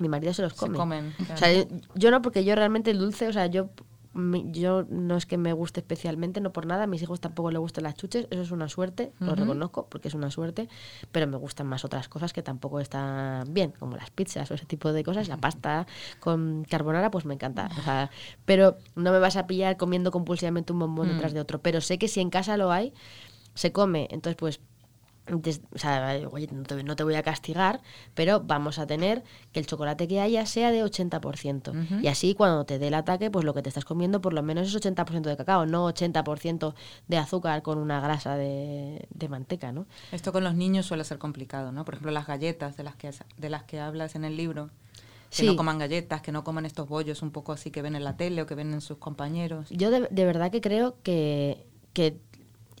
mi 0.00 0.08
marido 0.08 0.32
se 0.34 0.42
los 0.42 0.52
Se 0.52 0.58
come. 0.58 0.76
comen, 0.76 1.14
O 1.32 1.36
sea, 1.36 1.52
yo- 1.96 2.10
no, 2.10 2.22
porque 2.22 2.44
yo 2.44 2.54
realmente 2.54 2.90
el 2.90 2.98
dulce, 2.98 3.26
o 3.28 3.32
sea, 3.32 3.46
yo, 3.46 3.70
mi- 4.12 4.44
yo 4.52 4.84
no 4.90 5.16
es 5.16 5.26
que 5.26 5.36
me 5.38 5.52
guste 5.52 5.80
especialmente, 5.80 6.40
no 6.40 6.52
por 6.52 6.66
nada, 6.66 6.84
a 6.84 6.86
mis 6.86 7.02
hijos 7.02 7.20
tampoco 7.20 7.50
les 7.50 7.58
gustan 7.60 7.84
las 7.84 7.94
chuches, 7.94 8.26
eso 8.30 8.42
es 8.42 8.50
una 8.50 8.68
suerte, 8.68 9.12
lo 9.20 9.34
reconozco 9.34 9.86
porque 9.88 10.08
es 10.08 10.14
una 10.14 10.30
suerte, 10.30 10.68
pero 11.12 11.26
me 11.26 11.36
gustan 11.36 11.66
más 11.66 11.84
otras 11.84 12.08
cosas 12.08 12.32
que 12.32 12.42
tampoco 12.42 12.80
están 12.80 13.52
bien, 13.52 13.72
como 13.78 13.96
las 13.96 14.10
pizzas 14.10 14.50
o 14.50 14.54
ese 14.54 14.66
tipo 14.66 14.92
de 14.92 15.02
cosas, 15.04 15.28
la 15.28 15.36
pasta 15.40 15.86
con 16.20 16.64
carbonara, 16.68 17.10
pues 17.10 17.24
me 17.24 17.34
encanta, 17.34 17.68
o 17.78 17.82
sea, 17.82 18.10
pero 18.44 18.76
no 18.96 19.12
me 19.12 19.18
vas 19.18 19.36
a 19.36 19.46
pillar 19.46 19.76
comiendo 19.76 20.10
compulsivamente 20.10 20.72
un 20.72 20.78
bombón 20.80 21.08
Mm. 21.08 21.12
detrás 21.12 21.32
de 21.32 21.40
otro, 21.40 21.60
pero 21.60 21.80
sé 21.80 21.98
que 21.98 22.08
si 22.08 22.20
en 22.20 22.30
casa 22.30 22.56
lo 22.56 22.70
hay, 22.72 22.92
se 23.58 23.72
come, 23.72 24.06
entonces 24.10 24.36
pues 24.36 24.60
des- 25.26 25.60
o 25.74 25.78
sea, 25.78 26.18
oye, 26.30 26.48
no 26.50 26.62
te, 26.62 26.82
no 26.82 26.96
te 26.96 27.04
voy 27.04 27.14
a 27.14 27.22
castigar, 27.22 27.82
pero 28.14 28.40
vamos 28.40 28.78
a 28.78 28.86
tener 28.86 29.22
que 29.52 29.60
el 29.60 29.66
chocolate 29.66 30.08
que 30.08 30.20
haya 30.20 30.46
sea 30.46 30.70
de 30.70 30.82
80%. 30.82 31.70
Ujú. 31.72 32.00
Y 32.00 32.06
así 32.06 32.34
cuando 32.34 32.64
te 32.64 32.78
dé 32.78 32.86
el 32.88 32.94
ataque, 32.94 33.30
pues 33.30 33.44
lo 33.44 33.52
que 33.52 33.60
te 33.60 33.68
estás 33.68 33.84
comiendo 33.84 34.22
por 34.22 34.32
lo 34.32 34.42
menos 34.42 34.66
es 34.68 34.74
80% 34.74 35.28
de 35.28 35.36
cacao, 35.36 35.66
no 35.66 35.84
80% 35.92 36.74
de 37.08 37.16
azúcar 37.18 37.60
con 37.62 37.76
una 37.76 38.00
grasa 38.00 38.36
de, 38.36 39.06
de 39.12 39.28
manteca, 39.28 39.70
¿no? 39.70 39.86
Esto 40.12 40.32
con 40.32 40.44
los 40.44 40.54
niños 40.54 40.86
suele 40.86 41.04
ser 41.04 41.18
complicado, 41.18 41.72
¿no? 41.72 41.84
Por 41.84 41.94
ejemplo, 41.94 42.12
las 42.12 42.26
galletas 42.26 42.76
de 42.78 42.84
las 42.84 42.96
que, 42.96 43.10
de 43.36 43.50
las 43.50 43.64
que 43.64 43.80
hablas 43.80 44.14
en 44.14 44.24
el 44.24 44.36
libro. 44.36 44.70
Que 45.28 45.36
Sí. 45.36 45.46
no 45.46 45.56
coman 45.56 45.76
galletas, 45.78 46.22
que 46.22 46.32
no 46.32 46.42
coman 46.42 46.64
estos 46.64 46.88
bollos 46.88 47.20
un 47.20 47.32
poco 47.32 47.52
así 47.52 47.70
que 47.70 47.82
ven 47.82 47.94
en 47.96 48.02
la 48.02 48.16
tele 48.16 48.40
o 48.40 48.46
que 48.46 48.54
ven 48.54 48.72
en 48.72 48.80
sus 48.80 48.96
compañeros. 48.96 49.68
Yo 49.68 49.90
de, 49.90 50.08
de 50.10 50.24
verdad 50.24 50.50
que 50.50 50.62
creo 50.62 50.96
que, 51.02 51.66
que 51.92 52.18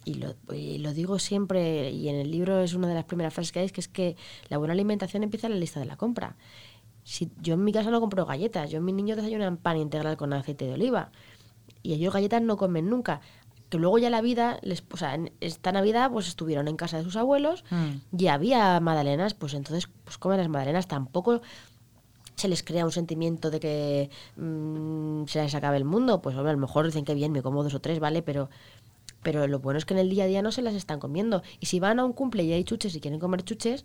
y, 0.08 0.14
lo, 0.14 0.34
y 0.54 0.78
lo 0.78 0.94
digo 0.94 1.18
siempre, 1.18 1.90
y 1.90 2.08
en 2.08 2.16
el 2.16 2.30
libro 2.30 2.60
es 2.60 2.72
una 2.74 2.88
de 2.88 2.94
las 2.94 3.04
primeras 3.04 3.34
frases 3.34 3.52
que 3.52 3.60
hay, 3.60 3.70
que 3.70 3.80
es 3.80 3.88
que 3.88 4.16
la 4.48 4.56
buena 4.56 4.72
alimentación 4.72 5.22
empieza 5.22 5.46
en 5.48 5.52
la 5.54 5.58
lista 5.58 5.80
de 5.80 5.86
la 5.86 5.96
compra. 5.96 6.36
Si, 7.04 7.30
yo 7.42 7.54
en 7.54 7.64
mi 7.64 7.72
casa 7.72 7.90
no 7.90 8.00
compro 8.00 8.24
galletas, 8.24 8.70
yo 8.70 8.78
en 8.78 8.84
mis 8.84 8.94
niños 8.94 9.16
desayunan 9.16 9.56
pan 9.58 9.76
integral 9.76 10.16
con 10.16 10.32
aceite 10.32 10.64
de 10.66 10.72
oliva, 10.72 11.10
y 11.82 11.92
ellos 11.92 12.12
galletas 12.14 12.42
no 12.42 12.56
comen 12.56 12.88
nunca. 12.88 13.20
Que 13.68 13.76
luego 13.76 13.98
ya 13.98 14.08
la 14.08 14.22
vida, 14.22 14.58
les, 14.62 14.82
o 14.90 14.96
sea, 14.96 15.14
en 15.14 15.30
esta 15.40 15.72
Navidad 15.72 16.10
pues 16.10 16.26
estuvieron 16.26 16.68
en 16.68 16.76
casa 16.76 16.96
de 16.96 17.04
sus 17.04 17.16
abuelos 17.16 17.64
Mm. 17.70 18.16
y 18.18 18.26
había 18.28 18.80
magdalenas, 18.80 19.34
pues 19.34 19.52
entonces 19.52 19.90
pues 20.04 20.16
comen 20.16 20.38
las 20.38 20.48
magdalenas, 20.48 20.88
tampoco 20.88 21.42
se 22.34 22.48
les 22.48 22.62
crea 22.62 22.84
un 22.84 22.92
sentimiento 22.92 23.50
de 23.50 23.58
que 23.58 24.10
mm, 24.36 25.24
se 25.26 25.42
les 25.42 25.54
acabe 25.54 25.76
el 25.76 25.84
mundo, 25.84 26.22
pues 26.22 26.36
hombre, 26.36 26.50
a 26.50 26.54
lo 26.54 26.60
mejor 26.60 26.86
dicen 26.86 27.04
que 27.04 27.12
bien, 27.14 27.32
me 27.32 27.42
como 27.42 27.62
dos 27.64 27.74
o 27.74 27.80
tres, 27.80 27.98
¿vale? 27.98 28.22
Pero, 28.22 28.48
pero 29.22 29.46
lo 29.46 29.58
bueno 29.58 29.78
es 29.78 29.84
que 29.84 29.94
en 29.94 30.00
el 30.00 30.10
día 30.10 30.24
a 30.24 30.26
día 30.26 30.42
no 30.42 30.52
se 30.52 30.62
las 30.62 30.74
están 30.74 31.00
comiendo. 31.00 31.42
Y 31.60 31.66
si 31.66 31.80
van 31.80 31.98
a 31.98 32.04
un 32.04 32.12
cumple 32.12 32.44
y 32.44 32.52
hay 32.52 32.64
chuches 32.64 32.94
y 32.94 33.00
quieren 33.00 33.20
comer 33.20 33.42
chuches, 33.42 33.84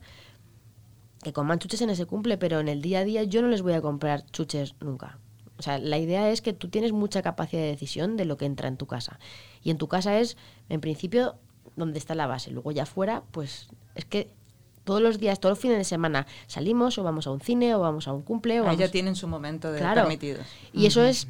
que 1.23 1.33
coman 1.33 1.59
chuches 1.59 1.81
en 1.81 1.89
ese 1.89 2.05
cumple, 2.05 2.37
pero 2.37 2.59
en 2.59 2.67
el 2.67 2.81
día 2.81 2.99
a 2.99 3.03
día 3.05 3.23
yo 3.23 3.41
no 3.41 3.47
les 3.47 3.61
voy 3.61 3.73
a 3.73 3.81
comprar 3.81 4.25
chuches 4.31 4.75
nunca. 4.81 5.19
O 5.57 5.61
sea, 5.61 5.77
la 5.79 5.97
idea 5.97 6.29
es 6.29 6.41
que 6.41 6.51
tú 6.51 6.67
tienes 6.67 6.91
mucha 6.91 7.21
capacidad 7.21 7.61
de 7.61 7.69
decisión 7.69 8.17
de 8.17 8.25
lo 8.25 8.37
que 8.37 8.45
entra 8.45 8.67
en 8.67 8.75
tu 8.77 8.87
casa. 8.87 9.19
Y 9.63 9.69
en 9.69 9.77
tu 9.77 9.87
casa 9.87 10.19
es, 10.19 10.35
en 10.67 10.81
principio, 10.81 11.35
donde 11.75 11.99
está 11.99 12.15
la 12.15 12.27
base. 12.27 12.51
Luego 12.51 12.71
ya 12.71 12.85
fuera, 12.85 13.23
pues 13.31 13.69
es 13.95 14.03
que 14.05 14.29
todos 14.83 15.01
los 15.01 15.19
días, 15.19 15.39
todos 15.39 15.51
los 15.51 15.59
fines 15.59 15.77
de 15.77 15.83
semana 15.85 16.27
salimos 16.47 16.97
o 16.97 17.03
vamos 17.03 17.27
a 17.27 17.31
un 17.31 17.39
cine 17.39 17.73
o 17.75 17.79
vamos 17.79 18.07
a 18.07 18.13
un 18.13 18.21
cumple 18.23 18.59
o 18.59 18.63
Ahí 18.63 18.67
vamos... 18.67 18.79
ya 18.79 18.91
tienen 18.91 19.15
su 19.15 19.27
momento 19.27 19.71
de 19.71 19.79
Claro. 19.79 20.01
permitidos. 20.01 20.45
Y 20.73 20.87
eso 20.87 21.03
es 21.03 21.27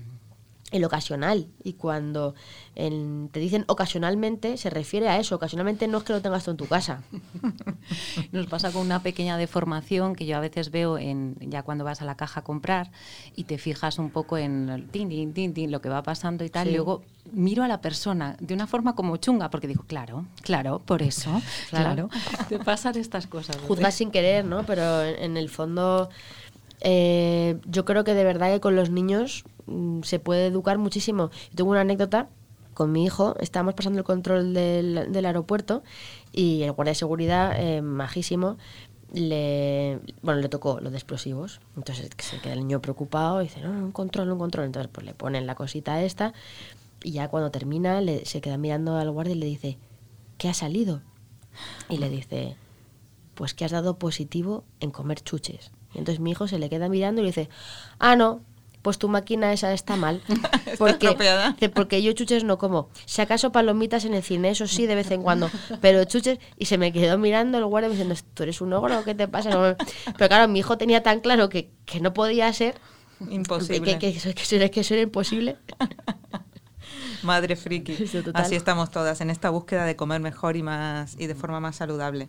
el 0.73 0.83
ocasional. 0.83 1.47
Y 1.63 1.73
cuando 1.73 2.35
en- 2.75 3.29
te 3.31 3.39
dicen 3.39 3.63
ocasionalmente, 3.67 4.57
se 4.57 4.69
refiere 4.69 5.07
a 5.07 5.17
eso. 5.19 5.35
Ocasionalmente 5.35 5.87
no 5.87 5.99
es 5.99 6.03
que 6.03 6.11
lo 6.13 6.21
tengas 6.21 6.43
tú 6.43 6.51
en 6.51 6.57
tu 6.57 6.65
casa. 6.67 7.01
Nos 8.31 8.47
pasa 8.47 8.71
con 8.71 8.81
una 8.81 9.01
pequeña 9.01 9.37
deformación 9.37 10.15
que 10.15 10.25
yo 10.25 10.35
a 10.37 10.39
veces 10.39 10.71
veo 10.71 10.97
en 10.97 11.35
ya 11.39 11.63
cuando 11.63 11.83
vas 11.83 12.01
a 12.01 12.05
la 12.05 12.15
caja 12.15 12.41
a 12.41 12.43
comprar 12.43 12.91
y 13.35 13.45
te 13.45 13.57
fijas 13.57 13.99
un 13.99 14.09
poco 14.09 14.37
en 14.37 14.69
el 14.69 14.87
tin, 14.89 15.09
tin, 15.09 15.33
tin, 15.33 15.53
tin, 15.53 15.71
lo 15.71 15.81
que 15.81 15.89
va 15.89 16.03
pasando 16.03 16.43
y 16.43 16.49
tal. 16.49 16.65
Sí. 16.67 16.73
Y 16.73 16.75
luego 16.75 17.03
miro 17.31 17.63
a 17.63 17.67
la 17.67 17.79
persona 17.81 18.35
de 18.39 18.53
una 18.53 18.67
forma 18.67 18.95
como 18.95 19.15
chunga 19.17 19.49
porque 19.49 19.67
digo, 19.67 19.83
claro, 19.87 20.25
claro, 20.41 20.79
por 20.79 21.01
eso, 21.01 21.29
Claro. 21.69 22.09
claro. 22.09 22.47
Te 22.49 22.59
pasan 22.59 22.97
estas 22.97 23.27
cosas. 23.27 23.57
Juzgas 23.67 23.93
sin 23.95 24.11
querer, 24.11 24.43
¿no? 24.45 24.63
Pero 24.65 25.03
en, 25.03 25.21
en 25.23 25.37
el 25.37 25.49
fondo 25.49 26.09
eh, 26.81 27.57
yo 27.65 27.85
creo 27.85 28.03
que 28.03 28.13
de 28.13 28.23
verdad 28.23 28.51
que 28.51 28.59
con 28.59 28.75
los 28.75 28.89
niños 28.89 29.43
se 30.03 30.19
puede 30.19 30.47
educar 30.47 30.77
muchísimo. 30.77 31.29
Yo 31.49 31.55
tengo 31.55 31.71
una 31.71 31.81
anécdota 31.81 32.29
con 32.73 32.91
mi 32.91 33.05
hijo, 33.05 33.35
estábamos 33.39 33.75
pasando 33.75 33.99
el 33.99 34.05
control 34.05 34.53
del, 34.53 35.25
aeropuerto 35.25 35.83
y 36.31 36.63
el 36.63 36.71
guardia 36.71 36.91
de 36.91 36.95
seguridad, 36.95 37.53
eh, 37.55 37.81
majísimo, 37.81 38.57
le, 39.13 39.99
bueno, 40.23 40.41
le 40.41 40.49
tocó 40.49 40.79
lo 40.79 40.89
de 40.89 40.97
explosivos. 40.97 41.61
Entonces 41.77 42.09
se 42.17 42.39
queda 42.39 42.53
el 42.53 42.59
niño 42.59 42.81
preocupado 42.81 43.41
y 43.41 43.45
dice, 43.45 43.61
no, 43.61 43.71
no, 43.73 43.85
un 43.85 43.91
control, 43.91 44.31
un 44.31 44.39
control. 44.39 44.65
Entonces 44.65 44.89
pues 44.91 45.05
le 45.05 45.13
ponen 45.13 45.45
la 45.45 45.55
cosita 45.55 46.01
esta 46.01 46.33
y 47.03 47.11
ya 47.11 47.27
cuando 47.27 47.51
termina 47.51 48.01
le, 48.01 48.25
se 48.25 48.41
queda 48.41 48.57
mirando 48.57 48.97
al 48.97 49.11
guardia 49.11 49.35
y 49.35 49.39
le 49.39 49.45
dice, 49.45 49.77
¿qué 50.37 50.49
ha 50.49 50.53
salido? 50.53 51.01
Y 51.89 51.97
le 51.97 52.09
dice, 52.09 52.55
pues 53.35 53.53
que 53.53 53.65
has 53.65 53.71
dado 53.71 53.97
positivo 53.99 54.63
en 54.79 54.91
comer 54.91 55.21
chuches. 55.21 55.71
Y 55.93 55.99
entonces 55.99 56.19
mi 56.19 56.31
hijo 56.31 56.47
se 56.47 56.57
le 56.57 56.69
queda 56.69 56.89
mirando 56.89 57.21
y 57.21 57.25
le 57.25 57.29
dice, 57.29 57.49
ah, 57.99 58.15
no, 58.15 58.41
pues 58.83 58.99
tu 58.99 59.09
máquina 59.09 59.51
esa 59.51 59.73
está 59.73 59.95
mal. 59.95 60.21
Porque, 60.77 61.15
porque 61.73 62.01
yo 62.01 62.11
chuches 62.13 62.43
no 62.43 62.57
como. 62.57 62.89
Si 63.05 63.21
acaso 63.21 63.51
palomitas 63.51 64.05
en 64.05 64.13
el 64.15 64.23
cine, 64.23 64.49
eso 64.49 64.67
sí, 64.67 64.87
de 64.87 64.95
vez 64.95 65.11
en 65.11 65.21
cuando. 65.21 65.49
Pero 65.81 66.03
chuches, 66.03 66.39
y 66.57 66.65
se 66.65 66.77
me 66.77 66.91
quedó 66.91 67.17
mirando 67.17 67.59
el 67.59 67.65
guardia 67.65 67.89
diciendo, 67.89 68.15
¿tú 68.33 68.43
eres 68.43 68.59
un 68.59 68.73
ogro? 68.73 69.03
¿Qué 69.03 69.13
te 69.13 69.27
pasa? 69.27 69.75
Pero 70.17 70.29
claro, 70.29 70.47
mi 70.47 70.59
hijo 70.59 70.77
tenía 70.77 71.03
tan 71.03 71.19
claro 71.19 71.47
que, 71.49 71.69
que 71.85 71.99
no 71.99 72.13
podía 72.13 72.51
ser, 72.53 72.75
Imposible. 73.29 73.99
que, 73.99 74.13
que, 74.13 74.33
que, 74.33 74.69
que 74.69 74.79
eso 74.79 74.93
era 74.93 75.03
imposible. 75.03 75.57
Madre 77.23 77.55
friki. 77.55 77.95
Así 78.33 78.55
estamos 78.55 78.91
todas, 78.91 79.21
en 79.21 79.29
esta 79.29 79.49
búsqueda 79.49 79.85
de 79.85 79.95
comer 79.95 80.19
mejor 80.19 80.57
y 80.57 80.63
más 80.63 81.15
y 81.17 81.27
de 81.27 81.35
forma 81.35 81.59
más 81.59 81.77
saludable. 81.77 82.27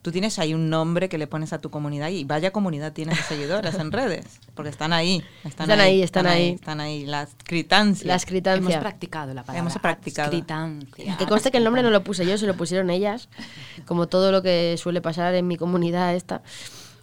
Tú 0.00 0.12
tienes 0.12 0.38
ahí 0.38 0.54
un 0.54 0.70
nombre 0.70 1.08
que 1.08 1.18
le 1.18 1.26
pones 1.26 1.52
a 1.52 1.60
tu 1.60 1.70
comunidad 1.70 2.08
y 2.08 2.24
vaya 2.24 2.52
comunidad 2.52 2.92
tienes 2.92 3.16
de 3.18 3.22
seguidoras 3.24 3.74
en 3.74 3.90
redes, 3.92 4.24
porque 4.54 4.70
están 4.70 4.92
ahí, 4.92 5.24
están, 5.44 5.68
Están 5.70 5.80
ahí, 5.80 6.02
están 6.02 6.26
ahí. 6.26 6.48
están 6.50 6.80
ahí, 6.80 7.04
las 7.04 7.30
critancias. 7.44 8.06
La 8.06 8.12
Hemos 8.14 8.22
escritancia. 8.22 8.80
practicado 8.80 9.34
la 9.34 9.42
palabra. 9.42 9.58
Hemos 9.60 9.74
practicado. 9.82 10.28
adscritancia. 10.28 11.16
Que 11.18 11.26
conste 11.26 11.50
que 11.50 11.58
el 11.58 11.64
nombre 11.64 11.82
no 11.82 11.90
lo 11.90 12.04
puse 12.04 12.24
yo, 12.24 12.38
se 12.38 12.46
lo 12.46 12.54
pusieron 12.56 12.90
ellas, 12.90 13.28
como 13.86 14.06
todo 14.06 14.30
lo 14.32 14.40
que 14.42 14.76
suele 14.78 15.00
pasar 15.00 15.34
en 15.34 15.46
mi 15.48 15.56
comunidad 15.56 16.14
esta. 16.14 16.42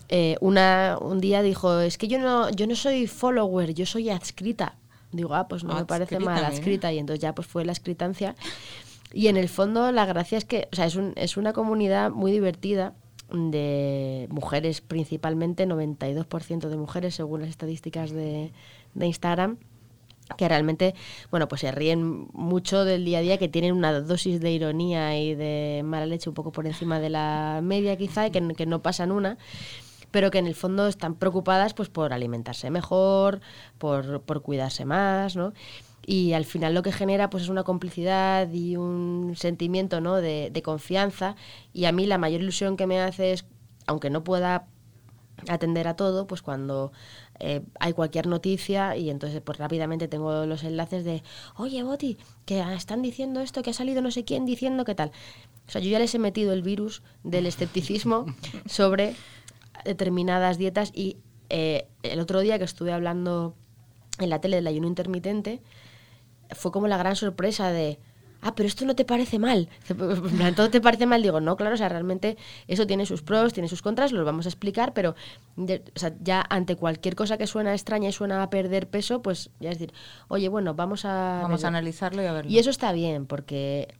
Eh, 0.07 0.37
una, 0.39 0.97
un 1.01 1.19
día 1.19 1.41
dijo, 1.41 1.79
es 1.81 1.97
que 1.97 2.07
yo 2.07 2.19
no, 2.19 2.49
yo 2.51 2.65
no 2.67 2.75
soy 2.75 3.07
follower, 3.07 3.73
yo 3.73 3.85
soy 3.85 4.09
adscrita. 4.09 4.75
Digo, 5.11 5.33
ah, 5.33 5.47
pues 5.47 5.63
no 5.63 5.73
me 5.75 5.85
parece 5.85 6.15
Adscrita, 6.15 6.25
mal, 6.31 6.35
mira. 6.35 6.47
adscrita. 6.47 6.91
Y 6.93 6.99
entonces 6.99 7.21
ya 7.21 7.33
pues 7.33 7.47
fue 7.47 7.63
la 7.65 7.71
escritancia. 7.71 8.35
Y 9.13 9.27
en 9.27 9.37
el 9.37 9.49
fondo 9.49 9.91
la 9.91 10.05
gracia 10.05 10.37
es 10.37 10.45
que, 10.45 10.67
o 10.71 10.75
sea, 10.75 10.85
es, 10.85 10.95
un- 10.95 11.13
es 11.15 11.37
una 11.37 11.53
comunidad 11.53 12.11
muy 12.11 12.31
divertida 12.31 12.93
de 13.31 14.27
mujeres 14.29 14.81
principalmente, 14.81 15.65
92% 15.65 16.69
de 16.69 16.77
mujeres 16.77 17.15
según 17.15 17.41
las 17.41 17.49
estadísticas 17.49 18.11
de, 18.11 18.51
de 18.93 19.05
Instagram. 19.07 19.57
que 20.37 20.47
realmente, 20.49 20.95
bueno, 21.31 21.47
pues 21.47 21.61
se 21.61 21.71
ríen 21.71 22.27
mucho 22.33 22.83
del 22.83 23.05
día 23.05 23.19
a 23.19 23.21
día, 23.21 23.37
que 23.37 23.47
tienen 23.47 23.73
una 23.73 23.93
dosis 24.01 24.41
de 24.41 24.51
ironía 24.51 25.17
y 25.19 25.35
de 25.35 25.81
mala 25.85 26.07
leche 26.07 26.29
un 26.29 26.33
poco 26.35 26.51
por 26.51 26.65
encima 26.67 26.99
de 26.99 27.09
la 27.11 27.59
media 27.63 27.95
quizá, 27.97 28.25
y 28.27 28.31
que, 28.31 28.41
que 28.55 28.65
no 28.65 28.81
pasan 28.81 29.11
una 29.11 29.37
pero 30.11 30.31
que 30.31 30.37
en 30.39 30.47
el 30.47 30.55
fondo 30.55 30.87
están 30.87 31.15
preocupadas 31.15 31.73
pues 31.73 31.89
por 31.89 32.13
alimentarse 32.13 32.69
mejor, 32.69 33.41
por, 33.77 34.21
por 34.21 34.41
cuidarse 34.41 34.85
más, 34.85 35.35
¿no? 35.35 35.51
Y 36.05 36.33
al 36.33 36.45
final 36.45 36.73
lo 36.73 36.83
que 36.83 36.91
genera 36.91 37.29
pues 37.29 37.43
es 37.43 37.49
una 37.49 37.63
complicidad 37.63 38.51
y 38.51 38.75
un 38.75 39.33
sentimiento 39.35 40.01
¿no? 40.01 40.15
de, 40.15 40.49
de, 40.51 40.61
confianza 40.61 41.35
y 41.73 41.85
a 41.85 41.91
mí 41.91 42.05
la 42.05 42.17
mayor 42.17 42.41
ilusión 42.41 42.77
que 42.77 42.87
me 42.87 42.99
hace 42.99 43.33
es 43.33 43.45
aunque 43.87 44.09
no 44.09 44.23
pueda 44.23 44.67
atender 45.49 45.87
a 45.87 45.95
todo 45.95 46.27
pues 46.27 46.41
cuando 46.41 46.91
eh, 47.39 47.61
hay 47.79 47.93
cualquier 47.93 48.27
noticia 48.27 48.95
y 48.95 49.09
entonces 49.09 49.41
pues 49.41 49.57
rápidamente 49.57 50.07
tengo 50.07 50.45
los 50.45 50.63
enlaces 50.63 51.03
de 51.03 51.23
oye 51.57 51.83
Boti 51.83 52.17
que 52.45 52.61
están 52.73 53.01
diciendo 53.01 53.41
esto 53.41 53.61
que 53.61 53.71
ha 53.71 53.73
salido 53.73 54.01
no 54.01 54.11
sé 54.11 54.23
quién 54.23 54.45
diciendo 54.45 54.85
qué 54.85 54.95
tal 54.95 55.11
o 55.67 55.71
sea 55.71 55.81
yo 55.81 55.89
ya 55.89 55.99
les 55.99 56.15
he 56.15 56.19
metido 56.19 56.53
el 56.53 56.61
virus 56.61 57.03
del 57.23 57.47
escepticismo 57.47 58.25
sobre 58.65 59.15
determinadas 59.83 60.57
dietas 60.57 60.91
y 60.93 61.17
eh, 61.49 61.87
el 62.03 62.19
otro 62.19 62.39
día 62.39 62.57
que 62.57 62.65
estuve 62.65 62.91
hablando 62.91 63.55
en 64.19 64.29
la 64.29 64.39
tele 64.39 64.57
del 64.57 64.67
ayuno 64.67 64.87
intermitente, 64.87 65.61
fue 66.51 66.71
como 66.71 66.87
la 66.87 66.97
gran 66.97 67.15
sorpresa 67.15 67.71
de, 67.71 67.99
ah, 68.41 68.53
pero 68.55 68.67
esto 68.67 68.85
no 68.85 68.95
te 68.95 69.05
parece 69.05 69.39
mal. 69.39 69.69
¿Todo 70.55 70.69
te 70.69 70.81
parece 70.81 71.05
mal? 71.05 71.21
Digo, 71.21 71.39
no, 71.41 71.57
claro, 71.57 71.73
o 71.73 71.77
sea, 71.77 71.89
realmente 71.89 72.37
eso 72.67 72.85
tiene 72.87 73.05
sus 73.05 73.21
pros, 73.21 73.53
tiene 73.53 73.67
sus 73.67 73.81
contras, 73.81 74.11
los 74.11 74.25
vamos 74.25 74.45
a 74.45 74.49
explicar, 74.49 74.93
pero 74.93 75.15
o 75.57 75.99
sea, 75.99 76.13
ya 76.21 76.45
ante 76.49 76.75
cualquier 76.75 77.15
cosa 77.15 77.37
que 77.37 77.47
suena 77.47 77.73
extraña 77.73 78.09
y 78.09 78.13
suena 78.13 78.41
a 78.41 78.49
perder 78.49 78.87
peso, 78.87 79.21
pues 79.21 79.49
ya 79.59 79.71
es 79.71 79.79
decir, 79.79 79.93
oye, 80.27 80.47
bueno, 80.49 80.75
vamos 80.75 81.05
a... 81.05 81.39
Vamos 81.41 81.63
a 81.63 81.69
analizarlo 81.69 82.21
y 82.21 82.25
a 82.27 82.33
verlo. 82.33 82.51
Y 82.51 82.59
eso 82.59 82.69
está 82.69 82.91
bien, 82.91 83.25
porque 83.25 83.95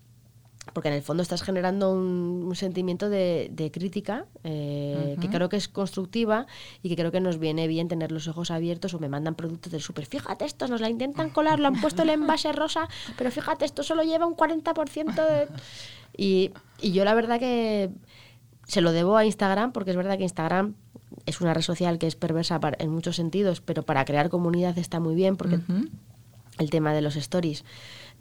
porque 0.74 0.90
en 0.90 0.96
el 0.96 1.02
fondo 1.02 1.24
estás 1.24 1.44
generando 1.44 1.92
un, 1.92 2.54
sentimiento 2.56 3.10
de, 3.10 3.72
crítica 3.74 4.26
eh, 4.44 5.18
que 5.20 5.30
creo 5.30 5.50
que 5.50 5.58
es 5.58 5.68
constructiva 5.68 6.48
y 6.82 6.90
que 6.90 6.96
creo 6.96 7.12
que 7.12 7.20
nos 7.20 7.38
viene 7.38 7.68
bien 7.68 7.88
tener 7.88 8.12
los 8.12 8.28
ojos 8.28 8.52
abiertos 8.52 8.94
o 8.94 9.00
me 9.00 9.10
mandan 9.10 9.36
productos 9.36 9.72
del 9.72 9.82
súper. 9.82 10.06
Fíjate, 10.06 10.46
estos 10.46 10.70
nos 10.70 10.82
la 10.82 10.90
intentan 10.90 11.30
colar, 11.30 11.60
lo 11.60 11.68
han 11.68 11.80
puesto 11.82 12.04
el 12.04 12.10
envase 12.10 12.52
rosa, 12.52 12.88
pero 13.18 13.32
fíjate, 13.32 13.66
esto 13.66 13.84
solo 13.84 14.04
lleva 14.04 14.26
un 14.26 14.36
40% 14.36 15.16
de... 15.16 15.48
Y, 16.18 16.52
y 16.80 16.94
yo 16.94 17.04
la 17.04 17.14
verdad 17.14 17.40
que 17.40 17.90
se 18.68 18.82
lo 18.82 18.92
debo 18.92 19.18
a 19.18 19.26
Instagram, 19.26 19.72
porque 19.72 19.92
es 19.92 19.98
verdad 19.98 20.18
que 20.18 20.24
Instagram 20.24 20.76
es 21.26 21.42
una 21.42 21.54
red 21.54 21.62
social 21.62 21.98
que 22.00 22.08
es 22.08 22.16
perversa 22.16 22.60
en 22.80 22.90
muchos 22.90 23.16
sentidos, 23.16 23.62
pero 23.62 23.84
para 23.84 24.06
crear 24.06 24.30
comunidad 24.30 24.78
está 24.78 25.00
muy 25.00 25.16
bien, 25.16 25.38
porque 25.38 25.60
el 26.58 26.70
tema 26.70 26.94
de 26.94 27.02
los 27.02 27.16
stories, 27.16 27.64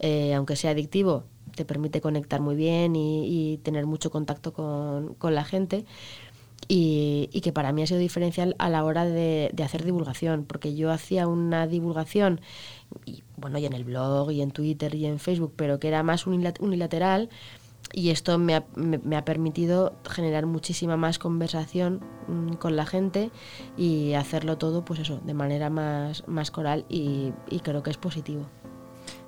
eh, 0.00 0.34
aunque 0.34 0.56
sea 0.56 0.72
adictivo, 0.72 1.24
te 1.54 1.64
permite 1.64 2.00
conectar 2.00 2.40
muy 2.40 2.56
bien 2.56 2.96
y, 2.96 3.58
tener 3.62 3.86
mucho 3.86 4.10
contacto 4.10 4.52
con, 4.52 5.34
la 5.34 5.44
gente. 5.44 5.84
Y, 6.68 7.28
que 7.42 7.52
para 7.52 7.72
mí 7.72 7.82
ha 7.82 7.86
sido 7.86 8.00
diferencial 8.00 8.56
a 8.58 8.68
la 8.70 8.84
hora 8.84 9.04
de, 9.04 9.52
hacer 9.62 9.84
divulgación, 9.84 10.44
porque 10.44 10.74
yo 10.74 10.90
hacía 10.90 11.26
una 11.26 11.66
divulgación, 11.66 12.40
y, 13.04 13.22
bueno, 13.36 13.58
y 13.58 13.66
en 13.66 13.72
el 13.74 13.84
blog, 13.84 14.30
y 14.30 14.40
en 14.42 14.50
Twitter, 14.50 14.94
y 14.94 15.06
en 15.06 15.18
Facebook, 15.18 15.52
pero 15.56 15.78
que 15.78 15.88
era 15.88 16.02
más 16.02 16.26
unilateral, 16.26 17.28
y 17.92 18.10
esto 18.10 18.38
me 18.38 18.54
ha, 18.54 18.64
me, 18.76 19.16
ha 19.16 19.24
permitido 19.24 19.94
generar 20.08 20.46
muchísima 20.46 20.96
más 20.96 21.18
conversación 21.18 22.00
mm, 22.28 22.54
con 22.54 22.76
la 22.76 22.86
gente 22.86 23.30
y 23.76 24.14
hacerlo 24.14 24.58
todo, 24.58 24.84
pues 24.84 25.00
eso, 25.00 25.20
de 25.24 25.34
manera 25.34 25.70
más, 25.70 26.26
más 26.26 26.50
coral, 26.50 26.86
y 26.88 27.32
creo 27.62 27.82
que 27.82 27.90
es 27.90 27.98
positivo. 27.98 28.46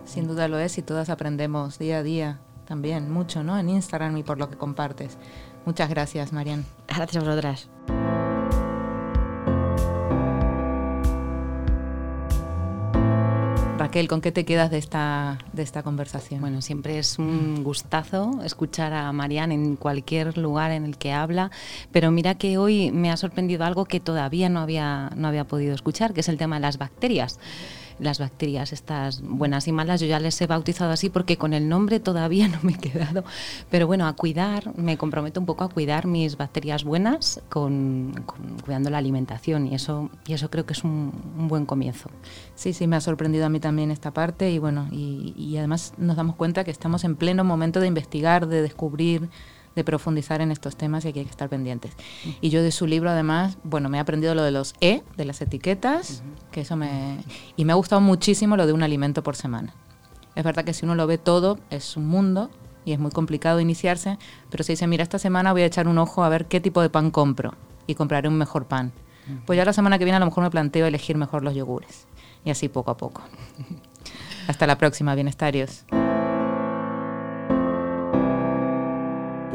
Sin 0.07 0.28
duda 0.28 0.48
lo 0.48 0.59
es 0.59 0.78
y 0.78 0.82
todas 0.82 1.11
aprendemos 1.11 1.78
día 1.78 1.98
a 1.98 2.02
día 2.02 2.38
también 2.66 3.11
mucho, 3.11 3.42
¿no? 3.42 3.59
En 3.59 3.68
Instagram 3.68 4.16
y 4.16 4.22
por 4.22 4.38
lo 4.38 4.48
que 4.48 4.57
compartes. 4.57 5.18
Muchas 5.64 5.90
gracias, 5.90 6.32
Marian. 6.32 6.64
Gracias 6.86 7.16
a 7.16 7.26
vosotras. 7.26 7.68
Raquel, 13.78 14.09
¿con 14.09 14.20
qué 14.20 14.32
te 14.32 14.44
quedas 14.44 14.70
de 14.70 14.78
esta, 14.78 15.38
de 15.52 15.62
esta 15.62 15.82
conversación? 15.82 16.40
Bueno, 16.40 16.62
siempre 16.62 16.98
es 16.98 17.18
un 17.18 17.62
gustazo 17.62 18.40
escuchar 18.42 18.92
a 18.92 19.12
Marian 19.12 19.52
en 19.52 19.76
cualquier 19.76 20.38
lugar 20.38 20.70
en 20.70 20.84
el 20.84 20.96
que 20.96 21.12
habla, 21.12 21.50
pero 21.92 22.11
mira 22.11 22.36
que 22.36 22.59
hoy 22.59 22.90
me 22.90 23.11
ha 23.11 23.16
sorprendido 23.16 23.64
algo 23.64 23.84
que 23.84 24.00
todavía 24.00 24.48
no 24.48 24.61
había, 24.61 25.11
no 25.14 25.28
había 25.28 25.46
podido 25.46 25.74
escuchar, 25.74 26.14
que 26.14 26.20
es 26.20 26.28
el 26.28 26.38
tema 26.38 26.57
de 26.57 26.62
las 26.62 26.78
bacterias 26.78 27.38
las 27.99 28.18
bacterias 28.18 28.72
estas 28.72 29.22
buenas 29.22 29.68
y 29.68 29.72
malas, 29.72 30.01
yo 30.01 30.07
ya 30.07 30.20
les 30.20 30.40
he 30.40 30.47
bautizado 30.47 30.92
así 30.92 31.09
porque 31.09 31.36
con 31.36 31.53
el 31.53 31.68
nombre 31.68 32.01
todavía 32.01 32.49
no 32.49 32.59
me 32.62 32.72
he 32.72 32.78
quedado, 32.78 33.24
pero 33.70 33.86
bueno, 33.86 34.07
a 34.07 34.14
cuidar, 34.14 34.76
me 34.76 34.97
comprometo 34.97 35.40
un 35.40 35.47
poco 35.47 35.64
a 35.64 35.68
cuidar 35.68 36.07
mis 36.07 36.36
bacterias 36.36 36.84
buenas 36.84 37.40
con, 37.49 38.24
cuidando 38.64 38.90
la 38.90 38.99
alimentación 38.99 39.66
y 39.66 39.74
eso, 39.74 40.11
y 40.26 40.34
eso 40.34 40.51
creo 40.51 40.66
que 40.66 40.72
es 40.72 40.84
un, 40.84 41.12
buen 41.49 41.66
comienzo. 41.66 42.11
Sí, 42.55 42.72
sí, 42.72 42.86
me 42.86 42.97
ha 42.97 43.01
sorprendido 43.01 43.47
a 43.47 43.49
mí 43.49 43.61
también 43.61 43.90
esta 43.90 44.12
parte 44.12 44.51
y 44.51 44.59
bueno, 44.59 44.88
y, 44.90 45.34
y 45.36 45.57
además 45.59 45.94
nos 45.97 46.16
damos 46.16 46.36
cuenta 46.36 46.64
que 46.64 46.70
estamos 46.70 47.05
en 47.05 47.16
pleno 47.16 47.44
momento 47.44 47.80
de 47.80 47.86
investigar, 47.86 48.47
de 48.47 48.62
descubrir 48.62 49.28
de 49.77 49.85
profundizar 49.85 50.41
en 50.41 50.51
estos 50.51 50.77
temas 50.77 51.05
y 51.05 51.09
aquí 51.09 51.20
hay 51.20 51.27
que 51.27 51.31
estar 51.31 51.49
pendientes. 51.49 51.93
Y 52.41 52.49
yo 52.49 52.62
de 52.62 52.72
su 52.72 52.87
libro 52.87 53.11
además, 53.11 53.59
bueno, 53.62 53.89
me 53.89 53.99
he 53.99 54.01
aprendido 54.01 54.35
lo 54.35 54.43
de 54.43 54.51
los 54.51 54.74
E, 54.81 55.03
de 55.16 55.24
las 55.24 55.41
etiquetas, 55.41 56.24
que 56.51 56.62
eso 56.62 56.77
me... 56.77 57.18
Y 57.57 57.64
me 57.64 57.72
ha 57.72 57.77
gustado 57.77 58.01
muchísimo 58.01 58.57
lo 58.57 58.66
de 58.66 58.72
un 58.72 58.83
alimento 58.83 59.22
por 59.22 59.37
semana. 59.37 59.74
Es 60.35 60.43
verdad 60.43 60.64
que 60.64 60.72
si 60.72 60.85
uno 60.85 60.95
lo 60.95 61.07
ve 61.07 61.18
todo, 61.18 61.59
es 61.70 61.97
un 61.97 62.09
mundo 62.09 62.51
y 62.85 62.93
es 62.93 62.99
muy 62.99 63.11
complicado 63.11 63.61
iniciarse, 63.61 64.18
pero 64.51 64.64
si 64.64 64.72
dice, 64.72 64.87
mira, 64.87 65.03
esta 65.03 65.18
semana 65.18 65.53
voy 65.53 65.62
a 65.62 65.66
echar 65.66 65.89
un 65.89 65.99
ojo 65.99 66.24
a 66.24 66.29
ver 66.29 66.47
qué 66.47 66.61
tipo 66.61 66.81
de 66.81 66.89
pan 66.89 67.11
compro 67.11 67.55
y 67.87 67.95
compraré 67.95 68.29
un 68.29 68.39
mejor 68.39 68.66
pan. 68.66 68.93
Pues 69.45 69.57
ya 69.57 69.64
la 69.64 69.72
semana 69.72 69.99
que 69.99 70.05
viene 70.05 70.16
a 70.16 70.20
lo 70.20 70.27
mejor 70.27 70.45
me 70.45 70.51
planteo 70.51 70.87
elegir 70.87 71.16
mejor 71.16 71.43
los 71.43 71.55
yogures. 71.55 72.07
Y 72.45 72.51
así 72.51 72.68
poco 72.68 72.93
a 72.93 72.97
poco. 72.97 73.22
Hasta 74.47 74.68
la 74.68 74.79
próxima, 74.79 75.16
bienestarios. 75.16 75.85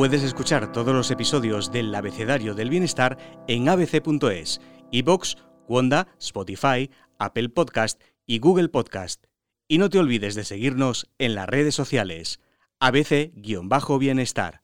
Puedes 0.02 0.24
escuchar 0.24 0.72
todos 0.72 0.96
los 0.96 1.12
episodios 1.12 1.72
del 1.72 1.94
Abecedario 1.94 2.56
del 2.56 2.72
Bienestar 2.72 3.20
en 3.48 3.70
abc.es, 3.70 4.60
iBox, 4.90 5.38
Wanda, 5.68 6.08
Spotify, 6.20 6.90
Apple 7.20 7.50
Podcast 7.50 8.02
y 8.26 8.40
Google 8.40 8.70
Podcast. 8.70 9.28
Y 9.68 9.78
no 9.78 9.92
te 9.92 10.00
olvides 10.00 10.34
de 10.34 10.44
seguirnos 10.44 11.08
en 11.20 11.36
las 11.36 11.48
redes 11.48 11.76
sociales. 11.76 12.40
ABC-Bienestar. 12.80 14.61